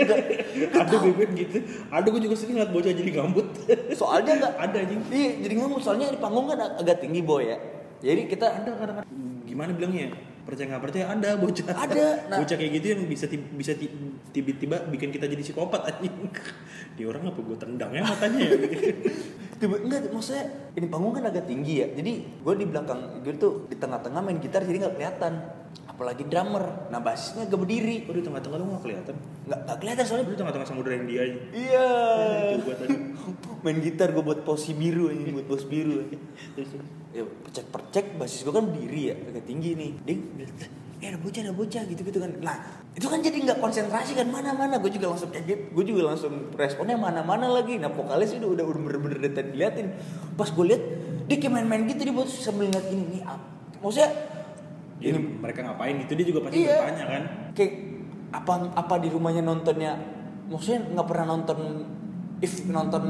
Ada 0.86 0.96
gue 1.02 1.26
gitu. 1.34 1.56
Ada 1.90 2.06
gue 2.08 2.20
juga 2.24 2.36
sering 2.38 2.56
liat 2.62 2.70
bocah 2.70 2.92
jadi 2.94 3.10
gambut 3.10 3.46
soalnya 4.00 4.32
enggak 4.38 4.54
ada 4.54 4.76
anjing. 4.80 5.00
Iya 5.10 5.30
jadi 5.44 5.54
ngamut 5.60 5.82
soalnya 5.82 6.14
di 6.14 6.20
panggung 6.22 6.46
kan 6.46 6.62
ag- 6.62 6.78
agak 6.78 7.02
tinggi 7.02 7.20
boy 7.26 7.42
ya. 7.44 7.58
Jadi 8.00 8.22
kita 8.30 8.46
ada 8.62 8.70
kadang-kadang. 8.70 9.08
Gimana 9.44 9.70
bilangnya? 9.74 10.08
ya? 10.08 10.33
Percaya 10.44 10.66
nggak 10.70 10.82
percaya? 10.84 11.04
Ada 11.10 11.30
bocah. 11.40 11.66
Ada, 11.72 12.06
nah. 12.30 12.38
bocah 12.38 12.56
kayak 12.56 12.72
gitu 12.78 12.86
yang 12.92 13.00
bisa 13.08 13.26
ti- 13.26 13.50
bisa 13.56 13.72
ti- 13.74 13.90
tiba-tiba 14.30 14.84
bikin 14.92 15.08
kita 15.10 15.24
jadi 15.26 15.40
psikopat 15.40 15.80
anjing. 15.88 16.30
Dia 16.96 17.06
orang 17.10 17.32
apa 17.32 17.40
gue 17.42 17.56
tendang 17.58 17.90
ya 17.90 18.06
matanya 18.06 18.38
ya? 18.44 18.54
Tiba 19.60 19.76
enggak 19.80 20.10
maksudnya 20.10 20.44
ini 20.76 20.86
panggung 20.86 21.14
kan 21.16 21.24
agak 21.26 21.48
tinggi 21.48 21.82
ya. 21.82 21.88
Jadi 21.90 22.12
gue 22.44 22.54
di 22.54 22.66
belakang 22.68 23.24
gue 23.24 23.34
tuh 23.34 23.66
di 23.66 23.76
tengah-tengah 23.80 24.20
main 24.22 24.38
gitar 24.38 24.62
jadi 24.62 24.86
nggak 24.86 24.94
kelihatan. 24.94 25.32
Apalagi 25.90 26.22
drummer. 26.26 26.90
Nah 26.90 27.00
basisnya 27.02 27.50
agak 27.50 27.58
berdiri. 27.64 28.06
Oh 28.06 28.14
di 28.14 28.22
tengah-tengah 28.22 28.56
lu 28.60 28.64
nggak 28.70 28.82
kelihatan? 28.84 29.14
Nggak 29.50 29.60
nggak 29.66 29.78
kelihatan 29.82 30.04
soalnya. 30.06 30.26
Di 30.30 30.38
tengah-tengah 30.38 30.68
samudera 30.68 30.94
India 31.00 31.20
aja. 31.26 31.40
Iya. 31.50 31.88
Tadi. 32.62 32.96
Main 33.64 33.78
gitar 33.80 34.12
gue 34.12 34.22
buat 34.22 34.44
posi 34.44 34.76
biru 34.76 35.08
ini 35.08 35.32
buat 35.34 35.48
pos 35.48 35.64
biru 35.66 36.04
ya 37.14 37.22
percek 37.22 37.66
percek 37.70 38.04
basis 38.18 38.42
gue 38.42 38.50
kan 38.50 38.66
berdiri 38.66 39.02
ya 39.08 39.16
agak 39.30 39.44
tinggi 39.46 39.70
nih. 39.78 39.92
Ding 40.02 40.20
eh 41.04 41.12
ada 41.12 41.20
bocah 41.20 41.40
ada 41.44 41.52
bocah 41.52 41.82
gitu 41.84 42.00
gitu 42.00 42.18
kan. 42.18 42.32
Nah 42.40 42.56
itu 42.96 43.06
kan 43.06 43.20
jadi 43.20 43.36
nggak 43.36 43.58
konsentrasi 43.60 44.16
kan 44.16 44.26
mana 44.32 44.50
mana 44.56 44.80
gue 44.80 44.90
juga 44.90 45.12
langsung 45.12 45.30
kaget 45.30 45.70
gue 45.70 45.84
juga 45.84 46.10
langsung 46.10 46.50
responnya 46.56 46.96
mana 46.98 47.20
mana 47.22 47.46
lagi. 47.46 47.76
Nah 47.78 47.92
vokalis 47.92 48.34
udah 48.34 48.48
udah 48.58 48.64
udah 48.66 48.80
bener-bener 48.82 49.18
dari 49.20 49.34
tadi 49.36 49.50
liatin 49.54 49.86
pas 50.34 50.48
gue 50.48 50.64
lihat 50.64 50.82
dia 51.30 51.36
kayak 51.38 51.52
main-main 51.54 51.86
gitu 51.88 52.04
dia 52.04 52.14
buat 52.14 52.28
sambil 52.28 52.68
ngeliat 52.68 52.88
ini 52.92 53.04
nih 53.16 53.22
maksudnya 53.80 54.10
ini 55.04 55.18
mereka 55.20 55.60
ngapain 55.64 55.94
gitu 56.04 56.12
dia 56.16 56.26
juga 56.28 56.40
pasti 56.48 56.64
Iya. 56.64 56.76
bertanya 56.80 57.04
kan? 57.04 57.22
Kayak 57.52 57.72
apa 58.34 58.52
apa 58.74 58.94
di 58.98 59.08
rumahnya 59.12 59.42
nontonnya 59.44 59.92
maksudnya 60.48 60.80
nggak 60.88 61.06
pernah 61.06 61.26
nonton 61.36 61.58
if 62.40 62.64
nonton 62.68 63.04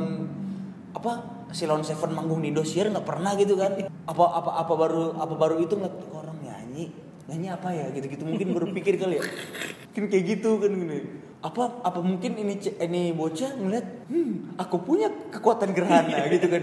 apa 0.95 1.34
Silon 1.53 1.83
Seven 1.85 2.15
manggung 2.15 2.41
di 2.41 2.55
Indosiar 2.55 2.89
nggak 2.89 3.07
pernah 3.07 3.35
gitu 3.37 3.59
kan? 3.59 3.77
Apa 4.09 4.25
apa 4.41 4.51
apa 4.65 4.73
baru 4.73 5.17
apa 5.19 5.35
baru 5.35 5.57
itu 5.61 5.77
ngeliat 5.77 5.95
"Kok 5.97 6.15
orang 6.15 6.39
nyanyi 6.41 6.95
nyanyi 7.29 7.49
apa 7.53 7.69
ya? 7.75 7.87
Gitu 7.93 8.07
gitu 8.09 8.23
mungkin 8.25 8.47
baru 8.57 8.67
pikir 8.73 8.97
kali 8.97 9.21
ya. 9.21 9.25
Mungkin 9.91 10.05
kayak 10.11 10.25
gitu 10.27 10.51
kan 10.59 10.73
gini 10.73 10.99
apa 11.45 11.85
apa 11.85 12.01
mungkin 12.01 12.41
ini 12.41 12.57
ini 12.57 13.13
bocah 13.13 13.61
ngeliat 13.61 14.09
hmm 14.09 14.57
aku 14.57 14.81
punya 14.81 15.13
kekuatan 15.29 15.77
gerhana 15.77 16.25
gitu 16.33 16.49
kan. 16.49 16.63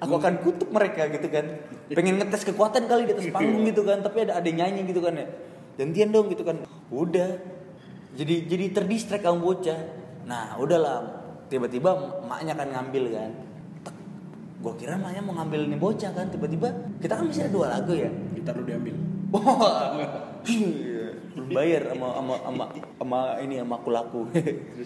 Aku 0.00 0.16
akan 0.16 0.34
kutuk 0.44 0.68
mereka 0.72 1.08
gitu 1.08 1.28
kan. 1.28 1.44
Pengen 1.92 2.20
ngetes 2.20 2.44
kekuatan 2.48 2.88
kali 2.88 3.08
di 3.08 3.12
atas 3.16 3.28
panggung 3.32 3.64
gitu 3.68 3.84
kan 3.84 4.00
tapi 4.04 4.28
ada 4.28 4.40
ada 4.40 4.50
nyanyi 4.50 4.84
gitu 4.88 5.00
kan 5.00 5.16
ya. 5.16 5.26
Gantian 5.80 6.12
dong 6.12 6.28
gitu 6.28 6.44
kan. 6.44 6.60
Udah. 6.92 7.40
Jadi 8.16 8.44
jadi 8.48 8.64
terdistract 8.76 9.24
kamu 9.24 9.40
bocah. 9.40 9.80
Nah 10.28 10.56
udahlah. 10.60 10.98
Tiba-tiba 11.50 12.22
maknya 12.30 12.54
kan 12.54 12.70
ngambil 12.70 13.04
kan 13.10 13.49
Gua 14.60 14.76
kira 14.76 15.00
maknya 15.00 15.24
mau 15.24 15.32
ngambil 15.40 15.72
nih 15.72 15.78
bocah 15.80 16.12
kan 16.12 16.28
tiba-tiba 16.28 16.68
kita 17.00 17.16
kan 17.16 17.24
masih 17.28 17.48
ada 17.48 17.52
dua 17.52 17.66
lagu 17.72 17.96
ya 17.96 18.12
gitar 18.36 18.52
lu 18.56 18.64
diambil 18.68 18.92
belum 21.30 21.48
bayar 21.54 21.82
sama 21.94 22.08
sama 22.18 22.34
sama 22.42 22.64
sama 22.98 23.20
ini 23.42 23.54
sama 23.62 23.74
aku 23.78 23.90
laku. 23.94 24.20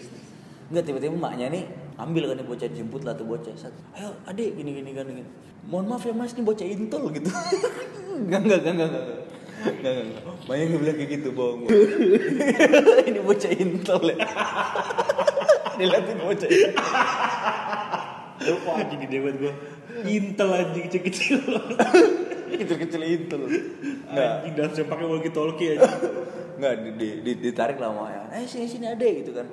Enggak 0.69 0.83
tiba-tiba 0.89 1.13
maknya 1.17 1.49
nih 1.53 1.63
ambil 1.97 2.33
kan 2.33 2.35
nih 2.41 2.45
bocah 2.45 2.69
jemput 2.73 3.01
lah 3.05 3.13
tuh 3.17 3.25
bocah. 3.25 3.53
Sat, 3.57 3.73
Ayo 3.97 4.13
adik 4.25 4.57
gini 4.57 4.81
gini 4.81 4.91
kan 4.93 5.05
gini. 5.09 5.25
Mohon 5.65 5.85
maaf 5.97 6.05
ya 6.05 6.13
mas 6.13 6.33
nih 6.37 6.45
bocah 6.45 6.65
intol 6.65 7.09
gitu. 7.13 7.29
Enggak 8.29 8.41
enggak 8.47 8.59
enggak 8.63 8.73
enggak. 8.73 8.89
enggak. 8.89 9.17
Enggak. 9.65 9.93
Maknya 10.45 10.63
nggak 10.69 10.81
bilang 10.81 10.95
kayak 10.97 11.11
gitu 11.17 11.29
bohong. 11.33 11.59
bohong. 11.65 13.07
ini 13.09 13.19
bocah 13.21 13.51
intol 13.53 14.03
ya. 14.07 14.17
Dilihatin 15.77 16.17
bocah 16.21 16.49
intol. 16.49 16.85
Wah 18.65 18.75
anjing 18.77 18.99
gede 19.05 19.17
banget 19.21 19.37
gua. 19.41 19.53
Intel 20.05 20.49
anjing 20.51 20.83
kecil-kecil. 20.85 21.39
Kecil-kecil 22.55 23.01
nggak. 23.01 24.31
Anjing 24.45 24.53
dan 24.53 24.69
saya 24.71 24.85
pakai 24.85 25.05
walkie 25.09 25.33
talkie 25.33 25.75
aja. 25.75 25.89
nggak 26.55 26.73
di, 26.79 26.89
di, 26.95 27.07
di- 27.19 27.39
ditarik 27.51 27.75
lah 27.75 27.91
sama 27.91 28.07
yang 28.07 28.25
eh 28.31 28.47
sini 28.47 28.65
sini 28.69 28.85
ada 28.87 29.03
gitu 29.03 29.35
kan. 29.35 29.43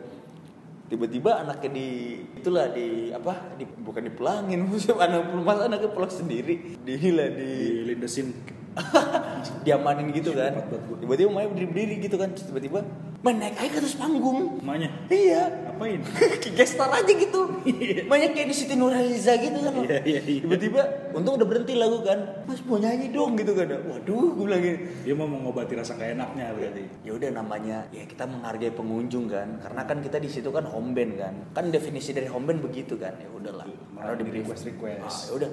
Tiba-tiba 0.86 1.40
anaknya 1.40 1.70
di 1.72 1.88
itulah 2.36 2.68
di 2.70 3.10
apa 3.10 3.56
di 3.56 3.64
bukan 3.64 4.06
dipelangin 4.06 4.60
maksudnya 4.68 5.02
anak 5.02 5.20
mas 5.40 5.58
anaknya 5.58 5.90
pulang 5.90 6.12
sendiri. 6.12 6.78
Di 6.84 6.94
lah 7.10 7.28
di 7.32 7.48
Di 7.82 7.90
lindesin. 7.90 8.28
diamanin 9.62 10.08
gitu 10.12 10.30
kan. 10.32 10.52
tiba-tiba 11.00 11.30
main 11.30 11.48
berdiri 11.50 11.68
berdiri 11.68 11.94
gitu 12.02 12.16
kan. 12.16 12.30
Terus 12.30 12.46
tiba-tiba 12.48 12.80
main 13.22 13.38
naik 13.38 13.54
aja 13.54 13.68
ke 13.70 13.78
atas 13.78 13.94
panggung. 13.94 14.58
Emaknya? 14.58 14.90
Iya. 15.06 15.42
Apain? 15.70 16.02
kayak 16.02 16.54
gestar 16.58 16.90
aja 16.90 17.06
gitu. 17.06 17.40
Banyak 18.06 18.30
kayak 18.34 18.48
di 18.50 18.54
Siti 18.54 18.74
Nurhaliza 18.74 19.38
gitu 19.38 19.58
kan. 19.62 19.72
Iya, 19.82 19.98
iya, 20.02 20.20
iya. 20.26 20.40
tiba-tiba 20.42 20.80
untung 21.14 21.38
udah 21.38 21.46
berhenti 21.46 21.74
lagu 21.78 22.02
kan. 22.02 22.18
Mas 22.44 22.58
mau 22.66 22.78
nyanyi 22.78 23.14
dong 23.14 23.38
gitu 23.38 23.54
kan. 23.54 23.66
Waduh 23.70 24.34
gue 24.34 24.44
bilang 24.44 24.62
gini 24.62 24.78
Dia 25.06 25.14
mau 25.14 25.26
mengobati 25.26 25.74
rasa 25.78 25.94
gak 25.94 26.18
enaknya 26.18 26.50
berarti. 26.50 26.82
ya 27.06 27.12
udah 27.14 27.30
namanya 27.30 27.78
ya 27.94 28.02
kita 28.04 28.26
menghargai 28.26 28.74
pengunjung 28.74 29.30
kan. 29.30 29.62
Karena 29.62 29.82
kan 29.86 29.98
kita 30.02 30.18
di 30.18 30.26
situ 30.26 30.50
kan 30.50 30.66
home 30.66 30.90
band 30.90 31.12
kan. 31.14 31.34
Kan 31.54 31.70
definisi 31.70 32.10
dari 32.10 32.26
home 32.26 32.50
band 32.50 32.58
begitu 32.60 32.98
kan. 32.98 33.14
Ya 33.22 33.30
udahlah. 33.30 33.66
Malah 33.94 34.18
di 34.18 34.26
di 34.26 34.42
request-request. 34.42 35.02
ah, 35.02 35.20
ya 35.30 35.32
udah. 35.38 35.50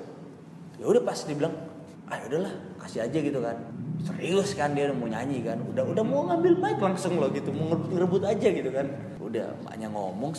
Ya 0.80 0.86
udah 0.88 1.02
pas 1.06 1.20
dibilang 1.22 1.54
ah 2.10 2.18
ya 2.18 2.26
udahlah 2.30 2.53
kasih 2.82 3.05
aja 3.05 3.18
gitu 3.22 3.39
kan. 3.39 3.57
Serius 3.99 4.55
kan 4.57 4.74
dia 4.74 4.89
mau 4.89 5.05
nyanyi 5.05 5.45
kan. 5.45 5.62
Udah 5.62 5.86
udah 5.86 6.03
mau 6.03 6.26
ngambil 6.28 6.53
mic 6.57 6.78
langsung 6.82 7.22
loh 7.22 7.30
gitu 7.30 7.53
mau 7.53 7.78
ngerebut 7.78 8.24
aja 8.26 8.47
gitu 8.49 8.70
kan. 8.74 8.88
Udah 9.22 9.53
maknya 9.64 9.88
ngomong 9.93 10.34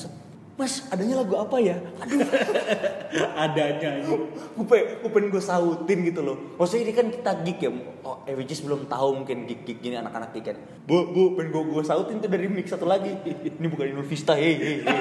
Mas, 0.60 0.84
adanya 0.92 1.24
lagu 1.24 1.40
apa 1.40 1.56
ya? 1.56 1.80
Aduh, 2.04 2.20
Adanya 3.48 3.96
ini. 3.96 4.12
gue 4.60 5.08
pengen, 5.08 5.32
gue 5.32 5.40
sautin 5.40 6.04
gitu 6.04 6.20
loh. 6.20 6.36
Maksudnya 6.60 6.84
ini 6.84 6.92
kan 6.92 7.06
kita 7.08 7.32
gig 7.48 7.58
ya. 7.64 7.72
Oh, 8.04 8.20
eh, 8.28 8.36
which 8.36 8.52
is 8.52 8.60
belum 8.60 8.84
tahu 8.84 9.24
mungkin 9.24 9.48
gig-gig 9.48 9.80
gini 9.80 9.96
anak-anak 9.96 10.36
gig 10.36 10.52
kan. 10.52 10.60
Bu, 10.84 11.08
bu, 11.16 11.32
pengen 11.32 11.48
gue 11.48 11.62
gue 11.64 11.84
sautin 11.88 12.20
tuh 12.20 12.28
dari 12.28 12.44
mix 12.52 12.68
satu 12.68 12.84
lagi. 12.84 13.08
Ini 13.24 13.66
bukan 13.72 13.88
Inul 13.88 14.04
Vista, 14.04 14.36
hei, 14.36 14.52
hei, 14.60 14.76
hei. 14.84 15.00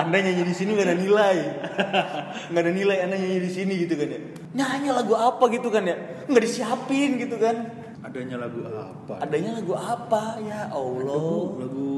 Anda 0.00 0.24
nyanyi 0.24 0.48
di 0.48 0.54
sini 0.56 0.72
gak 0.72 0.88
ada 0.88 0.96
nilai. 0.96 1.36
Gak 2.48 2.62
ada 2.64 2.72
nilai 2.72 2.96
Anda 3.04 3.20
nyanyi 3.20 3.40
di 3.44 3.50
sini 3.52 3.74
gitu 3.84 3.92
kan 3.92 4.08
ya. 4.08 4.20
Nyanyi 4.56 4.88
lagu 4.88 5.12
apa 5.12 5.44
gitu 5.52 5.68
kan 5.68 5.84
ya. 5.84 5.96
Nggak 6.24 6.42
disiapin 6.48 7.20
gitu 7.20 7.36
kan. 7.36 7.56
Adanya 8.08 8.40
lagu 8.40 8.64
apa? 8.64 9.20
Adanya 9.20 9.60
lagu 9.60 9.76
apa 9.76 10.40
ya 10.40 10.72
Allah. 10.72 11.12
lagu, 11.12 11.60
lagu 11.60 11.88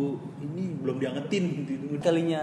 ini 0.43 0.74
belum 0.82 0.97
diangetin 0.99 1.45
gitu. 1.70 1.84
Kalinya 2.03 2.41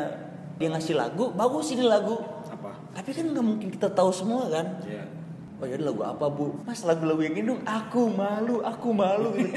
dia 0.57 0.67
ngasih 0.73 0.97
lagu, 0.97 1.29
bagus 1.37 1.69
ini 1.69 1.85
lagu. 1.85 2.17
Apa? 2.49 2.73
Tapi 2.97 3.09
kan 3.13 3.25
nggak 3.29 3.45
mungkin 3.45 3.67
kita 3.69 3.87
tahu 3.93 4.09
semua 4.09 4.49
kan. 4.49 4.81
Ya. 4.89 5.05
Oh 5.57 5.65
ya 5.65 5.73
lagu 5.81 6.05
apa 6.05 6.29
bu? 6.29 6.53
Mas 6.69 6.85
lagu-lagu 6.85 7.17
yang 7.25 7.33
ini 7.33 7.49
dong. 7.49 7.61
Aku 7.65 8.13
malu, 8.13 8.61
aku 8.61 8.93
malu. 8.93 9.33
Gitu. 9.37 9.53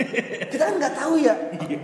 kita 0.57 0.63
kan 0.73 0.75
nggak 0.81 0.95
tahu 0.97 1.15
ya. 1.21 1.35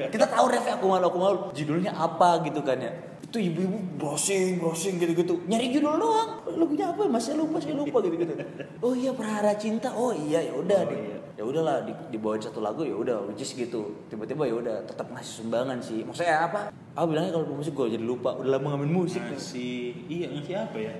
Kita 0.08 0.24
tahu 0.24 0.44
refnya 0.48 0.80
aku 0.80 0.86
malu, 0.88 1.04
aku 1.08 1.18
malu. 1.20 1.38
Judulnya 1.52 1.92
apa 1.92 2.40
gitu 2.48 2.64
kan 2.64 2.80
ya? 2.80 2.92
Itu 3.26 3.38
ibu-ibu 3.42 3.98
browsing, 3.98 4.62
browsing 4.62 5.02
gitu-gitu. 5.02 5.42
Nyari 5.50 5.74
judul 5.74 5.98
doang. 5.98 6.30
Lagunya 6.46 6.86
apa? 6.94 7.10
Mas 7.10 7.26
saya 7.26 7.42
lupa, 7.42 7.58
saya 7.58 7.74
lupa 7.74 7.98
gitu-gitu. 7.98 8.32
Oh 8.78 8.94
iya 8.94 9.10
Prahara 9.10 9.52
Cinta. 9.58 9.90
Oh 9.98 10.14
iya 10.14 10.46
ya 10.46 10.54
udah. 10.54 10.80
Oh, 10.86 10.94
iya. 10.94 11.18
Ya 11.36 11.44
udahlah 11.44 11.84
di, 11.84 11.92
dibawain 12.14 12.40
satu 12.40 12.64
lagu 12.64 12.86
ya 12.86 12.96
udah 12.96 13.26
which 13.28 13.52
gitu. 13.52 13.92
Tiba-tiba 14.08 14.46
ya 14.48 14.54
udah 14.56 14.76
tetap 14.88 15.10
ngasih 15.10 15.42
sumbangan 15.42 15.76
sih. 15.82 16.00
Maksudnya 16.06 16.48
apa? 16.48 16.70
Aku 16.96 17.12
bilangnya 17.12 17.36
kalau 17.36 17.60
musik 17.60 17.74
gue 17.76 17.98
jadi 17.98 18.06
lupa. 18.06 18.32
Udah 18.38 18.56
lama 18.56 18.72
ngamen 18.72 18.88
musik. 18.88 19.20
Ngasih 19.20 20.06
iya 20.06 20.30
ngasih 20.32 20.54
apa 20.56 20.78
ya? 20.80 20.94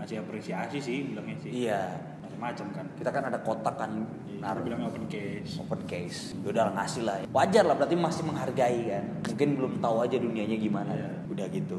Ngasih 0.00 0.16
apresiasi 0.24 0.78
sih 0.80 0.98
bilangnya 1.12 1.36
sih. 1.44 1.50
Iya. 1.52 1.82
Macam-macam 2.38 2.66
kan. 2.72 2.86
Kita 2.94 3.10
kan 3.10 3.22
ada 3.24 3.38
kotak 3.38 3.74
kan 3.76 3.90
Iya, 4.28 4.38
naruh 4.40 4.62
bilangnya 4.62 4.86
open 4.86 5.06
case. 5.10 5.58
open 5.58 5.82
case 5.84 6.38
udah 6.40 6.70
ngasih 6.72 7.02
lah 7.02 7.18
wajar 7.28 7.66
lah 7.66 7.74
berarti 7.74 7.98
masih 7.98 8.22
menghargai 8.22 8.80
kan 8.86 9.04
mungkin 9.26 9.48
belum 9.58 9.72
tahu 9.82 9.96
aja 10.00 10.14
dunianya 10.16 10.54
gimana 10.54 10.94
Iya. 10.94 11.10
udah 11.26 11.46
gitu 11.50 11.78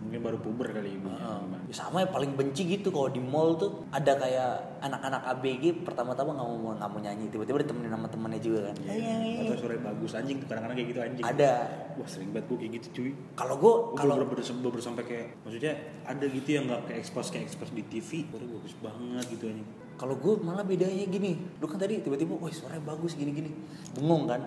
Mungkin 0.00 0.26
baru 0.26 0.42
puber 0.42 0.74
kali 0.74 0.98
ibunya. 0.98 1.22
Ya 1.70 1.74
sama 1.78 2.02
ya 2.02 2.10
paling 2.10 2.34
benci 2.34 2.66
gitu 2.66 2.90
kalau 2.90 3.06
di 3.06 3.22
mall 3.22 3.54
tuh 3.54 3.86
ada 3.94 4.18
kayak 4.18 4.82
anak-anak 4.82 5.22
ABG 5.22 5.86
pertama-tama 5.86 6.34
nggak 6.34 6.48
mau 6.50 6.74
nggak 6.74 6.90
mau 6.90 6.98
nyanyi 6.98 7.30
tiba-tiba 7.30 7.62
ditemenin 7.62 7.94
sama 7.94 8.10
temennya 8.10 8.42
juga 8.42 8.60
kan 8.66 8.76
Iya. 8.90 9.46
Atau 9.46 9.54
suara 9.56 9.78
bagus 9.78 10.10
anjing 10.10 10.42
tuh 10.42 10.50
kadang-kadang 10.50 10.76
kayak 10.76 10.88
gitu 10.90 11.00
anjing. 11.00 11.22
ada 11.22 11.50
Wah 11.94 12.08
sering 12.10 12.34
banget 12.34 12.46
gue 12.48 12.58
kayak 12.58 12.72
gitu 12.74 12.86
cuy. 12.90 13.10
kalau 13.38 13.54
gue 13.54 13.72
kalau 13.94 14.14
belum 14.18 14.82
sampai 14.82 15.04
kayak 15.06 15.26
maksudnya 15.46 15.72
ada 16.02 16.24
gitu 16.26 16.48
yang 16.50 16.64
nggak 16.66 16.90
kayak 16.90 16.98
expose 16.98 17.30
kayak 17.30 17.46
expose 17.46 17.70
di 17.70 17.86
TV, 17.86 18.26
baru 18.26 18.50
bagus 18.50 18.74
banget 18.82 19.24
gitu 19.30 19.46
anjing. 19.46 19.68
Kalau 20.00 20.16
gue 20.16 20.32
malah 20.40 20.64
bedanya 20.64 21.04
gini 21.04 21.36
lu 21.60 21.68
kan 21.68 21.76
tadi 21.76 22.00
tiba-tiba 22.00 22.32
wah 22.40 22.48
suaranya 22.48 22.80
bagus 22.88 23.20
gini-gini. 23.20 23.52
Bengong 23.92 24.24
kan? 24.24 24.40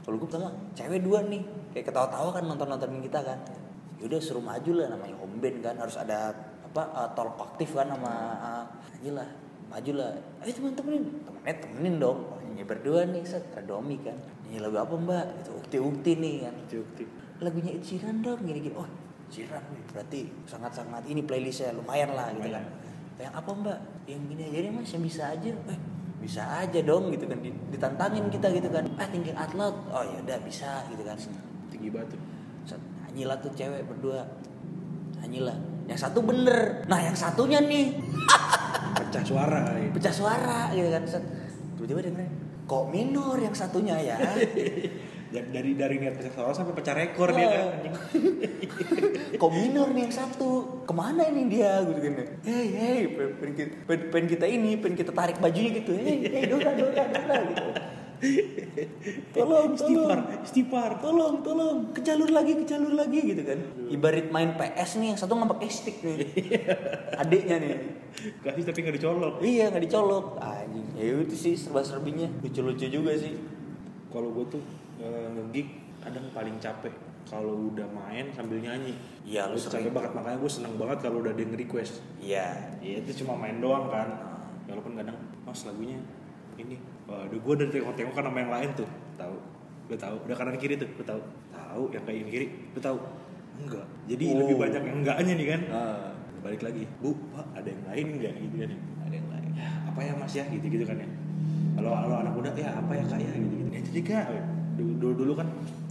Kalau 0.00 0.16
gue 0.16 0.24
pertama 0.24 0.48
cewek 0.72 1.04
dua 1.04 1.20
nih 1.28 1.44
kayak 1.76 1.92
ketawa-tawa 1.92 2.32
kan 2.32 2.48
nonton-nontonin 2.48 3.04
kita 3.04 3.20
kan. 3.20 3.36
Yaudah 4.00 4.16
suruh 4.24 4.40
maju 4.40 4.80
lah 4.80 4.88
namanya 4.88 5.20
home 5.20 5.36
band 5.36 5.60
kan 5.60 5.76
harus 5.76 6.00
ada 6.00 6.32
apa 6.64 6.82
uh, 6.96 7.08
tolak 7.12 7.36
aktif 7.52 7.76
kan 7.76 7.92
sama 7.92 8.08
uh, 8.40 8.64
aja 8.96 9.20
lah 9.20 9.28
maju 9.68 9.92
lah. 10.00 10.16
Ayo 10.40 10.52
teman-teman 10.56 11.04
temennya 11.28 11.54
temenin 11.60 11.94
dong 12.00 12.18
nyanyi 12.48 12.64
berdua 12.64 13.04
nih 13.04 13.20
set 13.28 13.44
ada 13.52 13.60
Domi 13.68 14.00
kan. 14.00 14.16
Nyanyi 14.48 14.64
lagu 14.64 14.80
apa 14.80 14.96
mbak? 14.96 15.44
Itu 15.44 15.60
ukti-ukti 15.60 16.12
nih 16.16 16.34
kan. 16.48 16.54
Ukti-ukti. 16.56 17.04
lagunya 17.40 17.72
Ed 17.76 17.84
Sheeran 17.84 18.24
dong 18.24 18.40
gini-gini. 18.48 18.72
Oh 18.80 18.88
Sheeran 19.28 19.60
nih 19.76 19.84
berarti 19.92 20.20
sangat-sangat 20.48 21.04
ini 21.04 21.20
playlistnya 21.20 21.76
lumayan 21.76 22.16
lah 22.16 22.32
gitu 22.32 22.48
kan 22.48 22.64
yang 23.20 23.34
apa 23.36 23.50
mbak? 23.52 23.78
Yang 24.08 24.20
gini 24.32 24.42
aja 24.48 24.58
deh 24.64 24.72
mas 24.72 24.90
yang 24.90 25.04
bisa 25.04 25.22
aja. 25.28 25.50
Eh 25.52 25.78
bisa 26.20 26.42
aja 26.44 26.80
dong 26.84 27.08
gitu 27.08 27.24
kan 27.24 27.40
Di- 27.40 27.56
ditantangin 27.72 28.28
kita 28.28 28.48
gitu 28.52 28.68
kan. 28.68 28.84
Ah 28.96 29.08
tinggi 29.08 29.32
atlet. 29.32 29.74
Oh 29.92 30.04
ya 30.04 30.16
udah 30.24 30.38
bisa 30.44 30.84
gitu 30.88 31.02
kan. 31.04 31.16
Tinggi 31.72 31.88
batu. 31.92 32.16
Set, 32.64 32.80
nyanyilah 33.08 33.36
tuh 33.40 33.52
cewek 33.56 33.84
berdua. 33.88 34.24
Nyanyilah 35.20 35.56
yang 35.88 36.00
satu 36.00 36.20
bener. 36.24 36.84
Nah 36.88 37.00
yang 37.00 37.16
satunya 37.16 37.60
nih. 37.60 37.96
Pecah 39.00 39.24
suara 39.26 39.58
kali. 39.66 39.90
pecah 39.90 40.14
suara 40.14 40.70
gitu 40.70 40.86
kan 40.86 41.02
tiba-tiba 41.80 42.12
bilang, 42.12 42.30
kok 42.68 42.84
minor 42.92 43.34
yang 43.40 43.56
satunya 43.56 43.96
ya 43.98 44.16
Dan 45.30 45.54
dari 45.54 45.78
dari 45.78 46.02
niat 46.02 46.18
pecah 46.18 46.32
suara 46.34 46.50
sampai 46.50 46.74
pecah 46.74 46.94
rekor 46.98 47.30
dia 47.30 47.46
kan. 47.46 47.66
anjing. 47.78 47.94
kok 49.40 49.50
minor 49.54 49.88
nih 49.94 50.02
yang 50.10 50.14
satu? 50.14 50.82
Ke 50.82 50.90
mana 50.90 51.22
ini 51.30 51.46
dia? 51.46 51.86
Gitu 51.86 52.00
kan 52.02 52.14
hei 52.42 52.66
hei 52.74 53.00
pengen, 53.14 53.32
pengen 53.38 53.54
kita, 53.54 53.72
pengen, 53.86 54.02
pengen 54.10 54.26
kita 54.26 54.46
ini 54.50 54.70
pengen 54.82 54.96
kita 54.98 55.12
tarik 55.14 55.38
bajunya 55.38 55.70
gitu. 55.78 55.94
Hei 55.94 56.26
hei 56.26 56.42
Dora 56.50 56.70
Dora 56.74 57.04
Dora 57.14 57.36
gitu. 57.46 57.64
Tolong 59.32 59.72
Istipar, 59.72 60.18
tolong 60.20 60.44
istipar. 60.44 60.90
tolong 61.00 61.34
tolong. 61.40 61.76
Ke 61.96 62.04
jalur 62.04 62.28
lagi 62.28 62.52
ke 62.52 62.64
jalur 62.68 62.92
lagi 62.92 63.20
gitu 63.22 63.42
kan. 63.46 63.58
Ibarat 63.88 64.28
main 64.28 64.58
PS 64.60 65.00
nih 65.00 65.14
yang 65.14 65.18
satu 65.18 65.38
nggak 65.38 65.50
pakai 65.56 65.68
stick 65.72 66.04
nih. 66.04 66.28
Adiknya 67.22 67.56
nih. 67.62 67.74
Kasih 68.44 68.64
tapi 68.66 68.78
nggak 68.84 68.96
dicolok. 69.00 69.34
iya 69.40 69.72
nggak 69.72 69.84
dicolok. 69.88 70.36
Anjing. 70.42 70.86
Ya 70.98 71.16
itu 71.16 71.36
sih 71.38 71.54
serba 71.56 71.80
serbinya 71.80 72.28
lucu 72.44 72.60
lucu 72.60 72.86
juga 72.92 73.16
sih. 73.16 73.32
Kalau 74.10 74.28
gue 74.34 74.44
tuh 74.58 74.62
eh, 75.00 75.26
nge-gig 75.32 75.68
kadang 76.00 76.24
paling 76.30 76.56
capek 76.56 76.94
kalau 77.24 77.70
udah 77.70 77.84
main 77.86 78.32
sambil 78.32 78.58
nyanyi. 78.58 78.96
Iya, 79.22 79.48
lu 79.48 79.56
capek 79.56 79.92
banget 79.92 80.12
makanya 80.12 80.38
gue 80.40 80.50
seneng 80.50 80.74
banget 80.74 80.98
kalau 81.00 81.20
udah 81.20 81.30
ada 81.30 81.40
yang 81.40 81.52
request. 81.54 82.00
iya 82.18 82.74
Iya 82.80 83.04
itu 83.04 83.22
cuma 83.22 83.36
main 83.36 83.60
doang 83.60 83.86
kan. 83.86 84.08
Walaupun 84.66 84.94
kadang 84.94 85.16
mas 85.44 85.62
lagunya 85.62 86.00
ini. 86.56 86.76
Waduh 87.04 87.38
gue 87.38 87.52
udah 87.56 87.68
tengok-tengok 87.68 88.14
kan 88.14 88.24
sama 88.26 88.38
yang 88.40 88.52
lain 88.52 88.70
tuh. 88.74 88.88
Tahu. 89.16 89.36
Gue 89.86 89.98
tahu. 89.98 90.16
Udah 90.24 90.36
kanan 90.36 90.56
kiri 90.56 90.74
tuh. 90.76 90.88
Gue 90.94 91.06
tahu. 91.06 91.20
Tahu 91.50 91.82
yang 91.92 92.02
kayak 92.02 92.18
ini 92.22 92.30
kiri. 92.30 92.46
Gue 92.72 92.82
tahu. 92.82 92.98
Enggak. 93.60 93.86
Jadi 94.08 94.24
Oh. 94.32 94.38
lebih 94.40 94.56
banyak 94.56 94.82
yang 94.82 94.96
enggaknya 95.04 95.32
nih 95.36 95.46
kan. 95.50 95.60
Ah, 95.70 96.08
Balik 96.40 96.64
lagi. 96.64 96.88
Bu, 97.04 97.12
Pak, 97.36 97.52
ada 97.52 97.68
yang 97.68 97.84
lain 97.84 98.06
enggak 98.16 98.32
gitu 98.40 98.56
kan. 98.56 98.70
ada 99.04 99.14
yang 99.14 99.28
lain 99.28 99.48
Ya, 99.52 99.68
apa 99.84 100.00
ya 100.00 100.12
Mas 100.16 100.32
ya 100.32 100.44
gitu 100.48 100.66
gitu 100.66 100.84
kan 100.88 100.96
ya. 100.96 101.08
Kalau 101.76 101.92
kalau 101.92 102.16
anak 102.24 102.32
muda 102.32 102.50
ya 102.56 102.72
apa 102.72 102.92
ya 102.96 103.04
Kak 103.04 103.20
ya 103.20 103.28
gitu 103.36 103.54
gitu. 103.60 103.68
Ya 103.68 103.80
jadi 103.84 104.00
Kak. 104.00 104.26
Dulu, 104.80 105.12
dulu 105.16 105.32
kan 105.36 105.48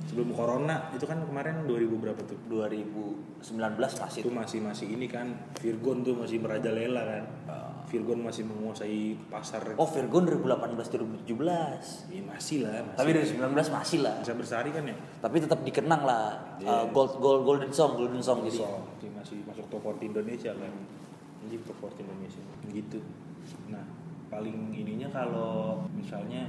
sebelum 0.09 0.33
corona 0.33 0.89
itu 0.91 1.05
kan 1.05 1.21
kemarin 1.21 1.69
2000 1.69 2.01
berapa 2.01 2.21
tuh? 2.25 2.37
2019 2.49 3.45
masih 3.77 4.19
itu 4.25 4.31
masih 4.33 4.59
masih 4.59 4.87
ini 4.89 5.05
kan 5.05 5.29
Virgon 5.61 6.01
tuh 6.01 6.17
masih 6.17 6.41
merajalela 6.41 7.01
kan. 7.05 7.23
Virgon 7.89 8.21
masih 8.21 8.45
menguasai 8.45 9.17
pasar. 9.33 9.73
Oh 9.73 9.89
Virgon 9.89 10.29
2018 10.29 11.25
2017 11.25 12.13
ya, 12.13 12.21
masih 12.21 12.57
lah 12.61 12.85
masih. 12.85 12.97
Tapi 13.01 13.09
2019 13.17 13.73
masih 13.73 13.99
lah. 14.05 14.15
Bisa 14.21 14.33
bersari 14.37 14.69
kan 14.69 14.85
ya? 14.85 14.93
Tapi 15.17 15.35
tetap 15.41 15.59
dikenang 15.65 16.05
lah 16.05 16.37
Iya. 16.61 16.69
uh, 16.69 16.85
Gold 16.93 17.17
Gold 17.17 17.41
Golden 17.49 17.73
Song 17.73 17.97
Golden 17.97 18.21
Song 18.21 18.45
jadi. 18.45 18.61
So, 18.61 18.69
masih, 18.93 19.09
masih 19.17 19.37
masuk 19.41 19.65
top 19.73 19.81
40 19.81 20.13
Indonesia 20.13 20.53
kan. 20.53 20.73
Jadi 21.49 21.55
top 21.65 21.77
40 21.81 22.05
Indonesia 22.05 22.41
gitu. 22.69 22.99
Nah 23.73 23.81
paling 24.29 24.69
ininya 24.69 25.09
kalau 25.09 25.81
misalnya 25.89 26.45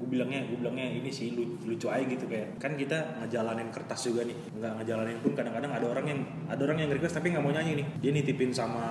gue 0.00 0.08
bilangnya 0.08 0.40
gue 0.48 0.56
bilangnya 0.56 0.86
ini 0.96 1.12
sih 1.12 1.36
lucu, 1.36 1.60
lucu 1.68 1.86
aja 1.92 2.00
gitu 2.00 2.24
kayak 2.24 2.56
kan 2.56 2.72
kita 2.72 3.20
ngejalanin 3.20 3.68
kertas 3.68 4.08
juga 4.08 4.24
nih. 4.24 4.32
Nggak 4.56 4.72
ngejalanin 4.80 5.18
pun 5.20 5.32
kadang-kadang 5.36 5.72
ada 5.76 5.86
orang 5.86 6.06
yang 6.08 6.20
ada 6.48 6.62
orang 6.64 6.78
yang 6.80 6.88
request 6.88 7.20
tapi 7.20 7.36
nggak 7.36 7.44
mau 7.44 7.52
nyanyi 7.52 7.84
nih. 7.84 7.86
Dia 8.00 8.10
nitipin 8.16 8.48
sama 8.48 8.84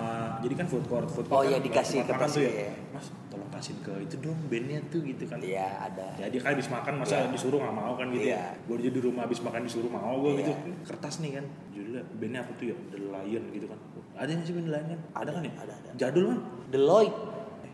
jadi 0.46 0.54
kan 0.54 0.70
food 0.70 0.86
court 0.86 1.10
food 1.10 1.26
Oh 1.34 1.42
court 1.42 1.50
iya, 1.50 1.58
kan 1.58 1.66
dikasih 1.66 1.98
tempat 2.06 2.14
makan 2.14 2.20
kertas 2.22 2.32
tuh 2.38 2.44
ya. 2.46 2.52
iya. 2.54 2.72
mas 2.94 3.06
tolong 3.30 3.50
kasihin 3.50 3.78
ke 3.82 3.94
itu 4.06 4.16
dong 4.22 4.38
bandnya 4.46 4.80
tuh 4.94 5.02
gitu 5.02 5.24
kan. 5.26 5.38
Iya 5.42 5.68
ada. 5.90 6.08
Ya 6.22 6.26
dia 6.30 6.40
kan 6.46 6.50
habis 6.54 6.68
makan 6.70 6.94
masa 7.02 7.16
Iya. 7.18 7.34
disuruh 7.34 7.58
nggak 7.58 7.74
mau 7.76 7.94
kan 7.98 8.08
gitu 8.14 8.26
Iya. 8.30 8.38
ya? 8.38 8.46
Gue 8.70 8.76
jadi 8.78 8.94
di 8.94 9.02
rumah 9.02 9.22
habis 9.26 9.40
makan 9.42 9.62
disuruh 9.66 9.90
mau 9.90 10.14
gue 10.22 10.32
Iya. 10.38 10.40
gitu 10.46 10.52
kertas 10.86 11.26
nih 11.26 11.32
kan. 11.42 11.46
Judulnya 11.74 12.02
bandnya 12.22 12.40
apa 12.46 12.52
tuh 12.54 12.66
ya? 12.70 12.76
The 12.94 13.00
Lion 13.02 13.44
gitu 13.50 13.66
kan. 13.66 13.80
Ada 14.14 14.30
yang 14.30 14.42
sih 14.46 14.54
band 14.54 14.68
The 14.70 14.74
Lion 14.78 14.88
kan? 14.94 15.00
Ada 15.18 15.30
kan 15.34 15.42
ya? 15.42 15.54
ada, 15.58 15.74
ada. 15.74 15.90
jadul 15.98 16.24
kan? 16.30 16.40
Deloitte 16.70 17.18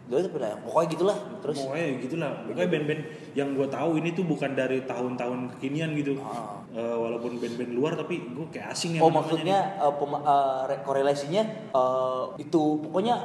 Deloitte 0.05 0.29
apa 0.29 0.37
ya 0.37 0.55
pokoknya 0.61 0.87
gitulah 0.93 1.17
terus? 1.41 1.57
Pokoknya 1.57 1.85
gitu. 1.97 2.15
Lah 2.21 2.31
pokoknya 2.45 2.69
band-band 2.69 3.01
yang 3.33 3.49
gue 3.51 3.67
tahu 3.67 3.89
ini 3.97 4.09
tuh 4.11 4.23
bukan 4.23 4.51
dari 4.53 4.77
tahun-tahun 4.85 5.39
kekinian 5.57 5.97
gitu. 5.97 6.13
Ah. 6.21 6.61
Eh, 6.69 6.95
walaupun 6.95 7.37
band-band 7.37 7.71
luar 7.71 7.93
tapi 7.95 8.21
gue 8.21 8.45
kayak 8.49 8.69
asing 8.69 8.95
ya 8.95 9.01
oh 9.01 9.09
maksudnya 9.09 9.79
eh, 9.79 9.93
pema- 9.95 10.21
eh, 10.21 10.61
re- 10.69 10.83
korelasinya 10.83 11.41
eh, 11.73 12.23
itu 12.37 12.61
pokoknya 12.83 13.15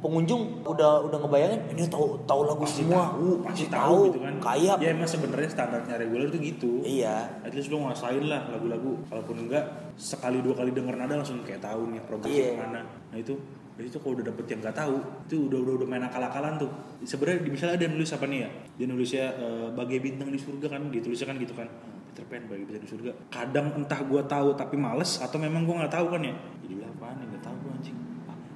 pengunjung 0.00 0.60
udah 0.68 1.00
udah 1.00 1.16
ngebayangin 1.16 1.60
ini 1.72 1.88
tahu 1.88 2.20
tahu 2.28 2.44
lagu 2.44 2.60
pasti 2.60 2.84
semua. 2.84 3.08
tahu 3.08 3.28
pasti 3.40 3.64
tahu 3.72 3.98
gitu 4.12 4.20
kan. 4.20 4.34
kayak 4.36 4.76
ya 4.76 4.88
emang 4.92 5.08
sebenarnya 5.08 5.48
standarnya 5.48 5.96
reguler 5.96 6.28
tuh 6.28 6.40
gitu. 6.40 6.72
Iya. 6.84 7.40
At 7.40 7.56
least 7.56 7.72
lo 7.72 7.80
nguasain 7.80 8.20
lah 8.20 8.44
lagu-lagu. 8.52 9.00
Kalaupun 9.08 9.48
enggak 9.48 9.64
sekali 9.96 10.44
dua 10.44 10.60
kali 10.60 10.76
denger 10.76 10.92
nada 10.92 11.16
langsung 11.16 11.40
kayak 11.40 11.64
tahu 11.64 11.88
nih 11.88 12.04
progresnya 12.04 12.36
Iya. 12.36 12.52
ke 12.52 12.60
mana. 12.60 12.80
Nah 12.84 13.16
itu 13.16 13.34
dari 13.74 13.90
itu 13.90 13.98
kalau 13.98 14.14
udah 14.14 14.26
dapet 14.30 14.44
yang 14.46 14.60
nggak 14.62 14.76
tahu 14.76 14.96
itu 15.26 15.36
udah 15.50 15.58
udah 15.58 15.74
udah 15.82 15.88
main 15.88 16.04
akal-akalan 16.06 16.54
tuh. 16.56 16.70
Sebenarnya 17.02 17.42
di 17.42 17.50
misalnya 17.50 17.76
dia 17.76 17.90
nulis 17.90 18.10
apa 18.10 18.24
nih 18.24 18.38
ya? 18.42 18.48
Dia 18.78 18.86
nulisnya 18.86 19.26
eh, 19.34 19.66
bagai 19.74 19.98
bintang 19.98 20.30
di 20.30 20.38
surga 20.38 20.66
kan 20.70 20.82
ditulisnya 20.88 21.26
kan 21.26 21.36
gitu 21.36 21.54
kan. 21.54 21.66
Peter 22.08 22.22
Pan 22.24 22.46
bagai 22.46 22.64
bintang 22.64 22.84
di 22.86 22.90
surga. 22.90 23.10
Kadang 23.28 23.66
entah 23.74 24.00
gua 24.06 24.22
tahu 24.22 24.54
tapi 24.54 24.78
males 24.78 25.18
atau 25.18 25.36
memang 25.36 25.66
gua 25.66 25.82
nggak 25.82 25.90
tahu 25.92 26.06
kan 26.08 26.22
ya? 26.22 26.34
Jadi 26.62 26.72
bilang 26.78 26.94
apaan 26.94 27.18
nih? 27.18 27.26
Nggak 27.34 27.42
tahu 27.42 27.56
gua 27.58 27.70
anjing. 27.74 27.96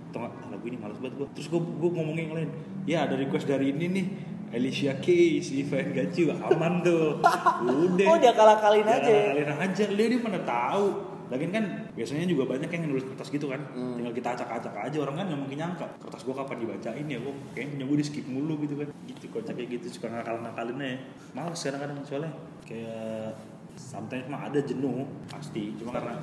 Atau 0.08 0.18
nggak 0.22 0.32
lagu 0.54 0.64
ini 0.70 0.78
males 0.78 0.98
banget 1.02 1.14
gua. 1.18 1.26
Terus 1.34 1.46
gua 1.50 1.60
gua 1.66 1.90
ngomongin 1.98 2.22
yang 2.22 2.34
lain. 2.38 2.50
Ya 2.86 2.98
ada 3.02 3.14
request 3.18 3.50
dari 3.50 3.74
ini 3.74 3.86
nih 3.90 4.06
Alicia 4.48 4.96
Keys, 4.96 5.52
Ivan 5.52 5.92
Gacu, 5.92 6.32
aman 6.32 6.80
tuh. 6.80 7.20
Udah. 7.84 8.06
oh 8.08 8.16
dia 8.16 8.32
kalah 8.32 8.56
kalin 8.56 8.86
Ya, 8.86 8.96
aja. 8.96 9.12
kalian 9.34 9.50
aja. 9.60 9.84
Dia 9.92 10.06
dia 10.08 10.20
mana 10.22 10.40
tahu 10.40 10.86
Lagian 11.28 11.52
kan 11.52 11.64
biasanya 11.92 12.24
juga 12.24 12.48
banyak 12.48 12.68
yang 12.72 12.88
nulis 12.88 13.04
kertas 13.04 13.28
gitu 13.28 13.52
kan. 13.52 13.60
Hmm. 13.72 14.00
Tinggal 14.00 14.14
kita 14.16 14.28
acak-acak 14.36 14.74
aja 14.74 14.96
orang 15.04 15.14
kan 15.20 15.24
nggak 15.28 15.40
mungkin 15.40 15.58
nyangka 15.60 15.86
Kertas 16.00 16.22
gua 16.24 16.44
kapan 16.44 16.56
dibacain 16.64 17.06
ya 17.06 17.18
gua 17.20 17.34
kayaknya 17.52 17.72
punya 17.76 17.84
gua 17.88 17.96
di 18.00 18.06
skip 18.06 18.24
mulu 18.24 18.54
gitu 18.64 18.74
kan. 18.80 18.88
Gitu 19.04 19.26
kocaknya 19.28 19.64
gitu 19.68 19.86
suka 19.92 20.08
ngakal-ngakalin 20.08 20.78
aja 20.80 20.96
Males 21.36 21.60
kadang-kadang 21.60 21.96
soalnya. 22.04 22.32
Kayak 22.64 23.36
sometimes 23.76 24.26
mah 24.26 24.48
ada 24.48 24.60
jenuh 24.64 25.04
pasti. 25.28 25.76
Cuma 25.76 25.92
karena 25.94 26.16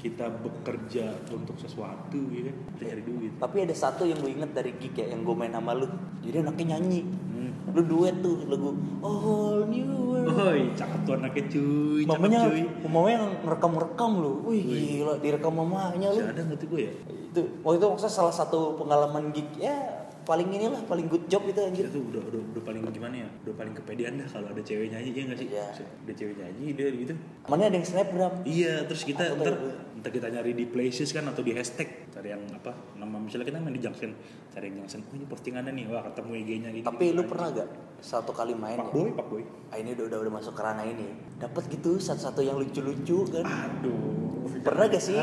kita 0.00 0.26
bekerja 0.40 1.12
untuk 1.28 1.60
sesuatu 1.60 2.18
ya 2.32 2.48
kan? 2.48 2.56
Kita 2.80 2.84
cari 2.88 3.02
duit. 3.04 3.32
Tapi 3.36 3.56
ada 3.68 3.76
satu 3.76 4.08
yang 4.08 4.18
gue 4.24 4.32
inget 4.32 4.50
dari 4.56 4.72
gig 4.80 4.96
ya 4.96 5.12
yang 5.12 5.22
gue 5.22 5.34
main 5.36 5.52
sama 5.52 5.76
lu. 5.76 5.86
Jadi 6.24 6.36
anaknya 6.40 6.76
nyanyi. 6.76 7.02
Hmm. 7.30 7.52
lu 7.70 7.82
duet 7.86 8.16
tuh 8.24 8.48
lagu 8.48 8.72
All 9.04 9.68
New 9.68 9.92
World. 10.10 10.34
Oi, 10.40 10.60
cakep 10.74 11.00
tuh 11.04 11.14
anaknya 11.14 11.44
cuy, 11.52 12.02
cakep 12.02 12.10
mamanya 12.10 12.40
cuy. 12.48 12.62
mamanya 12.88 13.18
ngerekam-rekam 13.44 14.10
lu. 14.18 14.32
Wih 14.48 14.62
gila 14.64 15.14
direkam 15.20 15.52
mamanya 15.54 16.08
lu. 16.10 16.24
Ada 16.24 16.40
nggak 16.48 16.58
tuh 16.58 16.68
gue 16.72 16.82
ya? 16.88 16.92
itu 17.30 17.46
waktu 17.62 17.78
itu 17.78 17.86
maksudnya 17.86 18.10
salah 18.10 18.34
satu 18.34 18.74
pengalaman 18.74 19.30
gig. 19.30 19.46
Ya 19.54 20.09
paling 20.22 20.48
inilah 20.50 20.82
paling 20.86 21.06
good 21.08 21.24
job 21.26 21.42
itu 21.48 21.60
anjir. 21.60 21.86
Tuh 21.88 22.02
udah, 22.02 22.22
udah, 22.22 22.40
udah 22.54 22.62
paling 22.62 22.82
gimana 22.90 23.26
ya? 23.26 23.28
Udah 23.46 23.54
paling 23.56 23.74
kepedean 23.76 24.20
dah 24.20 24.28
kalau 24.28 24.48
ada 24.52 24.62
cewek 24.62 24.88
nyanyi, 24.92 25.10
iya 25.12 25.22
gak 25.28 25.38
sih? 25.38 25.48
Iya. 25.50 25.66
Ada 25.78 26.12
cewek 26.16 26.34
nyanyi, 26.38 26.66
dia 26.76 26.88
gitu. 26.92 27.14
Mana 27.48 27.62
ada 27.68 27.76
yang 27.76 27.86
snapgram? 27.86 28.34
Iya, 28.44 28.74
terus 28.86 29.02
kita 29.04 29.34
Aku 29.34 29.42
ntar, 29.42 29.54
tahu. 29.56 30.00
ntar 30.00 30.10
kita 30.10 30.26
nyari 30.30 30.52
di 30.56 30.64
places 30.68 31.10
kan 31.10 31.24
atau 31.28 31.42
di 31.42 31.52
hashtag 31.52 31.88
Cari 32.10 32.34
yang 32.34 32.42
apa, 32.50 32.74
nama 32.98 33.16
misalnya 33.22 33.46
kita 33.46 33.58
main 33.62 33.74
di 33.74 33.82
Junction. 33.82 34.10
Cari 34.50 34.64
yang 34.66 34.76
Junction, 34.82 35.00
oh 35.06 35.14
ini 35.14 35.26
postingannya 35.30 35.72
nih, 35.72 35.84
wah 35.88 36.02
ketemu 36.10 36.30
IG-nya 36.42 36.70
gitu 36.74 36.86
tapi 36.90 37.04
lu 37.14 37.22
pernah 37.24 37.48
gak 37.54 37.68
satu 38.02 38.32
kali 38.34 38.52
main 38.56 38.80
Pak 38.80 38.90
ya? 38.90 38.94
Boy, 38.96 39.10
Pak 39.14 39.26
Boy. 39.30 39.42
Ah, 39.70 39.78
ini 39.78 39.94
udah, 39.94 40.04
udah 40.10 40.18
udah 40.26 40.32
masuk 40.40 40.52
ke 40.56 40.62
ranah 40.64 40.86
ini. 40.88 41.06
Dapat 41.38 41.70
gitu 41.70 42.00
satu-satu 42.02 42.40
yang 42.42 42.58
lucu-lucu 42.58 43.28
kan. 43.30 43.44
Aduh. 43.46 44.40
Pernah 44.60 44.90
gak 44.90 45.02
sih? 45.04 45.16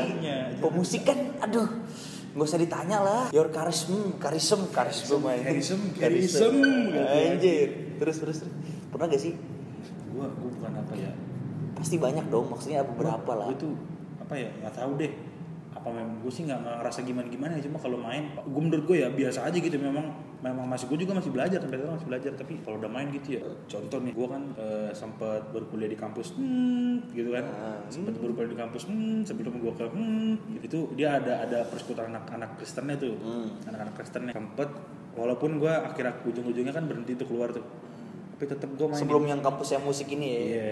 Pemusik 0.58 1.06
kan 1.06 1.18
aduh 1.38 1.68
nggak 2.36 2.46
usah 2.48 2.60
ditanya 2.60 2.98
lah. 3.00 3.22
Your 3.32 3.48
charism 3.48 4.16
charism 4.20 4.68
charism. 4.72 5.20
Charism, 5.24 5.80
charism, 5.96 6.52
gitu 6.60 6.96
ya. 6.96 7.32
anjir. 7.32 7.68
Terus 7.98 8.16
terus 8.20 8.36
terus. 8.44 8.54
pernah 8.88 9.06
gak 9.12 9.20
sih? 9.20 9.36
Gua, 10.12 10.26
gua 10.32 10.50
bukan 10.52 10.72
apa 10.80 10.92
ya. 10.96 11.12
Pasti 11.76 11.96
banyak 12.00 12.26
dong 12.32 12.48
maksudnya 12.48 12.82
beberapa 12.82 13.32
lah. 13.36 13.52
tuh 13.56 13.76
apa 14.20 14.34
ya 14.36 14.50
nggak 14.64 14.74
tahu 14.74 14.90
deh. 15.00 15.12
Apa 15.72 15.88
memang 15.94 16.20
gue 16.24 16.32
sih 16.32 16.42
nggak 16.48 16.58
nggak 16.58 16.76
ngerasa 16.82 16.98
gimana 17.06 17.26
gimana 17.30 17.52
ya 17.56 17.62
cuma 17.68 17.78
kalau 17.78 17.98
main 18.00 18.34
gue 18.34 18.62
menurut 18.62 18.84
gue 18.84 18.96
ya 19.04 19.08
biasa 19.12 19.46
aja 19.48 19.56
gitu. 19.56 19.76
Memang 19.78 20.12
memang 20.38 20.70
masih 20.70 20.86
gue 20.86 21.02
juga 21.02 21.18
masih 21.18 21.34
belajar 21.34 21.58
sampai 21.58 21.76
sekarang 21.82 21.96
masih 21.98 22.08
belajar. 22.08 22.32
Tapi 22.38 22.54
kalau 22.62 22.76
udah 22.78 22.90
main 22.90 23.08
gitu 23.10 23.28
ya 23.38 23.42
contoh 23.66 23.98
nih 24.02 24.12
gue 24.14 24.26
kan 24.30 24.42
eh, 24.54 24.90
sempat 24.94 25.42
berkuliah 25.50 25.90
di 25.90 25.98
kampus 25.98 26.34
hmm, 26.38 27.10
gitu 27.14 27.30
kan. 27.34 27.44
Ah, 27.48 27.78
sempat 27.90 28.14
berkuliah 28.18 28.50
di 28.54 28.58
kampus 28.58 28.82
hmm, 28.86 29.26
sebelum 29.26 29.58
gue 29.58 29.72
ke 29.74 29.84
hmm, 29.86 30.62
itu 30.62 30.78
dia 30.94 31.18
ada 31.18 31.42
ada 31.42 31.66
persekutuan 31.66 32.14
anak-anak 32.14 32.54
Kristennya 32.58 32.96
tuh. 32.96 33.14
Hmm. 33.18 33.48
anak-anak 33.66 33.94
Kristennya. 33.98 34.32
Sempet 34.34 34.70
walaupun 35.18 35.58
gue 35.58 35.72
akhir 35.72 36.22
ujung-ujungnya 36.22 36.70
kan 36.70 36.86
berhenti 36.86 37.18
tuh 37.18 37.26
keluar 37.26 37.50
tuh. 37.50 37.66
Tapi 38.38 38.44
tetap 38.46 38.70
gue 38.70 38.86
main 38.86 38.94
di- 38.94 39.02
sebelum 39.02 39.24
yang 39.26 39.40
kampus 39.42 39.74
yang 39.74 39.82
musik 39.82 40.06
ini 40.14 40.26
ya? 40.30 40.38
Iya, 40.38 40.66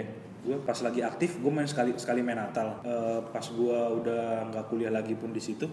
gue 0.47 0.57
pas 0.63 0.79
lagi 0.79 1.03
aktif 1.03 1.43
gue 1.43 1.51
main 1.51 1.67
sekali 1.67 1.91
sekali 1.99 2.23
main 2.23 2.39
Natal. 2.39 2.79
Eh, 2.87 3.21
pas 3.35 3.43
gue 3.43 3.79
udah 3.99 4.47
nggak 4.55 4.65
kuliah 4.71 4.95
lagi 4.95 5.19
pun 5.19 5.35
di 5.35 5.43
situ, 5.43 5.67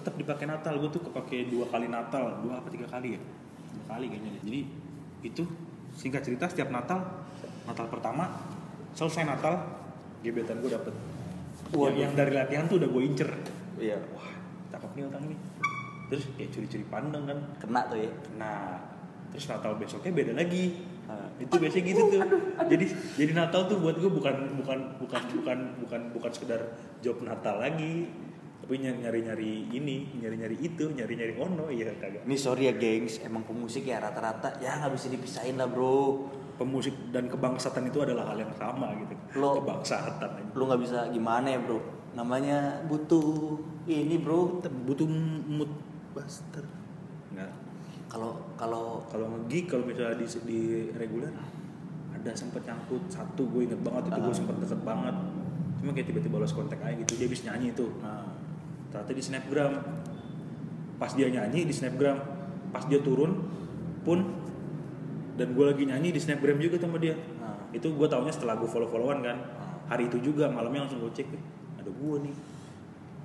tetap 0.00 0.16
dipakai 0.16 0.48
Natal. 0.48 0.80
Gue 0.80 0.90
tuh 0.90 1.04
kepake 1.04 1.52
dua 1.52 1.68
kali 1.68 1.86
Natal, 1.86 2.40
dua 2.40 2.58
apa 2.58 2.68
tiga 2.72 2.88
kali 2.88 3.14
ya? 3.14 3.20
Dua 3.76 3.84
kali 3.96 4.06
kayaknya. 4.08 4.40
Jadi 4.40 4.60
itu 5.20 5.42
singkat 5.92 6.24
cerita 6.24 6.48
setiap 6.48 6.72
Natal, 6.72 7.28
Natal 7.68 7.86
pertama 7.92 8.24
selesai 8.96 9.28
Natal, 9.28 9.60
gebetan 10.24 10.58
gue 10.64 10.70
dapet. 10.72 10.94
Waduh. 11.70 11.94
Yang, 11.94 11.96
yang 12.00 12.12
dari 12.16 12.32
latihan 12.34 12.64
tuh 12.66 12.82
udah 12.82 12.88
gue 12.90 13.02
incer. 13.04 13.30
iya 13.78 13.96
Wah, 14.16 14.28
cakep 14.74 14.90
nih 14.96 15.04
orang 15.06 15.24
nih. 15.30 15.38
Terus 16.10 16.24
kayak 16.34 16.50
curi-curi 16.50 16.84
pandang 16.90 17.24
kan. 17.28 17.38
kena 17.62 17.80
tuh 17.86 17.98
ya 18.02 18.10
Nah, 18.34 18.82
terus 19.30 19.46
Natal 19.46 19.78
besoknya 19.78 20.10
beda 20.10 20.32
lagi. 20.34 20.88
Ah. 21.10 21.26
itu 21.42 21.54
biasanya 21.58 21.84
gitu 21.90 22.02
tuh. 22.06 22.22
Jadi 22.70 22.86
jadi 23.18 23.32
Natal 23.34 23.66
tuh 23.66 23.82
buat 23.82 23.98
gue 23.98 24.10
bukan 24.10 24.62
bukan 24.62 24.78
bukan 25.02 25.22
bukan 25.42 25.58
bukan 25.82 26.00
bukan 26.14 26.30
sekedar 26.30 26.60
job 27.02 27.18
Natal 27.26 27.58
lagi, 27.58 28.06
tapi 28.70 28.86
nyari 28.86 29.26
nyari 29.26 29.66
ini, 29.74 30.14
nyari 30.22 30.36
nyari 30.38 30.56
itu, 30.62 30.94
nyari 30.94 31.18
nyari 31.18 31.34
ono, 31.42 31.66
iya 31.74 31.90
kagak. 31.90 32.22
ini 32.22 32.38
sorry 32.38 32.70
ya 32.70 32.78
gengs 32.78 33.18
emang 33.18 33.42
pemusik 33.42 33.82
ya 33.82 33.98
rata-rata 33.98 34.62
ya 34.62 34.78
nggak 34.78 34.94
bisa 34.94 35.10
dipisahin 35.10 35.58
lah 35.58 35.66
bro 35.66 36.30
Pemusik 36.54 36.94
dan 37.10 37.26
kebangsaan 37.26 37.90
itu 37.90 37.98
adalah 37.98 38.30
hal 38.30 38.38
yang 38.38 38.54
sama 38.54 38.94
gitu. 38.94 39.42
Lo- 39.42 39.58
kebangsaan 39.58 40.22
aja. 40.22 40.38
lu 40.54 40.70
nggak 40.70 40.80
bisa 40.86 41.10
gimana 41.10 41.50
ya 41.50 41.58
bro 41.58 41.82
namanya 42.14 42.78
butuh 42.86 43.58
ini 43.90 44.22
bro 44.22 44.62
butuh 44.62 45.08
mood 45.50 45.74
buster. 46.14 46.62
Nggak. 47.34 47.50
kalau 48.06 48.38
kalau 48.54 49.02
Kalau 49.10 49.34
nge 49.50 49.66
kalau 49.66 49.82
misalnya 49.82 50.14
di, 50.14 50.26
di 50.46 50.60
reguler 50.94 51.34
ada 52.14 52.30
sempet 52.38 52.62
nyangkut 52.62 53.02
satu 53.10 53.50
gue 53.50 53.66
inget 53.66 53.82
banget 53.82 54.14
itu 54.14 54.20
gue 54.22 54.30
Ah. 54.30 54.38
sempet 54.38 54.56
deket 54.62 54.80
banget 54.86 55.16
cuma 55.82 55.90
kayak 55.90 56.06
tiba-tiba 56.06 56.36
lost 56.38 56.54
kontak 56.54 56.78
aja 56.78 56.92
gitu 56.92 57.18
dia 57.18 57.26
habis 57.26 57.42
nyanyi 57.42 57.72
tuh 57.74 57.88
nah, 57.98 58.39
ternyata 58.90 59.12
di 59.14 59.22
snapgram. 59.22 59.72
Pas 61.00 61.12
dia 61.16 61.30
nyanyi 61.32 61.64
di 61.64 61.74
snapgram. 61.74 62.18
Pas 62.70 62.84
dia 62.86 63.00
turun 63.00 63.48
pun 64.06 64.18
dan 65.40 65.56
gue 65.56 65.64
lagi 65.64 65.88
nyanyi 65.88 66.12
di 66.12 66.20
snapgram 66.20 66.60
juga 66.60 66.76
sama 66.76 67.00
dia. 67.00 67.16
Nah, 67.40 67.56
itu 67.72 67.88
gue 67.88 68.06
taunya 68.10 68.34
setelah 68.34 68.60
gue 68.60 68.68
follow 68.68 68.90
followan 68.90 69.24
kan. 69.24 69.38
Ah. 69.56 69.68
hari 69.90 70.06
itu 70.06 70.22
juga 70.22 70.46
malamnya 70.46 70.86
langsung 70.86 71.02
gue 71.02 71.10
cek 71.10 71.28
eh, 71.34 71.44
ada 71.80 71.90
gue 71.90 72.16
nih. 72.28 72.34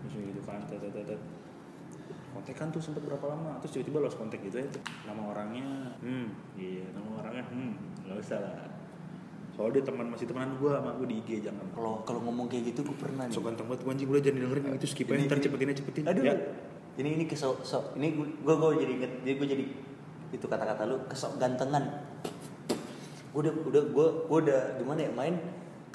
Langsung 0.06 0.22
gitu 0.24 0.42
kan 0.46 0.62
tet. 0.66 1.22
kontekan 2.36 2.68
tuh 2.68 2.84
sempet 2.84 3.00
berapa 3.08 3.32
lama? 3.32 3.56
Terus 3.64 3.80
tiba-tiba 3.80 4.04
lost 4.04 4.20
kontak 4.20 4.44
gitu 4.44 4.60
tuh 4.60 4.84
nama 5.08 5.32
orangnya. 5.32 5.96
Hmm 6.04 6.36
iya 6.60 6.84
nama 6.92 7.24
orangnya 7.24 7.46
hmm 7.48 7.74
nggak 8.06 8.18
usah 8.22 8.40
lah 8.44 8.75
soalnya 9.56 9.80
dia 9.80 9.84
teman 9.88 10.12
masih 10.12 10.28
temenan 10.28 10.60
gue 10.60 10.68
sama 10.68 10.92
gue 11.00 11.08
di 11.08 11.16
IG 11.24 11.30
jangan. 11.48 11.66
Kalau 11.72 12.04
kalau 12.04 12.20
ngomong 12.28 12.52
kayak 12.52 12.76
gitu 12.76 12.84
gue 12.84 12.98
pernah 13.00 13.24
nih. 13.24 13.32
So 13.32 13.40
ganteng 13.40 13.72
banget 13.72 13.88
gue 13.88 13.92
anjing 13.96 14.10
udah 14.12 14.22
jangan 14.22 14.40
dengerin 14.44 14.64
yang 14.68 14.76
itu 14.76 14.88
skip 14.92 15.08
aja 15.08 15.24
ntar 15.32 15.40
cepetin 15.40 15.68
aja 15.72 15.78
cepetin. 15.80 16.04
Aduh 16.12 16.24
ya. 16.28 16.36
ini 17.00 17.10
ini 17.16 17.24
kesok 17.24 17.64
sok 17.64 17.96
ini 17.96 18.20
gue 18.20 18.56
gue 18.60 18.70
jadi 18.84 18.92
inget 19.00 19.12
jadi 19.24 19.34
gue 19.40 19.48
jadi 19.48 19.66
itu 20.36 20.46
kata-kata 20.52 20.84
lu 20.84 20.96
kesok 21.08 21.40
gantengan. 21.40 21.84
Gue 23.32 23.40
udah 23.48 23.54
udah 23.64 23.84
gue 23.96 24.08
gue 24.28 24.38
udah 24.44 24.62
gimana 24.76 25.00
ya 25.08 25.12
main 25.16 25.36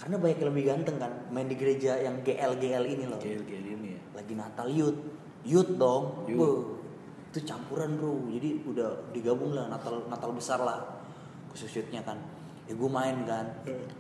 karena 0.01 0.17
banyak 0.17 0.39
yang 0.41 0.49
lebih 0.57 0.65
ganteng 0.65 0.97
kan 0.97 1.13
main 1.29 1.45
di 1.45 1.57
gereja 1.61 2.01
yang 2.01 2.17
GL 2.25 2.57
GL 2.57 2.85
ini 2.89 3.05
loh. 3.05 3.21
Kayak 3.21 3.45
kayak 3.45 3.77
ini 3.77 3.89
ya. 3.93 4.01
Lagi 4.17 4.33
Natal 4.33 4.69
youth 4.73 4.99
youth 5.45 5.73
dong. 5.77 6.25
Wah, 6.33 6.81
itu 7.29 7.39
campuran 7.45 8.01
bro. 8.01 8.25
Jadi 8.33 8.65
udah 8.65 9.13
digabung 9.13 9.53
lah 9.53 9.69
Natal 9.69 10.09
Natal 10.09 10.33
besar 10.33 10.65
lah 10.65 10.81
khusus 11.53 11.69
youthnya 11.77 12.01
kan 12.01 12.40
ya 12.71 12.75
gue 12.79 12.91
main 12.91 13.27
kan. 13.27 13.47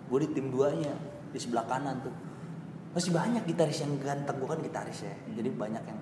Gue 0.06 0.18
di 0.22 0.28
tim 0.30 0.54
duanya 0.54 0.94
di 1.34 1.38
sebelah 1.42 1.66
kanan 1.66 1.98
tuh. 2.06 2.14
Masih 2.94 3.10
banyak 3.10 3.42
gitaris 3.42 3.82
yang 3.82 3.98
ganteng 3.98 4.38
gue 4.38 4.46
kan 4.46 4.62
gitaris 4.62 5.02
ya. 5.02 5.14
Jadi 5.34 5.50
banyak 5.50 5.82
yang 5.82 5.98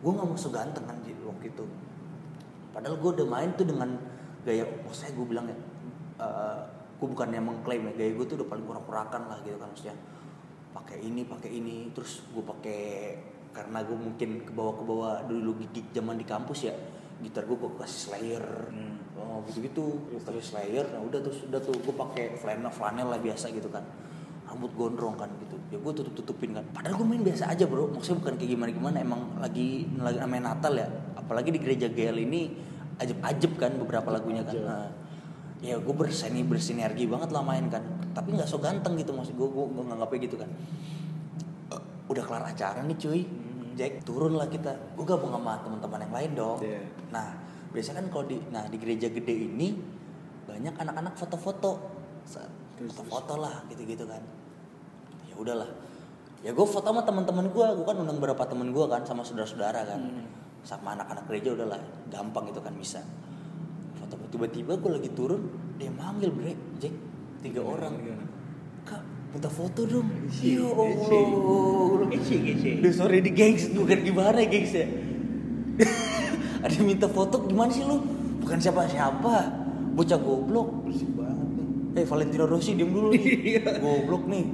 gue 0.00 0.10
nggak 0.16 0.24
mau 0.24 0.40
seganteng 0.40 0.88
kan 0.88 0.96
waktu 1.04 1.52
itu. 1.52 1.64
Padahal 2.72 2.96
gue 2.96 3.10
udah 3.20 3.26
main 3.28 3.52
tuh 3.52 3.68
dengan 3.68 4.00
gaya 4.48 4.64
maksudnya 4.64 5.12
gue 5.12 5.26
bilang 5.28 5.46
ya 5.52 5.58
eh, 6.24 6.60
gue 6.96 7.08
bukan 7.12 7.28
yang 7.28 7.44
mengklaim 7.44 7.84
ya 7.84 7.92
gaya 7.92 8.10
gue 8.16 8.24
tuh 8.24 8.36
udah 8.40 8.48
paling 8.48 8.64
kurak-kurakan 8.64 9.22
lah 9.28 9.38
gitu 9.44 9.60
kan 9.60 9.68
maksudnya. 9.68 9.96
Pakai 10.72 10.98
ini 11.04 11.28
pakai 11.28 11.50
ini 11.52 11.92
terus 11.92 12.24
gue 12.32 12.40
pakai 12.40 12.80
karena 13.52 13.82
gue 13.84 13.98
mungkin 13.98 14.44
ke 14.44 14.52
bawah 14.54 14.74
ke 14.76 14.84
bawah 14.84 15.14
dulu 15.26 15.58
gigit 15.66 15.90
zaman 15.92 16.16
di 16.16 16.24
kampus 16.24 16.68
ya 16.68 16.74
gitar 17.18 17.42
gue 17.44 17.56
gue 17.58 17.70
kasih 17.82 18.00
slayer 18.10 18.44
Hmm. 18.70 18.94
oh 19.18 19.42
gitu 19.50 19.58
gitu 19.66 19.84
gue 20.06 20.20
kasih 20.22 20.44
slayer 20.44 20.86
nah 20.94 21.02
udah 21.02 21.18
terus 21.18 21.42
udah 21.50 21.58
tuh 21.58 21.74
gue 21.74 21.94
pakai 21.94 22.38
flanel 22.38 22.70
flanel 22.70 23.08
lah 23.10 23.18
biasa 23.18 23.50
gitu 23.50 23.66
kan. 23.66 23.82
Rambut 24.48 24.72
gondrong 24.72 25.18
kan 25.18 25.28
gitu. 25.44 25.60
Ya 25.68 25.76
gue 25.76 25.92
tutup 25.92 26.14
tutupin 26.16 26.56
kan. 26.56 26.64
Padahal 26.72 26.96
gue 26.96 27.06
main 27.06 27.20
biasa 27.20 27.52
aja 27.52 27.68
bro. 27.68 27.90
Maksudnya 27.92 28.18
bukan 28.24 28.34
kayak 28.40 28.50
gimana 28.56 28.70
gimana. 28.72 28.96
Emang 29.02 29.20
lagi 29.36 29.84
lagi 30.00 30.18
main 30.24 30.40
Natal 30.40 30.72
ya. 30.72 30.88
Apalagi 31.20 31.52
di 31.52 31.60
gereja 31.60 31.92
GL 31.92 32.16
ini 32.24 32.56
ajeb 32.96 33.18
ajeb 33.20 33.52
kan 33.60 33.76
beberapa 33.76 34.08
lagunya 34.08 34.46
kan. 34.46 34.56
Ajeb. 34.56 34.64
Nah, 34.64 34.88
ya 35.60 35.76
gue 35.76 35.94
berseni 35.94 36.46
bersinergi 36.46 37.04
banget 37.04 37.28
lah 37.28 37.44
main 37.44 37.68
kan. 37.68 37.84
Tapi 38.16 38.38
nggak 38.38 38.48
so 38.48 38.56
ganteng 38.56 38.96
gitu 38.96 39.12
maksud 39.12 39.36
gue 39.36 39.48
gue 39.52 39.64
gue 39.68 39.84
nganggapnya 39.84 40.18
gitu 40.24 40.36
kan. 40.40 40.50
Eh, 41.76 41.82
udah 42.08 42.22
kelar 42.24 42.44
acara 42.48 42.80
nih 42.80 42.96
cuy 42.96 43.22
Jack 43.78 44.02
turun 44.02 44.34
lah 44.34 44.50
kita. 44.50 44.74
Gue 44.98 45.06
gabung 45.06 45.30
sama 45.30 45.62
teman-teman 45.62 46.02
yang 46.02 46.14
lain 46.14 46.30
dong. 46.34 46.58
Iya. 46.58 46.82
nah 47.14 47.26
biasanya 47.70 48.02
kan 48.02 48.06
kalau 48.10 48.24
di 48.26 48.36
nah 48.50 48.64
di 48.66 48.76
gereja 48.80 49.06
gede 49.12 49.30
ini 49.46 49.78
banyak 50.50 50.74
anak-anak 50.74 51.14
foto-foto. 51.14 51.72
Foto-foto 52.78 53.34
lah 53.38 53.62
gitu-gitu 53.70 54.02
kan. 54.04 54.20
Ya 55.30 55.38
udahlah. 55.38 55.70
Ya 56.42 56.50
gue 56.50 56.66
foto 56.66 56.90
sama 56.90 57.06
teman-teman 57.06 57.46
gue 57.54 57.66
gue 57.78 57.84
kan 57.86 57.96
undang 58.02 58.18
beberapa 58.18 58.42
temen 58.50 58.74
gue 58.74 58.86
kan 58.90 59.06
sama 59.06 59.22
saudara-saudara 59.22 59.86
kan. 59.86 60.00
Sama 60.66 60.98
anak-anak 60.98 61.24
gereja 61.30 61.54
udahlah. 61.54 61.78
Gampang 62.10 62.50
itu 62.50 62.58
kan 62.58 62.74
bisa. 62.74 62.98
Foto 63.94 64.18
tiba-tiba 64.34 64.74
gue 64.74 64.90
lagi 64.90 65.10
turun 65.14 65.46
dia 65.78 65.94
manggil 65.94 66.34
bre 66.34 66.58
Jack 66.82 66.94
tiga 67.38 67.62
Gimana, 67.62 67.74
orang. 67.78 67.94
gimana? 68.02 68.26
Minta 69.38 69.54
foto 69.54 69.86
dong. 69.86 70.10
Ya. 70.42 70.66
Allah. 70.66 72.10
Isi, 72.10 72.36
isi. 72.58 72.70
Duh 72.82 72.90
sorry 72.90 73.22
di 73.22 73.30
gengs 73.30 73.70
bukan 73.70 74.02
gimana 74.02 74.42
ya 74.42 74.50
gengs 74.50 74.74
ya? 74.74 74.86
Ada 76.66 76.82
minta 76.82 77.06
foto 77.06 77.46
gimana 77.46 77.70
sih 77.70 77.86
lu? 77.86 78.02
Bukan 78.42 78.58
siapa-siapa. 78.58 79.34
Bocah 79.94 80.18
goblok. 80.18 80.82
Bersih 80.82 81.06
banget 81.14 81.54
nih. 81.54 82.02
Eh 82.02 82.04
Valentino 82.10 82.50
Rossi 82.50 82.74
diem 82.74 82.90
dulu. 82.90 83.14
Nih 83.14 83.62
Goblok 83.86 84.26
nih. 84.26 84.44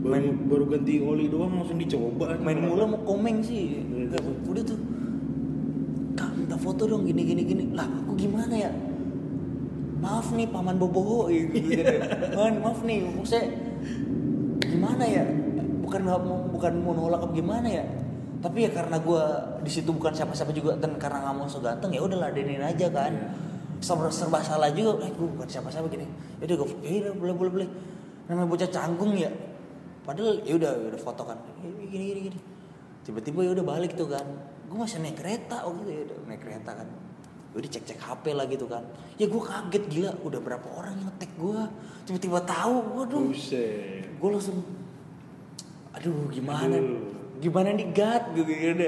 Baru, 0.00 0.12
Main, 0.16 0.26
baru 0.48 0.64
ganti 0.64 0.94
oli 1.04 1.28
doang 1.28 1.52
langsung 1.52 1.76
dicoba. 1.76 2.32
main 2.40 2.56
mula 2.56 2.88
mau 2.88 3.04
komeng 3.04 3.44
sih. 3.44 3.84
Iya, 3.84 4.16
iya. 4.16 4.18
Udah 4.48 4.64
tuh. 4.64 4.80
Kak 6.16 6.40
minta 6.40 6.56
foto 6.56 6.88
dong 6.88 7.04
gini 7.04 7.20
gini 7.20 7.44
gini. 7.44 7.64
Lah 7.76 7.84
aku 7.84 8.16
gimana 8.16 8.56
ya? 8.56 8.72
Maaf 10.00 10.32
nih 10.32 10.48
paman 10.48 10.80
boboho. 10.80 11.28
Gitu, 11.28 11.52
gitu. 11.52 11.84
Man, 12.32 12.64
maaf 12.64 12.80
nih 12.80 13.04
maksudnya 13.12 13.71
gimana 14.66 15.04
ya? 15.04 15.24
Bukan 15.82 16.00
bukan 16.52 16.72
mau 16.80 16.92
nolak 16.96 17.20
apa 17.22 17.32
gimana 17.34 17.68
ya? 17.68 17.84
Tapi 18.42 18.66
ya 18.66 18.70
karena 18.74 18.98
gue 18.98 19.22
di 19.62 19.70
situ 19.70 19.94
bukan 19.94 20.10
siapa-siapa 20.10 20.50
juga 20.50 20.74
dan 20.78 20.98
karena 20.98 21.22
nggak 21.22 21.34
mau 21.38 21.46
so 21.46 21.62
ganteng 21.62 21.94
ya 21.94 22.02
udah 22.02 22.18
ladenin 22.28 22.62
aja 22.62 22.90
kan. 22.90 23.12
Iya. 23.12 23.30
serba, 23.82 24.06
serba 24.14 24.38
salah 24.38 24.70
juga 24.70 25.02
eh 25.02 25.10
gue 25.10 25.26
bukan 25.26 25.46
siapa-siapa 25.46 25.86
gini. 25.90 26.06
Ya 26.38 26.50
udah 26.50 26.56
gue 26.62 26.68
ya 26.82 26.90
udah 27.06 27.14
boleh 27.18 27.34
boleh 27.34 27.50
boleh. 27.50 27.68
Namanya 28.30 28.48
bocah 28.50 28.70
canggung 28.70 29.14
ya. 29.18 29.30
Padahal 30.02 30.42
ya 30.42 30.54
udah 30.58 30.70
ya 30.74 30.86
udah 30.94 31.00
foto 31.02 31.22
kan. 31.26 31.38
Eh, 31.62 31.70
gini 31.90 32.04
gini 32.10 32.20
gini. 32.30 32.38
Tiba-tiba 33.02 33.42
ya 33.46 33.50
udah 33.54 33.64
balik 33.66 33.94
tuh 33.94 34.10
kan. 34.10 34.26
Gue 34.70 34.78
masih 34.78 35.02
naik 35.02 35.18
kereta 35.18 35.66
waktu 35.66 35.82
itu 35.86 35.90
ya 35.90 36.02
udah 36.06 36.16
naik 36.30 36.42
kereta 36.42 36.70
kan 36.78 36.88
udah 37.52 37.68
cek 37.68 37.84
cek 37.84 38.00
HP 38.00 38.32
lah 38.32 38.48
gitu 38.48 38.64
kan. 38.64 38.80
Ya 39.20 39.28
gue 39.28 39.42
kaget 39.42 39.84
gila 39.92 40.10
udah 40.24 40.40
berapa 40.40 40.66
orang 40.72 40.96
yang 40.96 41.06
ngetek 41.12 41.32
gue 41.36 41.60
tiba-tiba 42.08 42.40
tahu 42.42 42.74
waduh. 42.96 43.28
Gue 44.16 44.28
langsung 44.32 44.58
aduh 45.92 46.28
gimana? 46.32 46.76
Aduh. 46.80 47.12
gimana 47.42 47.74
nih 47.74 47.90
God 47.90 48.22
gue 48.38 48.44
gitu 48.46 48.86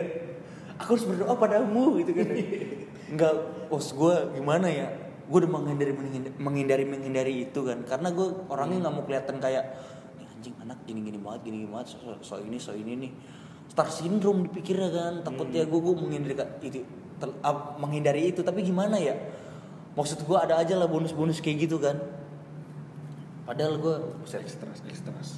aku 0.79 0.95
harus 0.95 1.05
berdoa 1.07 1.35
padamu 1.35 1.99
gitu 2.03 2.13
kan. 2.15 2.29
Nggak 3.15 3.35
bos 3.69 3.89
gue 3.93 4.15
gimana 4.39 4.67
ya? 4.71 4.87
Gue 5.27 5.43
udah 5.45 5.51
menghindari 5.51 5.93
menghindari 6.39 6.85
menghindari 6.87 7.35
itu 7.51 7.61
kan. 7.67 7.83
Karena 7.85 8.09
gue 8.15 8.27
orangnya 8.49 8.89
nggak 8.89 8.95
mau 8.95 9.05
kelihatan 9.05 9.37
kayak 9.43 9.65
"Nih 10.19 10.27
anjing 10.31 10.55
anak 10.63 10.79
gini 10.87 11.01
gini 11.03 11.19
banget 11.19 11.41
gini 11.51 11.57
gini 11.65 11.71
banget 11.71 11.95
so, 11.95 11.97
so- 12.01 12.23
so 12.23 12.35
ini 12.41 12.57
so 12.57 12.73
ini 12.73 12.93
nih. 12.97 13.13
Star 13.69 13.89
syndrome 13.91 14.47
dipikirnya 14.47 14.91
kan 14.93 15.13
takutnya 15.25 15.65
gue 15.67 15.81
gue 15.81 15.95
menghindari 15.99 16.35
itu 16.63 16.81
tel- 17.17 17.39
ah, 17.41 17.77
menghindari 17.77 18.29
itu 18.29 18.41
tapi 18.41 18.61
gimana 18.61 18.97
ya 18.97 19.15
maksud 19.93 20.21
gue 20.21 20.35
ada 20.37 20.57
aja 20.57 20.75
lah 20.75 20.87
bonus-bonus 20.87 21.39
kayak 21.39 21.65
gitu 21.65 21.79
kan 21.79 21.95
padahal 23.45 23.77
gue 23.77 23.95
Ekstras, 24.25 24.81
ekstras. 24.83 25.29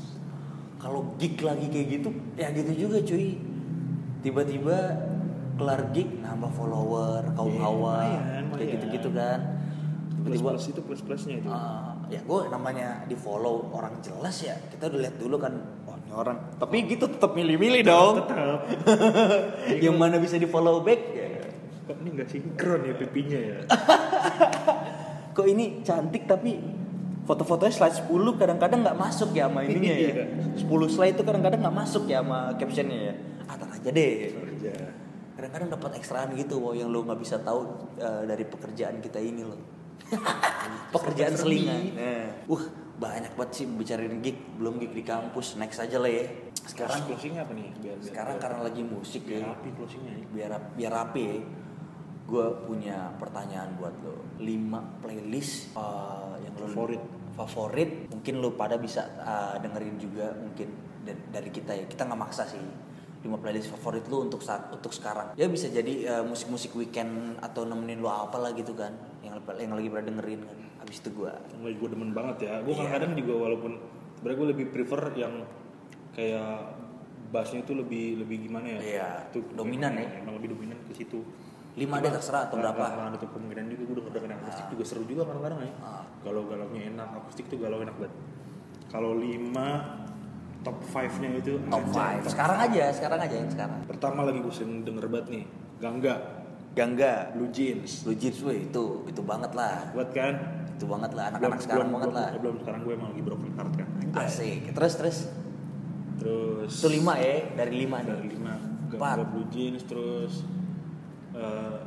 kalau 0.78 1.12
gig 1.16 1.36
lagi 1.38 1.66
kayak 1.66 1.88
gitu 1.92 2.08
ya 2.34 2.48
gitu 2.50 2.86
juga 2.86 3.02
cuy 3.02 3.36
tiba-tiba 4.20 4.76
kelar 5.54 5.90
gig 5.90 6.08
nambah 6.16 6.50
follower 6.50 7.32
kaum 7.32 7.50
Iya, 7.50 7.60
hawa 7.60 7.96
lumayan, 7.98 8.44
kayak 8.52 8.68
gitu-gitu 8.72 9.10
kan 9.10 9.40
Plus 10.16 10.38
tiba-tiba 10.38 10.50
plus 10.52 10.66
itu 10.66 10.80
plus 10.82 11.00
plusnya 11.00 11.34
itu. 11.36 11.48
ah, 11.48 11.94
ya 12.06 12.18
gue 12.20 12.40
namanya 12.48 13.02
di 13.04 13.14
follow 13.14 13.70
orang 13.70 13.98
jelas 14.00 14.36
ya 14.40 14.54
kita 14.66 14.88
udah 14.88 15.00
lihat 15.00 15.16
dulu 15.16 15.36
kan 15.36 15.54
oh 15.84 15.94
ini 15.96 16.10
orang 16.12 16.36
tapi 16.56 16.76
gitu 16.84 17.06
tetap 17.06 17.30
milih-milih 17.32 17.82
dong 17.82 18.14
Tetap. 18.20 18.58
yang 19.84 19.94
mana 19.94 20.16
bisa 20.16 20.34
di 20.34 20.46
follow 20.46 20.80
back 20.80 21.00
ya. 21.08 21.25
Kok 21.86 21.96
ini 22.02 22.08
nggak 22.12 22.28
sinkron 22.28 22.80
ya 22.82 22.94
pipinya 22.94 23.38
ya? 23.38 23.58
kok 25.36 25.46
ini 25.46 25.84
cantik 25.84 26.24
tapi 26.24 26.56
foto-fotonya 27.22 27.68
slide 27.70 27.96
10 28.08 28.40
kadang-kadang 28.40 28.80
nggak 28.80 28.96
masuk 28.96 29.36
ya 29.36 29.46
sama 29.46 29.60
ininya 29.62 29.92
ya 29.92 30.10
Iya. 30.16 30.24
10 30.64 30.66
slide 30.88 31.14
itu 31.14 31.22
kadang-kadang 31.22 31.60
nggak 31.60 31.76
masuk 31.76 32.08
ya 32.08 32.24
sama 32.24 32.54
captionnya 32.56 32.98
ya 33.10 33.14
atas 33.44 33.68
aja 33.76 33.90
deh 33.92 34.12
kadang-kadang 35.36 35.68
dapat 35.76 35.90
ekstraan 36.00 36.32
gitu 36.32 36.56
wow 36.56 36.72
yang 36.72 36.88
lo 36.88 37.04
nggak 37.04 37.20
bisa 37.20 37.36
tahu 37.38 37.68
eh, 37.98 38.24
dari 38.24 38.48
pekerjaan 38.48 38.98
kita 38.98 39.20
ini 39.20 39.44
loh 39.44 39.60
pekerjaan 40.94 41.36
selingan 41.36 41.82
nah, 41.92 42.26
wah 42.48 42.64
banyak 42.96 43.36
banget 43.36 43.50
sih 43.52 43.66
bicarain 43.68 44.16
gig 44.24 44.40
belum 44.56 44.80
gig 44.80 44.96
di 44.96 45.04
kampus 45.04 45.60
next 45.60 45.76
aja 45.78 46.00
lah 46.00 46.08
ya 46.08 46.24
Sekarang 46.66 46.98
closingnya 47.06 47.46
apa 47.46 47.52
nih? 47.54 47.68
Biar, 47.78 47.94
biar 47.94 47.98
sekarang 48.02 48.36
karena 48.42 48.58
lagi 48.64 48.82
musik 48.82 49.22
biar 49.22 49.38
ya 49.38 49.46
rapi 49.52 49.68
closingnya. 49.70 50.12
ya. 50.16 50.24
biar 50.32 50.50
biar 50.74 50.92
rapi 50.94 51.22
ya 51.22 51.36
gue 52.26 52.46
punya 52.62 53.14
pertanyaan 53.16 53.70
buat 53.74 53.94
lo 54.02 54.18
5 54.36 54.42
playlist 54.98 55.70
eh, 55.72 56.34
yang 56.42 56.54
Favorit. 56.56 57.02
favorit 57.32 57.90
mungkin 58.08 58.34
lo 58.36 58.50
pada 58.52 58.74
bisa 58.76 59.06
eh, 59.16 59.56
dengerin 59.60 59.96
juga 59.96 60.34
mungkin 60.34 60.68
da- 61.00 61.22
dari 61.32 61.48
kita 61.48 61.72
ya 61.72 61.84
kita 61.84 62.02
nggak 62.02 62.18
maksa 62.18 62.42
sih 62.44 62.58
5 62.58 63.30
playlist 63.36 63.70
favorit 63.70 64.02
lo 64.06 64.22
untuk 64.22 64.40
saat 64.40 64.66
untuk 64.68 64.90
sekarang 64.90 65.34
ya 65.34 65.46
bisa 65.46 65.68
jadi 65.68 65.92
eh, 66.12 66.24
musik-musik 66.24 66.74
weekend 66.74 67.10
atau 67.38 67.62
nemenin 67.62 67.98
lo 67.98 68.10
apa 68.10 68.36
lah 68.36 68.50
gitu 68.50 68.74
kan 68.74 68.90
yang 69.20 69.38
yang 69.54 69.72
lagi 69.72 69.86
pada 69.86 70.04
dengerin 70.04 70.40
kan 70.42 70.58
habis 70.76 70.98
itu 70.98 71.10
gue 71.12 71.30
Yang 71.52 71.62
lagi 71.62 71.76
gue 71.76 71.90
demen 71.90 72.10
banget 72.10 72.36
ya. 72.42 72.52
Gue 72.60 72.70
Iya. 72.70 72.78
kadang-kadang 72.80 73.12
juga 73.16 73.32
walaupun 73.36 73.72
sebenarnya 74.16 74.38
gue 74.38 74.48
lebih 74.50 74.66
prefer 74.70 75.02
yang 75.14 75.34
kayak 76.12 76.72
bassnya 77.28 77.60
itu 77.60 77.74
lebih 77.74 78.22
lebih 78.22 78.36
gimana 78.40 78.66
ya? 78.68 78.80
Iya, 78.80 79.08
Itu 79.28 79.42
dominan 79.52 79.92
ya. 79.94 80.06
Emang 80.16 80.38
lebih 80.38 80.54
dominan 80.54 80.78
ke 80.86 80.94
situ. 80.94 81.26
Lima 81.76 82.00
deh 82.00 82.08
terserah 82.08 82.48
atau 82.48 82.56
berapa 82.56 82.84
Nah, 82.88 83.12
ada 83.12 83.18
kemungkinan 83.20 83.64
juga 83.68 83.82
gue 83.84 83.96
denger 84.00 84.12
dengan 84.16 84.30
akustik 84.40 84.66
juga 84.72 84.84
seru 84.88 85.04
juga 85.04 85.22
kadang-kadang 85.28 85.60
ya. 85.60 85.72
Ah. 85.78 86.02
Galau-galaunya 86.24 86.82
enak, 86.90 87.08
akustik 87.20 87.46
tuh 87.46 87.60
galau 87.60 87.78
enak 87.78 87.92
banget. 88.00 88.12
Kalau 88.88 89.12
5 89.12 90.64
top 90.64 90.76
5-nya 90.82 91.28
itu 91.36 91.52
top 91.68 91.84
anjay, 91.84 92.16
5 92.18 92.24
top 92.24 92.32
sekarang 92.32 92.58
five. 92.58 92.66
aja 92.72 92.84
sekarang 92.90 93.18
aja 93.22 93.36
yang 93.36 93.50
sekarang 93.52 93.78
Pertama 93.84 94.20
lagi 94.24 94.38
gue 94.40 94.50
sering 94.50 94.82
denger 94.82 95.04
banget 95.06 95.26
nih, 95.30 95.44
Gangga, 95.78 96.14
Gangga 96.72 97.12
Blue 97.36 97.50
Jeans. 97.52 98.02
Blue 98.02 98.16
Jeans 98.16 98.38
weh 98.42 98.64
itu 98.64 98.84
itu 99.04 99.20
banget 99.20 99.52
lah 99.52 99.92
Buat 99.92 100.10
kan? 100.10 100.34
itu 100.76 100.84
banget 100.84 101.12
lah 101.12 101.32
anak-anak 101.32 101.60
sekarang 101.60 101.88
banget 101.88 102.08
belum, 102.12 102.20
lah 102.20 102.28
Belum 102.36 102.56
sekarang 102.60 102.80
gue 102.84 102.92
emang 102.92 103.08
lagi 103.12 103.22
broken 103.24 103.50
heart 103.56 103.72
kan. 103.76 103.88
asik 104.24 104.60
terus 104.72 104.92
terus 104.96 105.18
Terus 106.16 106.72
itu 106.72 106.88
lima 106.90 107.14
ya 107.16 107.36
dari 107.54 107.72
lima 107.76 107.96
nih 108.00 108.08
dari 108.12 108.28
lima. 108.32 108.54
Gangga 108.88 109.24
Blue 109.24 109.46
Jeans 109.48 109.84
terus 109.84 110.40
eh, 111.36 111.78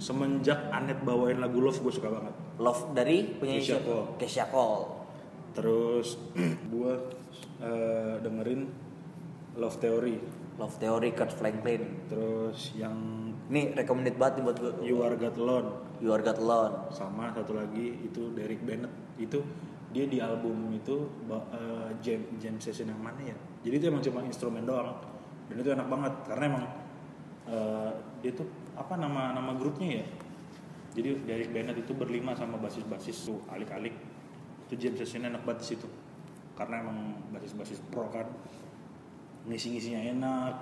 semenjak 0.00 0.68
Anet 0.72 1.00
bawain 1.02 1.40
lagu 1.40 1.60
Love 1.60 1.80
gue 1.80 1.92
suka 1.92 2.08
banget. 2.12 2.34
Love 2.60 2.92
dari 2.92 3.36
penyanyi 3.40 3.64
Kesha? 3.64 3.80
Cole. 3.80 4.06
Kesha 4.20 4.44
Cole 4.52 4.84
Terus 5.56 6.20
gue 6.72 6.92
eh, 7.64 8.14
dengerin 8.20 8.68
Love 9.58 9.76
Theory. 9.80 10.16
Love 10.60 10.76
Theory 10.76 11.10
Kurt 11.16 11.32
Franklin 11.32 12.04
Terus 12.06 12.76
yang 12.76 12.94
ini 13.50 13.74
recommended 13.74 14.14
banget 14.14 14.40
nih 14.40 14.44
buat 14.46 14.56
gue 14.60 14.72
You 14.86 15.02
Are 15.02 15.16
God 15.16 15.36
Alone 15.40 15.68
You 15.98 16.14
Are 16.14 16.22
God 16.22 16.38
Alone 16.38 16.74
sama 16.94 17.34
satu 17.34 17.58
lagi 17.58 17.98
itu 18.04 18.30
Derek 18.36 18.62
Bennett 18.62 18.92
itu 19.18 19.42
dia 19.90 20.06
di 20.06 20.22
album 20.22 20.70
itu 20.70 21.10
eh, 21.26 21.90
jam 21.98 22.22
jam 22.38 22.54
session 22.62 22.86
yang 22.86 23.02
mana 23.02 23.18
ya 23.26 23.36
jadi 23.66 23.74
itu 23.82 23.84
emang 23.90 24.04
cuma 24.06 24.22
instrumen 24.22 24.62
doang 24.62 24.94
dan 25.50 25.56
itu 25.58 25.70
enak 25.74 25.88
banget 25.90 26.14
karena 26.30 26.44
emang 26.46 26.64
eh, 27.50 27.90
dia 28.22 28.32
tuh 28.38 28.46
apa 28.80 28.96
nama 28.96 29.36
nama 29.36 29.52
grupnya 29.52 30.00
ya? 30.00 30.06
Jadi 30.96 31.22
Derek 31.28 31.52
Bennett 31.52 31.78
itu 31.78 31.92
berlima 31.92 32.32
sama 32.34 32.56
basis-basis 32.56 33.28
tuh 33.28 33.38
alik-alik. 33.52 33.94
Itu 34.66 34.74
jam 34.80 34.96
sessionnya 34.96 35.30
enak 35.30 35.44
banget 35.44 35.76
situ. 35.76 35.86
Karena 36.56 36.82
emang 36.82 37.20
basis-basis 37.30 37.84
pro 37.92 38.08
kan. 38.08 38.26
Ngisi-ngisinya 39.46 40.00
enak. 40.16 40.54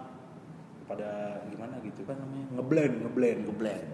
Pada 0.85 1.41
gimana 1.49 1.81
gitu? 1.81 2.05
Kan 2.05 2.21
namanya? 2.21 2.61
Ngeblend 2.61 2.95
ngeblend. 3.07 3.41
Ngeblend. 3.49 3.87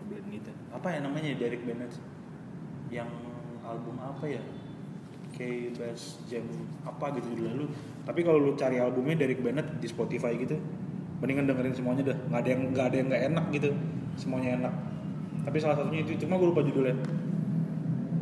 ngeblend 0.00 0.26
gitu. 0.34 0.50
Apa 0.74 0.96
ya 0.96 0.98
namanya 1.04 1.30
Derek 1.38 1.62
Bennett? 1.62 1.92
Yang 2.90 3.12
album 3.62 4.00
apa 4.02 4.24
ya? 4.26 4.42
Kayak 5.30 5.78
bass 5.78 6.18
jam 6.26 6.42
apa 6.82 7.14
gitu 7.14 7.38
lalu 7.38 7.70
tapi 8.02 8.26
kalau 8.26 8.42
lu 8.42 8.52
cari 8.58 8.82
albumnya 8.82 9.14
Derek 9.14 9.38
Bennett 9.38 9.78
di 9.78 9.86
Spotify 9.86 10.34
gitu 10.34 10.58
mendingan 11.20 11.44
dengerin 11.48 11.74
semuanya 11.76 12.02
dah. 12.12 12.18
Nggak 12.28 12.40
ada 12.40 12.48
yang 12.48 12.62
nggak 12.72 12.86
ada 12.86 12.96
yang 12.96 13.08
nggak 13.12 13.24
enak 13.32 13.44
gitu. 13.52 13.70
Semuanya 14.16 14.50
enak. 14.60 14.74
Tapi 15.44 15.56
salah 15.60 15.76
satunya 15.76 16.00
itu 16.04 16.12
cuma 16.26 16.36
gue 16.40 16.48
lupa 16.48 16.62
judulnya. 16.64 16.96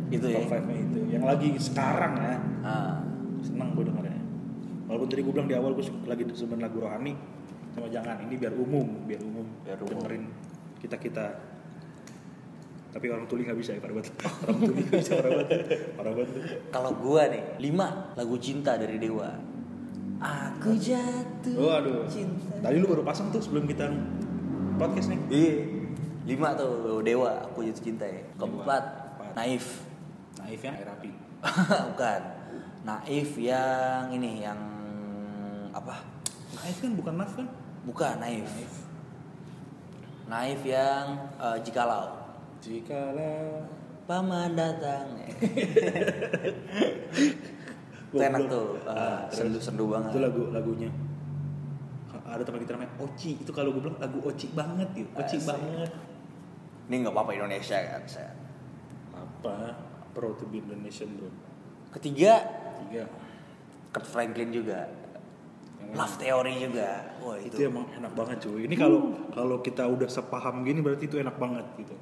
Itu 0.09 0.25
ya. 0.27 0.39
top 0.43 0.51
5 0.51 0.67
nya 0.67 0.75
itu. 0.79 0.99
Yang 1.11 1.23
lagi 1.25 1.49
sekarang 1.59 2.13
ya. 2.19 2.35
Ah. 2.63 2.95
seneng 3.39 3.71
gue 3.71 3.87
dengernya. 3.87 4.19
Walaupun 4.91 5.07
tadi 5.07 5.21
gue 5.23 5.31
bilang 5.31 5.47
di 5.47 5.55
awal 5.55 5.71
gue 5.71 5.85
lagi 6.03 6.23
demen 6.27 6.59
lagu 6.59 6.77
rohani 6.83 7.15
sama 7.71 7.87
jangan. 7.87 8.19
Ini 8.27 8.35
biar 8.35 8.53
umum 8.55 8.87
biar 9.07 9.21
umum. 9.23 9.47
Biar 9.63 9.79
umum. 9.79 9.95
dengerin 9.95 10.23
kita 10.79 10.95
kita 10.99 11.25
tapi 12.89 13.05
orang 13.13 13.29
tuli 13.29 13.45
nggak 13.45 13.59
bisa 13.59 13.77
ya 13.77 13.81
parah 13.81 13.95
banget. 14.01 14.13
Orang 14.49 14.59
tuli 14.65 14.81
nggak 14.81 14.97
bisa 14.97 15.13
parah 15.21 15.31
banget. 15.37 15.59
Parah 15.93 16.13
banget. 16.17 16.31
Kalau 16.73 16.91
gua 16.97 17.23
nih, 17.29 17.43
lima 17.61 17.87
lagu 18.17 18.35
cinta 18.41 18.81
dari 18.81 18.97
Dewa. 18.97 19.29
Aku 20.59 20.75
jatuh 20.75 21.55
oh 21.55 21.71
aduh 21.71 22.03
cinta. 22.05 22.51
tadi 22.59 22.77
lu 22.77 22.85
baru 22.85 22.99
pasang 22.99 23.31
tuh 23.31 23.39
sebelum 23.39 23.63
kita 23.63 23.87
podcast 24.75 25.07
nih 25.07 25.19
Iya. 25.31 25.55
Lima 26.27 26.51
tuh 26.53 26.99
Dewa, 26.99 27.31
aku 27.41 27.63
jatuh 27.63 27.81
cinta 27.81 28.03
ya. 28.03 28.19
Keempat, 28.35 28.83
Empat. 29.15 29.31
Naif. 29.33 29.65
naif 30.37 30.59
ya 30.59 30.71
air 30.73 30.89
api 30.89 31.09
Bukan. 31.95 32.21
Naif 32.81 33.29
yang 33.35 34.03
ini 34.11 34.43
yang 34.43 34.59
apa? 35.71 35.95
naif 36.51 36.75
kan 36.77 36.91
bukan 36.91 37.13
naf 37.15 37.31
kan 37.33 37.47
Bukan 37.81 38.13
Naif. 38.19 38.45
naif 38.45 38.73
Naif 40.27 40.61
yang 40.61 41.05
eh, 41.39 41.57
jikalau. 41.63 42.19
jikalau 42.59 43.63
Paman 44.03 44.57
datang. 44.57 45.05
Itu 48.09 48.17
enak 48.19 48.39
tuh. 48.45 48.67
Ah, 48.83 48.91
Ah. 48.91 49.19
Sendu-sendu 49.29 49.85
banget. 49.87 50.09
itu 50.11 50.19
lagu 50.19 50.43
lagunya 50.49 50.89
ada 52.29 52.45
teman 52.45 52.61
kita 52.61 52.77
namanya 52.77 52.93
Oci 52.99 53.41
itu 53.41 53.49
kalau 53.49 53.73
gue 53.73 53.81
bilang 53.81 53.97
lagu 53.97 54.21
Oci 54.21 54.53
banget 54.53 54.85
gitu 54.93 55.09
Oci 55.11 55.35
Asik. 55.35 55.49
banget 55.49 55.89
Ini 56.85 56.95
nggak 57.01 57.13
apa-apa 57.13 57.31
Indonesia 57.33 57.77
kan 57.81 58.03
saya. 58.05 58.31
apa 59.11 59.73
pro 60.11 60.37
to 60.37 60.45
be 60.45 60.57
Indonesian 60.59 61.09
bro 61.17 61.29
Ketiga, 61.89 62.37
tiga 62.79 63.09
Kurt 63.89 64.05
Franklin 64.05 64.53
juga. 64.53 64.85
Love 65.89 66.15
Theory 66.21 66.61
juga. 66.61 67.17
Wah 67.17 67.33
itu 67.35 67.57
itu. 67.57 67.65
emang 67.65 67.89
enak 67.89 68.13
banget 68.13 68.37
cuy 68.45 68.61
ini 68.69 68.75
kalau 68.77 68.99
kalau 69.33 69.57
kita 69.59 69.89
udah 69.89 70.05
sepaham 70.05 70.61
gini 70.61 70.85
berarti 70.85 71.09
itu 71.09 71.17
enak 71.17 71.33
banget 71.33 71.65
gitu 71.81 71.97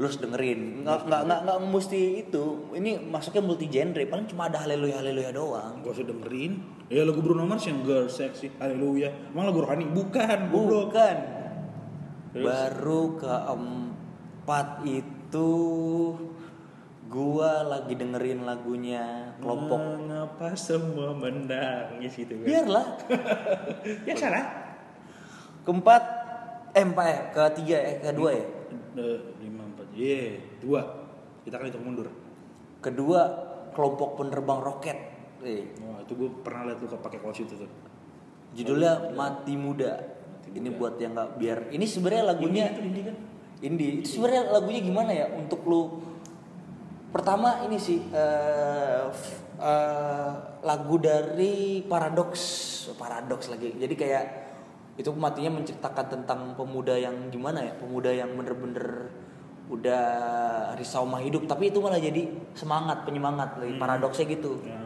Lu 0.00 0.08
harus 0.08 0.18
dengerin. 0.20 0.82
Nggak 0.84 1.04
nggak 1.04 1.22
nggak 1.28 1.40
nggak 1.44 1.58
mesti 1.68 2.00
itu. 2.24 2.44
Ini 2.72 3.02
masuknya 3.12 3.42
multi 3.44 3.66
genre. 3.68 4.02
Paling 4.08 4.26
cuma 4.28 4.48
ada 4.48 4.64
haleluya 4.64 5.04
haleluya 5.04 5.30
doang. 5.36 5.84
gak 5.84 5.92
usah 5.92 6.06
dengerin 6.08 6.82
ya 6.92 7.08
lagu 7.08 7.24
Bruno 7.24 7.48
Mars 7.48 7.64
yang 7.64 7.80
girl 7.88 8.04
sexy 8.04 8.52
haleluya 8.60 9.32
emang 9.32 9.48
lagu 9.48 9.64
rohani 9.64 9.88
bukan 9.88 10.52
Bukan. 10.52 11.16
Terus? 12.36 12.44
Baru 12.44 13.16
keempat 13.16 14.84
itu 14.84 15.50
gua 17.08 17.64
lagi 17.64 17.92
dengerin 17.96 18.44
lagunya 18.44 19.36
kelompok. 19.40 19.76
mengapa 19.76 20.52
semua 20.56 21.16
menangis 21.16 22.12
gitu 22.12 22.40
kan 22.40 22.48
Biarlah. 22.48 22.86
ya 24.08 24.14
salah 24.16 24.46
Keempat, 25.62 26.02
eh 26.74 26.82
empat 26.82 27.06
ya, 27.06 27.20
ketiga 27.30 27.78
eh 27.78 27.96
kedua 28.02 28.34
ya. 28.34 28.46
Lima 29.40 29.62
empat 29.68 29.88
ye 29.96 30.40
dua 30.60 30.80
kita 31.42 31.58
kan 31.58 31.66
hitung 31.68 31.84
mundur 31.86 32.08
Kedua 32.82 33.20
kelompok 33.72 34.18
penerbang 34.18 34.58
roket. 34.58 34.98
Eh, 35.42 35.70
Wah 35.86 36.02
itu 36.02 36.18
gue 36.18 36.30
pernah 36.42 36.66
liat 36.66 36.82
lu 36.82 36.90
pakai 36.90 37.22
kaos 37.22 37.38
itu 37.38 37.54
tuh 37.54 37.70
judulnya 38.58 39.14
Mati 39.14 39.54
Muda. 39.54 40.18
Ini 40.50 40.68
buat 40.74 40.98
yang 40.98 41.14
nggak 41.14 41.30
biar. 41.38 41.58
Ini 41.70 41.86
sebenarnya 41.86 42.34
lagunya 42.34 42.68
Indie 42.68 42.74
kan, 42.74 42.84
indie 42.84 43.04
kan? 43.06 43.16
Indie. 43.62 43.90
Itu 44.02 44.18
sebenarnya 44.18 44.50
lagunya 44.50 44.80
gimana 44.82 45.10
ya 45.14 45.26
untuk 45.30 45.62
lu 45.64 46.02
pertama 47.14 47.62
ini 47.70 47.78
sih 47.78 48.02
f- 49.08 49.40
eh, 49.62 50.32
lagu 50.66 50.96
dari 50.98 51.86
Paradox 51.86 52.34
Paradox 52.98 53.46
lagi 53.46 53.78
jadi 53.78 53.94
kayak 53.94 54.24
itu 55.02 55.10
matinya 55.18 55.58
menceritakan 55.58 56.06
tentang 56.06 56.54
pemuda 56.54 56.94
yang 56.94 57.26
gimana 57.34 57.58
ya 57.58 57.74
pemuda 57.74 58.14
yang 58.14 58.30
bener-bener 58.38 59.10
udah 59.66 60.04
risau 60.78 61.02
sama 61.02 61.18
hidup. 61.18 61.50
Tapi 61.50 61.74
itu 61.74 61.82
malah 61.82 61.98
jadi 61.98 62.30
semangat 62.54 63.02
penyemangat. 63.02 63.58
Lagi 63.58 63.74
paradoksnya 63.76 64.26
gitu. 64.30 64.62
Ya. 64.62 64.78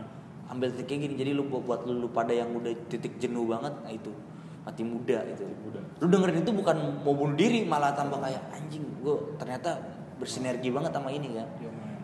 ambil 0.47 0.71
titiknya 0.71 1.11
gini 1.11 1.15
jadi 1.19 1.31
lu 1.35 1.51
buat, 1.51 1.91
lu, 1.91 2.07
lu 2.07 2.09
pada 2.15 2.31
yang 2.31 2.55
udah 2.55 2.71
titik 2.87 3.19
jenuh 3.21 3.45
banget 3.51 3.75
nah 3.83 3.93
itu. 3.93 4.15
Mati 4.63 4.83
muda 4.83 5.23
itu 5.27 5.47
Muda. 5.47 5.79
lu 6.03 6.07
dengerin 6.11 6.43
itu 6.43 6.51
bukan 6.51 6.77
mau 7.07 7.15
bunuh 7.15 7.39
diri 7.39 7.63
malah 7.63 7.95
tambah 7.95 8.19
kayak 8.19 8.51
anjing 8.51 8.83
gue 8.99 9.15
ternyata 9.39 9.79
bersinergi 10.19 10.71
banget 10.71 10.95
sama 10.95 11.11
ini 11.11 11.35
kan. 11.35 11.47
Man. 11.67 11.99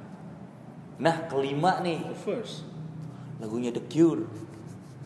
nah 0.98 1.16
kelima 1.30 1.78
nih. 1.86 2.02
The 2.02 2.18
first. 2.18 2.66
Lagunya 3.38 3.70
The 3.70 3.82
Cure. 3.86 4.26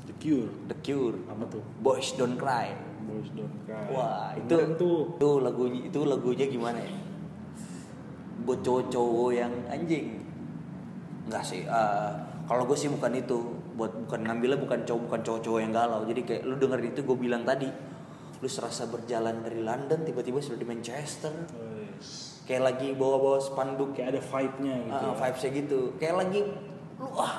The 0.09 0.16
Cure. 0.16 0.48
The 0.72 0.76
Cure. 0.80 1.16
Apa 1.28 1.44
tuh? 1.48 1.64
Boys 1.84 2.16
Don't 2.16 2.40
Cry 2.40 2.86
Boys 3.07 3.30
Don't 3.32 3.57
Cry. 3.64 3.86
Wah 3.88 4.34
itu 4.34 4.54
tuh. 4.74 5.14
itu 5.14 5.28
lagunya 5.38 5.80
itu 5.86 6.00
lagunya 6.02 6.46
gimana 6.46 6.78
ya? 6.78 6.92
Buat 8.42 8.61
cowok-cowok 8.62 9.30
yang 9.32 9.52
anjing. 9.66 10.22
Enggak 11.26 11.42
sih 11.42 11.62
eh, 11.62 12.11
kalau 12.44 12.62
gue 12.64 12.74
sih 12.74 12.90
bukan 12.90 13.12
itu. 13.14 13.38
Buat 13.76 13.92
bukan 14.09 14.20
ngambilnya 14.24 14.57
bukan 14.57 14.80
cowok 14.82 15.00
bukan 15.07 15.20
cowok-cowok 15.20 15.61
yang 15.61 15.72
galau. 15.72 16.00
Jadi 16.04 16.20
kayak 16.22 16.42
lu 16.42 16.57
dengerin 16.57 16.90
itu 16.90 17.00
gue 17.02 17.16
bilang 17.18 17.42
tadi 17.42 17.68
lu 18.36 18.48
serasa 18.48 18.84
berjalan 18.84 19.40
dari 19.40 19.61
London 19.61 20.00
tiba-tiba 20.02 20.40
sudah 20.40 20.57
di 20.57 20.66
Manchester. 20.66 21.32
Wes. 21.32 22.40
kayak 22.46 22.62
lagi 22.62 22.88
bawa-bawa 22.92 23.38
spanduk. 23.38 23.92
Kayak 23.92 24.16
ada 24.16 24.22
vibe-nya 24.22 24.74
gitu 24.86 24.94
Ah, 24.96 25.12
ya. 25.12 25.16
vibesnya 25.18 25.50
gitu. 25.57 25.80
Kayak 25.96 26.16
lagi 26.22 26.40
lu 26.96 27.09
ah 27.16 27.34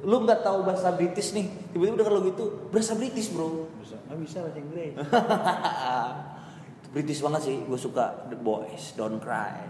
lu 0.00 0.16
nggak 0.22 0.40
tahu 0.40 0.58
bahasa 0.62 0.92
British 0.92 1.32
nih. 1.32 1.46
Tiba-tiba 1.72 1.96
denger 2.00 2.14
lagu 2.14 2.28
itu 2.30 2.44
bahasa 2.70 2.92
British 2.94 3.28
bro 3.28 3.66
nggak 4.06 4.18
bisa 4.22 4.36
bahasa 4.46 4.58
Inggris. 4.58 4.92
British 6.96 7.20
banget 7.20 7.40
sih 7.44 7.56
gue 7.66 7.78
suka 7.78 8.30
The 8.32 8.38
Boys 8.38 8.96
Don't 8.96 9.20
Cry. 9.20 9.66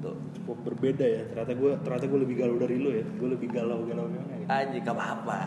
Tuh. 0.00 0.16
Cukup 0.40 0.58
berbeda 0.72 1.04
ya 1.04 1.22
ternyata 1.28 1.52
gue 1.54 1.72
ternyata 1.84 2.04
gue 2.08 2.20
lebih 2.24 2.36
galau 2.40 2.56
dari 2.56 2.76
lu 2.78 2.90
ya. 2.94 3.04
Gue 3.04 3.28
lebih 3.34 3.48
galau 3.52 3.84
galau 3.84 4.08
gimana 4.08 4.34
gitu 4.40 4.48
anjing 4.48 4.82
gak 4.82 4.96
apa-apa. 4.96 5.40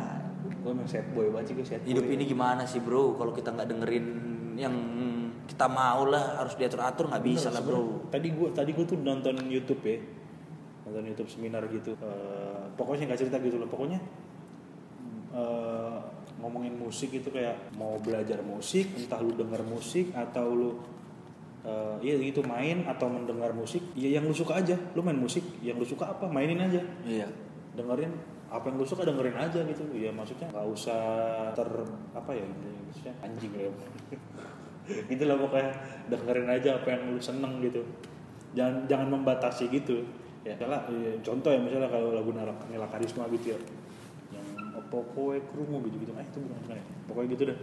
Gue 0.61 0.71
emang 0.73 0.87
sad 0.89 1.07
boy 1.13 1.27
banget 1.33 1.51
sih 1.51 1.55
gue 1.57 1.65
sad 1.65 1.81
hidup 1.83 2.05
boy. 2.05 2.13
ini 2.13 2.23
gimana 2.29 2.63
sih 2.69 2.79
bro? 2.83 3.17
Kalau 3.17 3.31
kita 3.33 3.49
nggak 3.53 3.67
dengerin 3.69 4.05
yang 4.55 4.75
kita 5.45 5.69
mau 5.69 6.09
lah 6.09 6.41
harus 6.41 6.57
diatur-atur 6.57 7.09
nggak 7.11 7.23
bisa 7.25 7.49
lah 7.49 7.61
bro. 7.61 8.09
Tadi 8.09 8.27
gue 8.33 8.49
tadi 8.53 8.71
gue 8.73 8.85
tuh 8.85 8.97
nonton 8.99 9.35
YouTube 9.45 9.81
ya. 9.85 9.97
Nonton 10.85 11.03
YouTube 11.05 11.29
seminar 11.29 11.65
gitu. 11.69 11.97
Eh, 11.97 12.63
pokoknya 12.77 13.09
nggak 13.09 13.19
cerita 13.25 13.37
gitu 13.41 13.57
loh. 13.57 13.69
Pokoknya 13.69 13.99
eh, 15.33 15.97
ngomongin 16.39 16.75
musik 16.75 17.15
itu 17.15 17.31
kayak 17.31 17.55
mau 17.79 17.95
belajar 17.99 18.43
musik 18.43 18.91
entah 18.99 19.19
lu 19.23 19.31
denger 19.33 19.61
musik 19.63 20.11
atau 20.11 20.47
lu 20.51 20.71
eh, 21.63 21.95
iya 22.03 22.15
gitu 22.19 22.43
main 22.43 22.83
atau 22.85 23.07
mendengar 23.07 23.55
musik 23.55 23.81
ya 23.95 24.19
yang 24.19 24.27
lu 24.27 24.35
suka 24.35 24.59
aja. 24.59 24.75
Lu 24.93 25.01
main 25.01 25.17
musik 25.17 25.43
yang 25.63 25.79
lu 25.79 25.87
suka 25.87 26.11
apa? 26.11 26.27
Mainin 26.27 26.59
aja. 26.59 26.81
Iya. 27.07 27.27
Dengerin 27.75 28.11
apa 28.51 28.69
yang 28.69 28.77
lu 28.77 28.85
suka 28.85 29.07
dengerin 29.07 29.35
aja 29.35 29.59
gitu. 29.63 29.83
Ya 29.95 30.11
maksudnya 30.11 30.51
nggak 30.51 30.67
usah 30.69 31.01
ter 31.55 31.69
apa 32.13 32.31
ya 32.35 32.45
maksudnya 32.85 33.13
anjing 33.23 33.53
ya. 33.55 33.71
Gitu 34.85 35.25
lah 35.25 35.33
pokoknya 35.41 35.73
dengerin 36.13 36.45
aja 36.45 36.77
apa 36.77 36.93
yang 36.93 37.09
lu 37.09 37.17
seneng 37.17 37.57
gitu. 37.57 37.81
Jangan 38.53 38.85
jangan 38.85 39.17
membatasi 39.17 39.73
gitu. 39.73 40.05
Ya 40.45 40.53
misalnya 40.53 40.85
eh, 40.93 41.17
contoh 41.25 41.49
ya 41.49 41.57
misalnya 41.57 41.89
kalau 41.89 42.13
lagu 42.13 42.29
Nela, 42.29 42.53
Nela 42.69 42.85
Karisma 42.85 43.25
gitu 43.33 43.57
ya 43.57 43.59
yang 44.95 45.09
kowe 45.11 45.35
krungu 45.51 45.77
gitu 45.91 46.07
gitu 46.07 46.11
eh 46.15 46.25
itu 46.25 46.39
bukan 46.39 46.57
bukan 46.63 46.75
ya. 46.79 46.85
pokoknya 47.11 47.27
gitu 47.35 47.43
deh. 47.51 47.57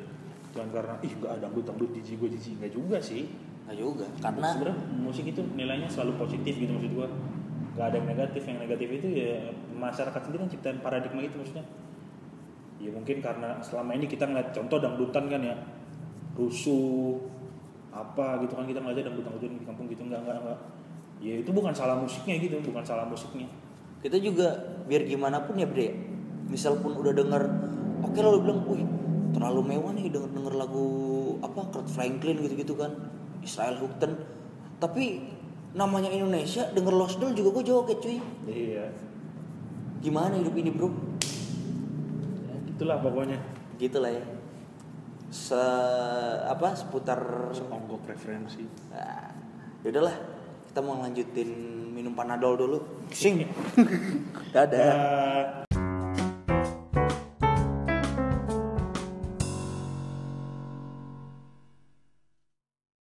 Jangan 0.52 0.68
karena 0.68 0.94
ih 1.00 1.12
nggak 1.16 1.30
ada 1.32 1.40
dangdut 1.48 1.64
dangdut 1.64 1.90
jijik 1.96 2.16
gue 2.20 2.28
jijik. 2.36 2.54
Nggak 2.60 2.72
juga 2.76 2.98
sih. 3.00 3.22
Nggak 3.64 3.76
juga. 3.80 4.06
Karena 4.20 4.46
sebenarnya 4.52 4.78
musik 5.00 5.24
itu 5.24 5.40
nilainya 5.56 5.88
selalu 5.88 6.12
positif 6.20 6.54
gitu 6.60 6.70
maksud 6.76 6.92
gua. 6.92 7.08
Nggak 7.72 7.86
ada 7.88 7.96
yang 7.96 8.08
negatif. 8.12 8.42
Yang 8.44 8.58
negatif 8.68 8.88
itu 9.00 9.06
ya 9.16 9.32
masyarakat 9.72 10.20
sendiri 10.20 10.40
kan 10.44 10.50
ciptain 10.52 10.78
paradigma 10.84 11.20
itu 11.24 11.36
maksudnya. 11.40 11.64
Ya 12.82 12.90
mungkin 12.92 13.16
karena 13.24 13.62
selama 13.64 13.90
ini 13.96 14.06
kita 14.10 14.28
ngeliat 14.28 14.52
contoh 14.52 14.76
dangdutan 14.76 15.24
kan 15.32 15.40
ya. 15.40 15.56
Rusuh 16.36 17.16
apa 17.92 18.40
gitu 18.44 18.56
kan 18.56 18.64
kita 18.68 18.80
ngajak 18.80 19.08
dangdut 19.08 19.24
dangdutan 19.24 19.56
di 19.56 19.64
kampung 19.64 19.86
gitu. 19.88 20.04
Enggak 20.04 20.20
enggak 20.28 20.38
enggak 20.44 20.60
ya 21.22 21.38
itu 21.38 21.54
bukan 21.54 21.70
salah 21.70 21.94
musiknya 21.94 22.34
gitu 22.42 22.58
bukan 22.60 22.84
salah 22.84 23.06
musiknya. 23.06 23.46
Kita 24.02 24.18
juga 24.18 24.58
biar 24.90 25.06
gimana 25.06 25.38
pun 25.46 25.54
ya 25.54 25.64
bre 25.70 26.11
misal 26.50 26.78
pun 26.80 26.96
udah 26.98 27.12
denger 27.14 27.42
oke 28.02 28.18
lo 28.18 28.40
bilang 28.42 28.62
wih 28.66 28.84
terlalu 29.32 29.74
mewah 29.74 29.92
nih 29.96 30.12
denger 30.12 30.30
denger 30.30 30.54
lagu 30.54 30.86
apa 31.40 31.60
Kurt 31.72 31.88
Franklin 31.88 32.38
gitu 32.40 32.54
gitu 32.54 32.74
kan. 32.76 32.92
Israel 33.42 33.74
Houghton 33.82 34.14
tapi 34.78 35.26
namanya 35.74 36.12
Indonesia 36.12 36.68
denger 36.70 36.94
Lost 36.94 37.18
Doll 37.18 37.34
juga 37.34 37.58
gue 37.60 37.64
joget 37.72 37.98
cuy. 37.98 38.18
Iya. 38.46 38.86
Gimana 40.04 40.38
hidup 40.38 40.54
ini 40.54 40.70
bro? 40.70 40.90
Ya, 42.46 42.54
gitulah 42.70 42.98
pokoknya. 43.00 43.38
Gitu 43.80 43.98
lah 43.98 44.12
ya. 44.12 44.24
Se 45.32 45.62
apa 46.44 46.76
seputar 46.76 47.50
seonggok 47.56 48.04
referensi 48.04 48.68
nah, 48.92 49.32
yaudahlah 49.80 50.12
kita 50.68 50.84
mau 50.84 51.00
lanjutin 51.00 51.50
minum 51.90 52.12
panadol 52.12 52.54
dulu. 52.54 52.78
Sing. 53.08 53.48
Dadah. 54.54 54.76
Dadah. 54.76 55.71